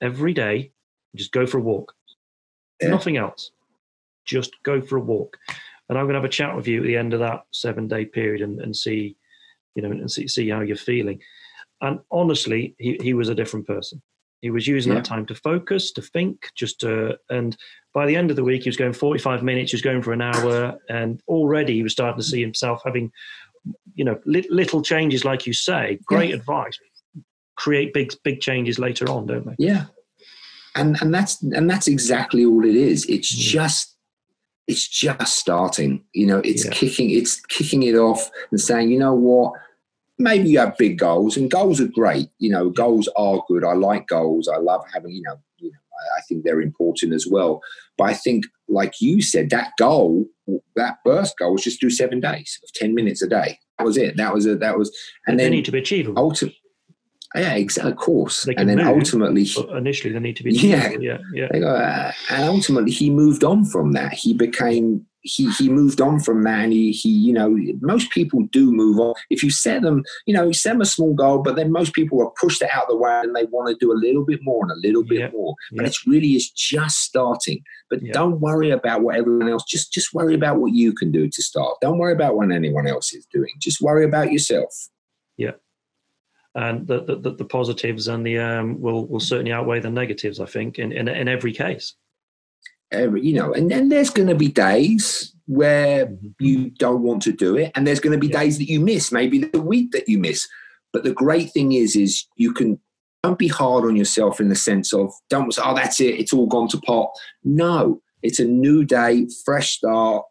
every 0.00 0.32
day 0.32 0.72
just 1.16 1.32
go 1.32 1.46
for 1.46 1.58
a 1.58 1.62
walk 1.62 1.92
yeah. 2.80 2.88
nothing 2.88 3.16
else 3.16 3.50
just 4.28 4.52
go 4.62 4.80
for 4.80 4.96
a 4.96 5.00
walk 5.00 5.36
and 5.88 5.98
i'm 5.98 6.04
going 6.04 6.14
to 6.14 6.20
have 6.20 6.24
a 6.24 6.28
chat 6.28 6.54
with 6.54 6.68
you 6.68 6.80
at 6.80 6.86
the 6.86 6.96
end 6.96 7.14
of 7.14 7.20
that 7.20 7.42
seven 7.52 7.88
day 7.88 8.04
period 8.04 8.42
and, 8.42 8.60
and 8.60 8.76
see 8.76 9.16
you 9.74 9.82
know 9.82 9.90
and 9.90 10.10
see, 10.10 10.28
see 10.28 10.48
how 10.48 10.60
you're 10.60 10.76
feeling 10.76 11.20
and 11.80 12.00
honestly, 12.10 12.74
he, 12.78 12.98
he 13.02 13.14
was 13.14 13.28
a 13.28 13.34
different 13.34 13.66
person. 13.66 14.02
He 14.40 14.50
was 14.50 14.66
using 14.66 14.92
yeah. 14.92 14.98
that 14.98 15.04
time 15.04 15.26
to 15.26 15.34
focus, 15.34 15.92
to 15.92 16.02
think, 16.02 16.50
just 16.54 16.80
to, 16.80 17.18
and 17.28 17.56
by 17.92 18.06
the 18.06 18.14
end 18.14 18.30
of 18.30 18.36
the 18.36 18.44
week, 18.44 18.62
he 18.62 18.68
was 18.68 18.76
going 18.76 18.92
45 18.92 19.42
minutes, 19.42 19.72
he 19.72 19.76
was 19.76 19.82
going 19.82 20.02
for 20.02 20.12
an 20.12 20.22
hour, 20.22 20.78
and 20.88 21.20
already 21.26 21.74
he 21.74 21.82
was 21.82 21.92
starting 21.92 22.20
to 22.20 22.26
see 22.26 22.40
himself 22.40 22.80
having, 22.84 23.10
you 23.94 24.04
know, 24.04 24.18
li- 24.26 24.46
little 24.48 24.80
changes, 24.80 25.24
like 25.24 25.46
you 25.46 25.52
say. 25.52 25.98
Great 26.04 26.30
yeah. 26.30 26.36
advice. 26.36 26.78
Create 27.56 27.92
big, 27.92 28.12
big 28.22 28.40
changes 28.40 28.78
later 28.78 29.08
on, 29.08 29.26
don't 29.26 29.44
they? 29.44 29.56
Yeah. 29.58 29.86
And, 30.76 31.00
and 31.02 31.12
that's 31.12 31.42
and 31.42 31.68
that's 31.68 31.88
exactly 31.88 32.44
all 32.44 32.64
it 32.64 32.76
is. 32.76 33.04
It's 33.06 33.34
mm. 33.34 33.38
just 33.38 33.96
it's 34.68 34.86
just 34.86 35.36
starting. 35.36 36.04
You 36.12 36.26
know, 36.26 36.38
it's 36.44 36.64
yeah. 36.64 36.70
kicking 36.70 37.10
it's 37.10 37.40
kicking 37.46 37.82
it 37.82 37.96
off 37.96 38.30
and 38.50 38.60
saying, 38.60 38.90
you 38.90 38.98
know 38.98 39.14
what, 39.14 39.54
maybe 40.18 40.50
you 40.50 40.58
have 40.58 40.76
big 40.76 40.98
goals, 40.98 41.36
and 41.36 41.50
goals 41.50 41.80
are 41.80 41.88
great. 41.88 42.28
You 42.38 42.50
know, 42.50 42.70
goals 42.70 43.08
are 43.16 43.42
good. 43.48 43.64
I 43.64 43.72
like 43.72 44.06
goals. 44.06 44.48
I 44.48 44.58
love 44.58 44.84
having, 44.92 45.12
you 45.12 45.22
know, 45.22 45.40
you 45.56 45.70
know 45.70 45.78
I, 45.98 46.18
I 46.18 46.20
think 46.28 46.44
they're 46.44 46.60
important 46.60 47.14
as 47.14 47.26
well. 47.28 47.60
But 47.96 48.04
I 48.04 48.14
think, 48.14 48.44
like 48.68 49.00
you 49.00 49.22
said, 49.22 49.50
that 49.50 49.72
goal, 49.78 50.26
that 50.76 50.98
birth 51.04 51.32
goal 51.38 51.52
was 51.52 51.64
just 51.64 51.80
do 51.80 51.90
seven 51.90 52.20
days 52.20 52.60
of 52.62 52.72
10 52.74 52.94
minutes 52.94 53.22
a 53.22 53.28
day. 53.28 53.58
That 53.78 53.84
was 53.84 53.96
it. 53.96 54.16
That 54.16 54.34
was 54.34 54.44
it. 54.44 54.60
That 54.60 54.78
was, 54.78 54.96
and, 55.26 55.38
then 55.38 55.50
they 55.50 55.56
need 55.56 55.64
to 55.64 55.72
be 55.72 55.78
achievable. 55.78 56.30
Ulti- 56.30 56.54
yeah, 57.34 57.54
exactly, 57.54 57.92
of 57.92 57.98
course. 57.98 58.46
And 58.46 58.68
then 58.68 58.78
move, 58.78 58.86
ultimately, 58.86 59.46
initially 59.76 60.12
they 60.12 60.20
need 60.20 60.36
to 60.36 60.42
be. 60.42 60.52
Yeah, 60.52 60.90
yeah, 60.98 61.18
yeah. 61.32 61.46
Uh, 61.46 62.12
and 62.30 62.44
ultimately, 62.44 62.90
he 62.90 63.10
moved 63.10 63.44
on 63.44 63.64
from 63.64 63.92
that. 63.92 64.14
He 64.14 64.32
became 64.32 65.06
he 65.22 65.50
he 65.52 65.68
moved 65.68 66.00
on 66.00 66.20
from 66.20 66.42
that 66.42 66.60
and 66.60 66.72
he 66.72 66.92
he 66.92 67.08
you 67.08 67.32
know 67.32 67.56
most 67.80 68.10
people 68.10 68.42
do 68.52 68.72
move 68.72 68.98
on 68.98 69.14
if 69.30 69.42
you 69.42 69.50
set 69.50 69.82
them 69.82 70.02
you 70.26 70.34
know 70.34 70.44
you 70.44 70.54
set 70.54 70.72
them 70.72 70.80
a 70.80 70.86
small 70.86 71.12
goal 71.14 71.38
but 71.38 71.56
then 71.56 71.72
most 71.72 71.92
people 71.92 72.22
are 72.22 72.30
pushed 72.40 72.62
out 72.62 72.82
of 72.82 72.88
the 72.88 72.96
way 72.96 73.20
and 73.22 73.34
they 73.34 73.44
want 73.46 73.68
to 73.68 73.84
do 73.84 73.92
a 73.92 73.98
little 73.98 74.24
bit 74.24 74.38
more 74.42 74.62
and 74.62 74.70
a 74.70 74.86
little 74.86 75.04
bit 75.04 75.20
yeah. 75.20 75.30
more 75.32 75.54
but 75.72 75.82
yeah. 75.82 75.88
it's 75.88 76.06
really 76.06 76.34
is 76.34 76.50
just 76.50 76.98
starting 76.98 77.60
but 77.90 78.00
yeah. 78.02 78.12
don't 78.12 78.40
worry 78.40 78.70
about 78.70 79.02
what 79.02 79.16
everyone 79.16 79.48
else 79.48 79.64
just 79.64 79.92
just 79.92 80.14
worry 80.14 80.34
about 80.34 80.58
what 80.58 80.72
you 80.72 80.92
can 80.92 81.10
do 81.10 81.28
to 81.28 81.42
start 81.42 81.76
don't 81.80 81.98
worry 81.98 82.12
about 82.12 82.36
what 82.36 82.50
anyone 82.52 82.86
else 82.86 83.12
is 83.12 83.26
doing 83.32 83.50
just 83.60 83.80
worry 83.80 84.04
about 84.04 84.32
yourself 84.32 84.88
yeah 85.36 85.52
and 86.54 86.86
the 86.86 87.18
the, 87.20 87.34
the 87.34 87.44
positives 87.44 88.08
and 88.08 88.26
the 88.26 88.38
um 88.38 88.80
will 88.80 89.06
will 89.06 89.20
certainly 89.20 89.52
outweigh 89.52 89.80
the 89.80 89.90
negatives 89.90 90.40
i 90.40 90.46
think 90.46 90.78
in 90.78 90.92
in, 90.92 91.08
in 91.08 91.28
every 91.28 91.52
case 91.52 91.94
every, 92.90 93.22
you 93.22 93.34
know, 93.34 93.52
and 93.52 93.70
then 93.70 93.88
there's 93.88 94.10
going 94.10 94.28
to 94.28 94.34
be 94.34 94.48
days 94.48 95.34
where 95.46 96.06
mm-hmm. 96.06 96.28
you 96.38 96.70
don't 96.70 97.02
want 97.02 97.22
to 97.22 97.32
do 97.32 97.56
it, 97.56 97.72
and 97.74 97.86
there's 97.86 98.00
going 98.00 98.12
to 98.12 98.18
be 98.18 98.32
yeah. 98.32 98.40
days 98.40 98.58
that 98.58 98.68
you 98.68 98.80
miss, 98.80 99.12
maybe 99.12 99.38
the 99.38 99.60
week 99.60 99.92
that 99.92 100.08
you 100.08 100.18
miss. 100.18 100.46
But 100.92 101.04
the 101.04 101.12
great 101.12 101.50
thing 101.52 101.72
is, 101.72 101.96
is 101.96 102.26
you 102.36 102.52
can 102.52 102.78
don't 103.22 103.38
be 103.38 103.48
hard 103.48 103.84
on 103.84 103.96
yourself 103.96 104.40
in 104.40 104.48
the 104.48 104.54
sense 104.54 104.92
of 104.92 105.12
don't 105.28 105.52
say, 105.52 105.62
oh, 105.64 105.74
that's 105.74 106.00
it, 106.00 106.18
it's 106.20 106.32
all 106.32 106.46
gone 106.46 106.68
to 106.68 106.78
pot. 106.78 107.10
No, 107.42 108.00
it's 108.22 108.38
a 108.38 108.44
new 108.44 108.84
day, 108.84 109.26
fresh 109.44 109.72
start, 109.72 110.24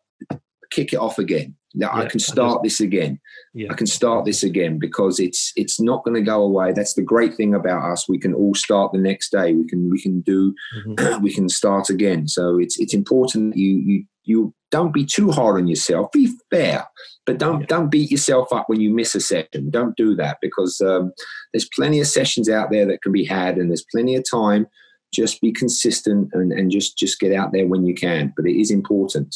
kick 0.71 0.93
it 0.93 0.97
off 0.97 1.19
again. 1.19 1.56
Now 1.75 1.91
yeah, 1.95 2.03
I 2.03 2.05
can 2.07 2.19
start 2.19 2.63
this 2.63 2.79
again. 2.79 3.19
Yeah. 3.53 3.67
I 3.71 3.75
can 3.75 3.87
start 3.87 4.25
this 4.25 4.43
again 4.43 4.79
because 4.79 5.19
it's 5.19 5.51
it's 5.55 5.79
not 5.79 6.03
going 6.03 6.15
to 6.15 6.21
go 6.21 6.41
away. 6.41 6.71
That's 6.73 6.93
the 6.93 7.01
great 7.01 7.35
thing 7.35 7.53
about 7.53 7.91
us. 7.91 8.07
We 8.07 8.17
can 8.17 8.33
all 8.33 8.55
start 8.55 8.91
the 8.91 8.99
next 8.99 9.31
day. 9.31 9.53
We 9.53 9.67
can 9.67 9.89
we 9.89 10.01
can 10.01 10.21
do 10.21 10.53
mm-hmm. 10.75 11.21
we 11.23 11.33
can 11.33 11.49
start 11.49 11.89
again. 11.89 12.27
So 12.27 12.57
it's 12.57 12.79
it's 12.79 12.93
important 12.93 13.57
you 13.57 13.77
you 13.77 14.05
you 14.23 14.53
don't 14.71 14.93
be 14.93 15.05
too 15.05 15.31
hard 15.31 15.59
on 15.59 15.67
yourself. 15.67 16.11
Be 16.11 16.31
fair, 16.51 16.85
but 17.25 17.37
don't 17.37 17.61
yeah. 17.61 17.67
don't 17.67 17.89
beat 17.89 18.11
yourself 18.11 18.51
up 18.51 18.65
when 18.67 18.79
you 18.79 18.93
miss 18.93 19.15
a 19.15 19.21
session. 19.21 19.69
Don't 19.69 19.95
do 19.95 20.15
that 20.15 20.37
because 20.41 20.81
um, 20.81 21.11
there's 21.53 21.69
plenty 21.75 21.99
of 21.99 22.07
sessions 22.07 22.49
out 22.49 22.69
there 22.71 22.85
that 22.85 23.01
can 23.01 23.11
be 23.11 23.25
had, 23.25 23.57
and 23.57 23.69
there's 23.69 23.85
plenty 23.91 24.15
of 24.15 24.23
time. 24.29 24.67
Just 25.13 25.39
be 25.39 25.53
consistent 25.53 26.29
and, 26.33 26.51
and 26.51 26.69
just 26.69 26.97
just 26.97 27.19
get 27.19 27.33
out 27.33 27.53
there 27.53 27.67
when 27.67 27.85
you 27.85 27.93
can. 27.93 28.33
But 28.35 28.45
it 28.45 28.59
is 28.59 28.71
important. 28.71 29.35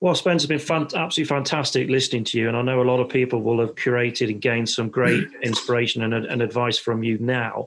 Well, 0.00 0.14
Spence, 0.14 0.44
it's 0.44 0.64
been 0.68 0.82
absolutely 0.82 1.24
fantastic 1.24 1.88
listening 1.88 2.22
to 2.24 2.38
you, 2.38 2.46
and 2.46 2.56
I 2.56 2.62
know 2.62 2.80
a 2.80 2.84
lot 2.84 3.00
of 3.00 3.08
people 3.08 3.42
will 3.42 3.58
have 3.58 3.74
curated 3.74 4.30
and 4.30 4.40
gained 4.40 4.68
some 4.68 4.88
great 4.88 5.26
inspiration 5.42 6.02
and, 6.02 6.14
and 6.14 6.40
advice 6.40 6.78
from 6.78 7.02
you 7.02 7.18
now. 7.18 7.66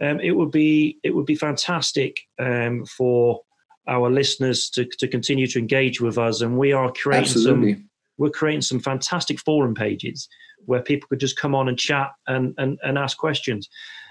Um, 0.00 0.20
it 0.20 0.32
would 0.32 0.52
be 0.52 0.98
it 1.02 1.10
would 1.10 1.26
be 1.26 1.34
fantastic 1.34 2.20
um, 2.38 2.84
for 2.84 3.42
our 3.88 4.08
listeners 4.08 4.70
to, 4.70 4.84
to 4.84 5.08
continue 5.08 5.48
to 5.48 5.58
engage 5.58 6.00
with 6.00 6.16
us, 6.16 6.42
and 6.42 6.56
we 6.56 6.72
are 6.72 6.92
creating 6.92 7.24
Absolutely. 7.24 7.74
some 7.74 7.90
we're 8.18 8.30
creating 8.30 8.62
some 8.62 8.80
fantastic 8.80 9.40
forum 9.40 9.74
pages 9.74 10.28
where 10.66 10.82
people 10.82 11.08
could 11.08 11.20
just 11.20 11.38
come 11.38 11.54
on 11.54 11.68
and 11.68 11.78
chat 11.78 12.10
and 12.28 12.54
and, 12.58 12.78
and 12.84 12.98
ask 12.98 13.16
questions. 13.16 13.68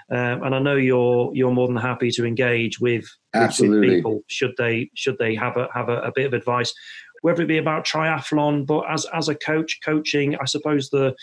Um, 0.10 0.44
and 0.44 0.56
I 0.56 0.60
know 0.60 0.76
you're 0.76 1.32
you're 1.34 1.52
more 1.52 1.68
than 1.68 1.76
happy 1.76 2.12
to 2.12 2.26
engage 2.26 2.80
with, 2.80 3.06
Absolutely. 3.34 3.88
with 3.88 3.98
people 3.98 4.24
should 4.28 4.54
they 4.58 4.90
should 4.96 5.18
they 5.18 5.36
have 5.36 5.58
a 5.58 5.68
have 5.74 5.90
a, 5.90 5.98
a, 6.00 6.12
bit 6.16 6.28
of 6.28 6.34
advice, 6.34 6.74
whether 7.22 7.44
it 7.44 7.48
be 7.48 7.58
about 7.58 7.86
triathlon, 7.86 8.66
but 8.66 8.84
as 8.90 9.06
as 9.14 9.30
a 9.30 9.36
coach 9.36 9.80
coaching, 9.84 10.36
I 10.38 10.46
suppose 10.46 10.90
the 10.90 11.16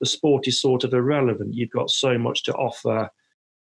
the 0.00 0.06
sport 0.06 0.48
is 0.48 0.60
sort 0.60 0.84
of 0.84 0.94
irrelevant. 0.94 1.54
You've 1.54 1.70
got 1.70 1.90
so 1.90 2.18
much 2.18 2.42
to 2.44 2.54
offer. 2.54 3.10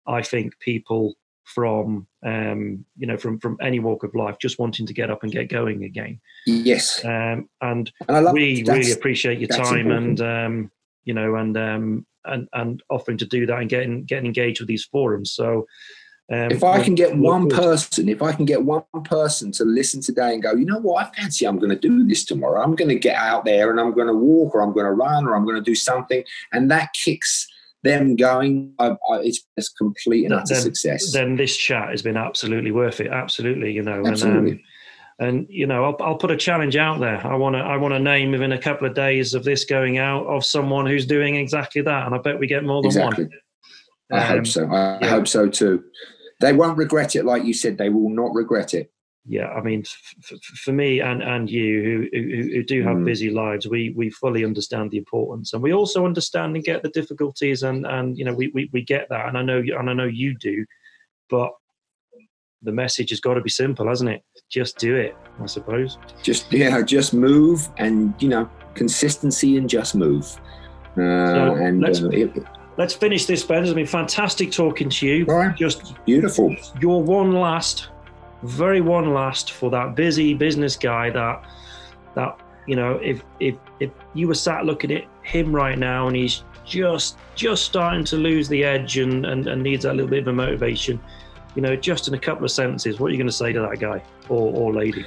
I 0.06 0.22
think 0.22 0.58
people 0.60 1.16
from 1.44 2.06
um, 2.26 2.86
you 2.98 3.08
know 3.08 3.18
from 3.18 3.40
from 3.40 3.58
any 3.62 3.80
walk 3.80 4.04
of 4.04 4.14
life 4.14 4.36
just 4.40 4.60
wanting 4.60 4.86
to 4.86 4.94
get 4.94 5.10
up 5.10 5.24
and 5.24 5.32
get 5.32 5.50
going 5.50 5.84
again. 5.84 6.20
Yes, 6.46 7.04
um, 7.06 7.50
and, 7.62 7.92
and 8.08 8.18
I 8.18 8.20
love, 8.20 8.34
we 8.34 8.64
really 8.68 8.92
appreciate 8.92 9.40
your 9.40 9.50
time 9.50 9.92
important. 9.92 10.20
and 10.20 10.22
um, 10.22 10.72
you 11.06 11.14
know 11.14 11.36
and 11.36 11.58
um, 11.58 12.06
and 12.26 12.48
and 12.54 12.84
offering 12.90 13.18
to 13.20 13.26
do 13.26 13.46
that 13.46 13.60
and 13.60 13.70
getting 13.70 14.04
getting 14.04 14.26
engaged 14.28 14.60
with 14.60 14.68
these 14.68 14.86
forums. 14.86 15.32
So. 15.32 15.66
Um, 16.30 16.52
if 16.52 16.62
I 16.62 16.84
can 16.84 16.94
get 16.94 17.16
one 17.16 17.48
person, 17.48 18.10
if 18.10 18.22
I 18.22 18.34
can 18.34 18.44
get 18.44 18.64
one 18.64 18.84
person 19.06 19.52
to 19.54 19.64
listen 19.64 20.02
today 20.02 20.34
and 20.34 20.44
go, 20.44 20.54
you 20.54 20.66
know 20.66 20.80
what, 20.80 21.06
I 21.06 21.22
fancy 21.22 21.46
I'm 21.46 21.58
going 21.58 21.70
to 21.70 21.80
do 21.80 22.06
this 22.06 22.26
tomorrow. 22.26 22.62
I'm 22.62 22.76
going 22.76 22.90
to 22.90 23.00
get 23.00 23.16
out 23.16 23.46
there 23.46 23.72
and 23.72 23.80
I'm 23.80 23.94
going 23.94 24.08
to 24.08 24.14
walk 24.14 24.54
or 24.54 24.62
I'm 24.62 24.74
going 24.74 24.86
to 24.86 24.92
run 24.92 25.26
or 25.26 25.36
I'm 25.36 25.46
going 25.46 25.56
to 25.56 25.62
do 25.62 25.76
something. 25.76 26.24
And 26.52 26.70
that 26.70 26.90
kicks 26.94 27.48
them 27.84 28.18
going, 28.18 28.74
I, 28.78 28.90
I, 29.10 29.20
it's, 29.20 29.42
it's 29.56 29.70
complete 29.70 30.26
and 30.26 30.34
utter 30.34 30.54
then, 30.54 30.64
success. 30.64 31.14
Then 31.14 31.38
this 31.38 31.56
chat 31.56 31.92
has 31.92 32.02
been 32.02 32.18
absolutely 32.18 32.72
worth 32.72 33.00
it. 33.00 33.08
Absolutely, 33.08 33.72
you 33.72 33.84
know. 33.84 34.04
Absolutely. 34.06 34.52
And, 34.52 34.60
um, 34.60 34.64
and 35.20 35.48
you 35.50 35.66
know, 35.66 35.86
I'll, 35.86 35.96
I'll, 36.02 36.18
put 36.18 36.30
a 36.30 36.38
challenge 36.38 36.76
out 36.76 37.00
there. 37.00 37.26
I 37.26 37.36
want 37.36 37.56
to, 37.56 37.60
I 37.60 37.78
want 37.78 37.94
to 37.94 38.00
name 38.00 38.32
within 38.32 38.52
a 38.52 38.58
couple 38.58 38.86
of 38.86 38.94
days 38.94 39.34
of 39.34 39.46
this 39.46 39.64
going 39.64 39.98
out 39.98 40.26
of 40.28 40.44
someone 40.44 40.86
who's 40.86 41.06
doing 41.06 41.36
exactly 41.36 41.82
that, 41.82 42.06
and 42.06 42.14
I 42.14 42.18
bet 42.18 42.38
we 42.38 42.48
get 42.48 42.66
more 42.66 42.82
than 42.82 42.90
exactly. 42.90 43.26
one. 43.26 43.34
I 44.12 44.24
um, 44.24 44.38
hope 44.38 44.48
so. 44.48 44.66
I 44.68 45.00
yeah. 45.02 45.10
hope 45.10 45.28
so 45.28 45.50
too. 45.50 45.84
They 46.40 46.54
won't 46.54 46.78
regret 46.78 47.16
it, 47.16 47.26
like 47.26 47.44
you 47.44 47.54
said. 47.54 47.78
They 47.78 47.90
will 47.90 48.10
not 48.10 48.34
regret 48.34 48.74
it 48.74 48.92
yeah, 49.28 49.50
I 49.50 49.62
mean, 49.62 49.84
f- 49.86 50.40
for 50.64 50.72
me 50.72 51.02
and 51.02 51.22
and 51.22 51.50
you 51.50 52.08
who 52.14 52.18
who, 52.18 52.54
who 52.54 52.64
do 52.64 52.82
have 52.84 52.98
mm. 52.98 53.06
busy 53.06 53.30
lives, 53.30 53.68
we 53.68 53.94
we 53.96 54.10
fully 54.10 54.46
understand 54.46 54.92
the 54.92 54.98
importance, 54.98 55.52
and 55.54 55.62
we 55.62 55.74
also 55.74 56.06
understand 56.06 56.56
and 56.56 56.64
get 56.64 56.82
the 56.82 56.90
difficulties, 56.90 57.64
and 57.64 57.86
and 57.86 58.18
you 58.18 58.24
know 58.24 58.34
we 58.34 58.48
we, 58.54 58.70
we 58.72 58.82
get 58.82 59.10
that, 59.10 59.28
and 59.28 59.38
I 59.38 59.42
know 59.42 59.58
and 59.58 59.90
I 59.90 59.94
know 59.94 60.06
you 60.06 60.38
do, 60.38 60.66
but 61.30 61.52
the 62.62 62.72
message 62.72 63.10
has 63.10 63.20
got 63.20 63.34
to 63.34 63.42
be 63.42 63.50
simple, 63.50 63.88
hasn't 63.90 64.10
it? 64.10 64.24
Just 64.50 64.78
do 64.78 64.96
it, 64.96 65.16
I 65.42 65.46
suppose. 65.46 65.98
Just 66.24 66.52
yeah, 66.54 66.82
just 66.82 67.14
move, 67.14 67.68
and 67.78 68.14
you 68.20 68.30
know, 68.30 68.50
consistency 68.76 69.58
and 69.58 69.70
just 69.70 69.94
move. 69.94 70.26
Uh, 70.94 71.28
so 71.28 71.56
and 71.56 71.82
let's, 71.82 72.02
uh, 72.02 72.10
it, 72.10 72.32
let's 72.78 72.94
finish 72.94 73.26
this, 73.26 73.44
Ben. 73.44 73.64
It's 73.64 73.74
been 73.74 73.86
fantastic 73.86 74.52
talking 74.52 74.90
to 74.90 75.08
you. 75.08 75.26
All 75.28 75.36
right. 75.36 75.56
Just 75.56 75.94
beautiful. 76.06 76.56
Your 76.80 77.04
one 77.04 77.34
last 77.34 77.90
very 78.44 78.82
one 78.82 79.14
last 79.14 79.52
for 79.52 79.70
that 79.72 79.96
busy 79.96 80.34
business 80.34 80.76
guy 80.76 81.10
that 81.10 81.44
that 82.16 82.40
you 82.68 82.76
know 82.76 82.94
if 82.98 83.24
if 83.40 83.56
if 83.80 83.90
you 84.14 84.28
were 84.28 84.36
sat 84.36 84.66
looking 84.66 84.92
at 84.92 85.06
him 85.24 85.56
right 85.56 85.78
now 85.78 86.08
and 86.08 86.16
he's 86.16 86.44
just 86.66 87.18
just 87.36 87.64
starting 87.64 88.04
to 88.04 88.16
lose 88.16 88.48
the 88.48 88.64
edge 88.64 88.98
and 88.98 89.26
and, 89.26 89.48
and 89.48 89.62
needs 89.62 89.84
that 89.84 89.96
little 89.96 90.10
bit 90.10 90.20
of 90.20 90.28
a 90.28 90.34
motivation 90.34 91.00
you 91.56 91.62
know 91.62 91.76
just 91.76 92.08
in 92.08 92.14
a 92.14 92.20
couple 92.20 92.46
of 92.46 92.52
sentences 92.52 93.00
what 93.00 93.08
are 93.08 93.12
you 93.12 93.18
going 93.18 93.28
to 93.28 93.34
say 93.34 93.52
to 93.52 93.60
that 93.60 93.80
guy 93.80 94.02
or, 94.30 94.54
or 94.54 94.74
lady 94.74 95.06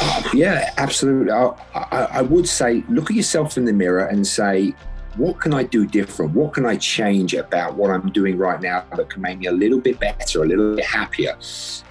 uh, 0.00 0.22
yeah 0.32 0.72
absolutely 0.78 1.30
I, 1.30 1.52
I, 1.74 2.08
I 2.12 2.22
would 2.22 2.48
say 2.48 2.82
look 2.88 3.10
at 3.10 3.16
yourself 3.16 3.58
in 3.58 3.64
the 3.64 3.72
mirror 3.72 4.06
and 4.06 4.26
say 4.26 4.74
what 5.16 5.40
can 5.40 5.52
I 5.52 5.64
do 5.64 5.86
different? 5.86 6.32
What 6.32 6.52
can 6.52 6.66
I 6.66 6.76
change 6.76 7.34
about 7.34 7.74
what 7.74 7.90
I'm 7.90 8.10
doing 8.12 8.38
right 8.38 8.60
now 8.60 8.84
that 8.96 9.10
can 9.10 9.22
make 9.22 9.38
me 9.38 9.46
a 9.46 9.52
little 9.52 9.80
bit 9.80 9.98
better, 9.98 10.44
a 10.44 10.46
little 10.46 10.76
bit 10.76 10.84
happier? 10.84 11.36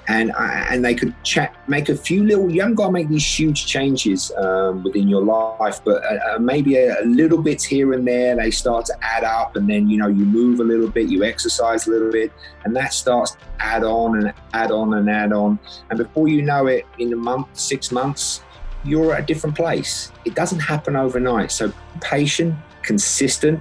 And 0.08 0.32
and 0.36 0.84
they 0.84 0.96
could 0.96 1.14
chat, 1.24 1.56
make 1.68 1.90
a 1.90 1.96
few 1.96 2.24
little. 2.24 2.50
You 2.50 2.62
haven't 2.62 2.76
got 2.76 2.88
to 2.88 2.92
make 2.92 3.10
these 3.10 3.26
huge 3.26 3.68
changes 3.68 4.32
um, 4.38 4.84
within 4.84 5.08
your 5.08 5.22
life, 5.22 5.82
but 5.84 6.04
uh, 6.04 6.36
uh, 6.36 6.40
maybe 6.40 6.78
a, 6.78 7.00
a, 7.02 7.06
little 7.06 7.40
bits 7.40 7.64
here 7.64 7.94
and 7.94 8.08
there. 8.08 8.36
They 8.36 8.50
start 8.50 8.86
to 8.86 8.96
add 9.04 9.24
up, 9.24 9.56
and 9.56 9.70
then 9.70 9.88
you 9.88 9.98
know 9.98 10.08
you 10.08 10.26
move 10.26 10.62
a 10.62 10.64
little 10.64 10.90
bit, 10.90 11.10
you 11.10 11.24
exercise 11.24 11.86
a 11.88 11.92
little 11.92 12.12
bit, 12.12 12.32
and 12.64 12.76
that 12.76 12.94
starts 12.94 13.32
to 13.32 13.40
add 13.60 13.84
on 13.84 14.18
and 14.18 14.34
add 14.54 14.72
on 14.72 14.96
and 14.96 15.10
add 15.10 15.32
on. 15.32 15.60
And 15.92 16.00
before 16.00 16.28
you 16.28 16.42
know 16.42 16.66
it, 16.68 16.86
in 16.98 17.14
a 17.14 17.18
month, 17.18 17.48
six 17.54 17.92
months, 17.92 18.42
you're 18.84 19.14
at 19.14 19.24
a 19.24 19.26
different 19.26 19.56
place. 19.56 20.12
It 20.26 20.36
doesn't 20.36 20.60
happen 20.60 20.96
overnight. 20.96 21.52
So 21.52 21.72
patient, 22.02 22.56
consistent, 22.90 23.60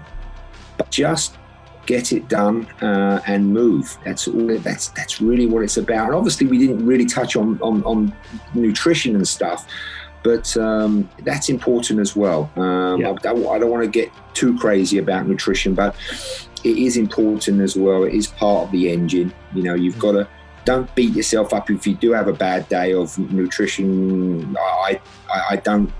but 0.78 0.90
just 0.90 1.36
get 1.84 2.12
it 2.12 2.28
done 2.28 2.66
uh, 2.80 3.20
and 3.26 3.40
move. 3.60 3.84
That's 4.04 4.26
all. 4.26 4.48
That's 4.68 4.88
that's 4.98 5.20
really 5.20 5.46
what 5.52 5.62
it's 5.66 5.76
about. 5.76 6.06
And 6.08 6.14
obviously, 6.14 6.46
we 6.46 6.58
didn't 6.58 6.84
really 6.92 7.04
touch 7.18 7.36
on 7.36 7.60
on, 7.60 7.84
on 7.84 7.98
nutrition 8.54 9.14
and 9.16 9.28
stuff, 9.36 9.60
but 10.22 10.46
um, 10.56 11.08
that's 11.28 11.48
important 11.50 12.00
as 12.00 12.16
well. 12.16 12.50
Um, 12.56 13.00
yeah. 13.00 13.10
I, 13.30 13.32
I 13.54 13.58
don't 13.58 13.72
want 13.74 13.84
to 13.84 13.92
get 14.00 14.08
too 14.32 14.56
crazy 14.58 14.96
about 15.04 15.26
nutrition, 15.26 15.74
but 15.74 15.94
it 16.64 16.76
is 16.86 16.96
important 16.96 17.60
as 17.60 17.76
well. 17.76 18.04
It 18.04 18.14
is 18.14 18.26
part 18.26 18.60
of 18.64 18.70
the 18.72 18.90
engine. 18.96 19.28
You 19.54 19.62
know, 19.62 19.74
you've 19.74 19.98
got 19.98 20.12
to 20.12 20.26
don't 20.64 20.88
beat 20.94 21.14
yourself 21.14 21.52
up 21.52 21.70
if 21.70 21.86
you 21.86 21.94
do 21.94 22.12
have 22.12 22.28
a 22.28 22.38
bad 22.46 22.68
day 22.68 22.94
of 22.94 23.18
nutrition. 23.40 24.56
I 24.58 25.00
I, 25.34 25.38
I 25.52 25.56
don't 25.56 25.92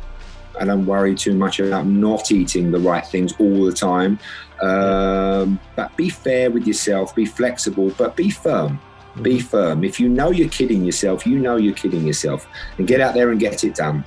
I 0.61 0.65
don't 0.65 0.87
worry 0.87 1.15
too 1.15 1.35
much 1.35 1.61
about 1.61 1.87
not 1.87 2.31
eating 2.31 2.71
the 2.71 2.79
right 2.79 3.07
things 3.07 3.33
all 3.39 3.65
the 3.65 3.73
time. 3.73 4.19
Um, 4.63 5.61
but 5.77 5.97
be 5.97 6.09
fair 6.09 6.51
with 6.51 6.67
yourself, 6.67 7.15
be 7.15 7.25
flexible, 7.25 7.93
but 7.97 8.17
be 8.17 8.31
firm. 8.31 8.81
Be 9.23 9.39
mm-hmm. 9.39 9.47
firm. 9.47 9.85
If 9.85 9.99
you 10.01 10.09
know 10.09 10.31
you're 10.31 10.49
kidding 10.49 10.85
yourself, 10.85 11.27
you 11.27 11.39
know 11.39 11.57
you're 11.57 11.75
kidding 11.75 12.07
yourself, 12.07 12.47
and 12.79 12.87
get 12.87 13.01
out 13.01 13.15
there 13.15 13.31
and 13.31 13.41
get 13.41 13.65
it 13.65 13.75
done. 13.75 14.05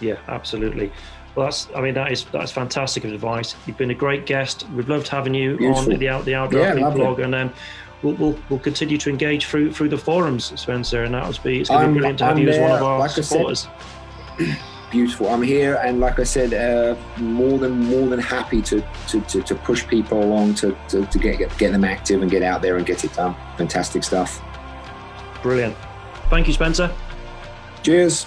Yeah, 0.00 0.18
absolutely. 0.28 0.92
Well, 1.34 1.46
that's. 1.46 1.68
I 1.74 1.80
mean, 1.80 1.94
that 1.94 2.12
is 2.12 2.24
that's 2.26 2.52
fantastic 2.52 3.04
advice. 3.04 3.54
You've 3.66 3.76
been 3.76 3.90
a 3.90 3.94
great 3.94 4.26
guest. 4.26 4.66
We've 4.70 4.88
loved 4.88 5.08
having 5.08 5.34
you 5.34 5.56
Beautiful. 5.56 5.92
on 5.92 5.98
the 5.98 6.08
out 6.08 6.24
the 6.24 6.34
outdoor 6.34 6.60
yeah, 6.60 6.90
blog, 6.90 7.20
and 7.20 7.32
then. 7.32 7.48
Um, 7.48 7.54
We'll, 8.02 8.12
we'll, 8.16 8.38
we'll, 8.50 8.58
continue 8.58 8.98
to 8.98 9.08
engage 9.08 9.46
through 9.46 9.72
through 9.72 9.88
the 9.88 9.96
forums, 9.96 10.52
Spencer, 10.60 11.04
and 11.04 11.14
that 11.14 11.26
was 11.26 11.38
be 11.38 11.60
it's 11.60 11.70
going 11.70 11.80
to 11.80 11.88
be 11.88 11.92
brilliant 11.94 12.18
to 12.18 12.26
have 12.26 12.36
I'm 12.36 12.42
you 12.42 12.46
there, 12.52 12.62
as 12.62 12.70
one 12.70 12.78
of 12.78 12.82
our 12.82 12.98
like 12.98 13.10
supporters. 13.10 13.66
Beautiful. 14.90 15.28
I'm 15.28 15.42
here, 15.42 15.80
and 15.84 15.98
like 15.98 16.20
I 16.20 16.24
said, 16.24 16.54
uh, 16.54 16.94
more 17.20 17.58
than 17.58 17.72
more 17.86 18.08
than 18.08 18.20
happy 18.20 18.62
to 18.62 18.80
to, 19.08 19.20
to, 19.22 19.42
to 19.42 19.54
push 19.54 19.86
people 19.86 20.22
along 20.22 20.54
to, 20.56 20.76
to, 20.88 21.04
to 21.04 21.18
get, 21.18 21.38
get 21.38 21.58
get 21.58 21.72
them 21.72 21.84
active 21.84 22.22
and 22.22 22.30
get 22.30 22.42
out 22.42 22.62
there 22.62 22.76
and 22.76 22.86
get 22.86 23.04
it 23.04 23.12
done. 23.12 23.34
Fantastic 23.56 24.04
stuff. 24.04 24.40
Brilliant. 25.42 25.76
Thank 26.30 26.46
you, 26.46 26.52
Spencer. 26.52 26.92
Cheers. 27.82 28.26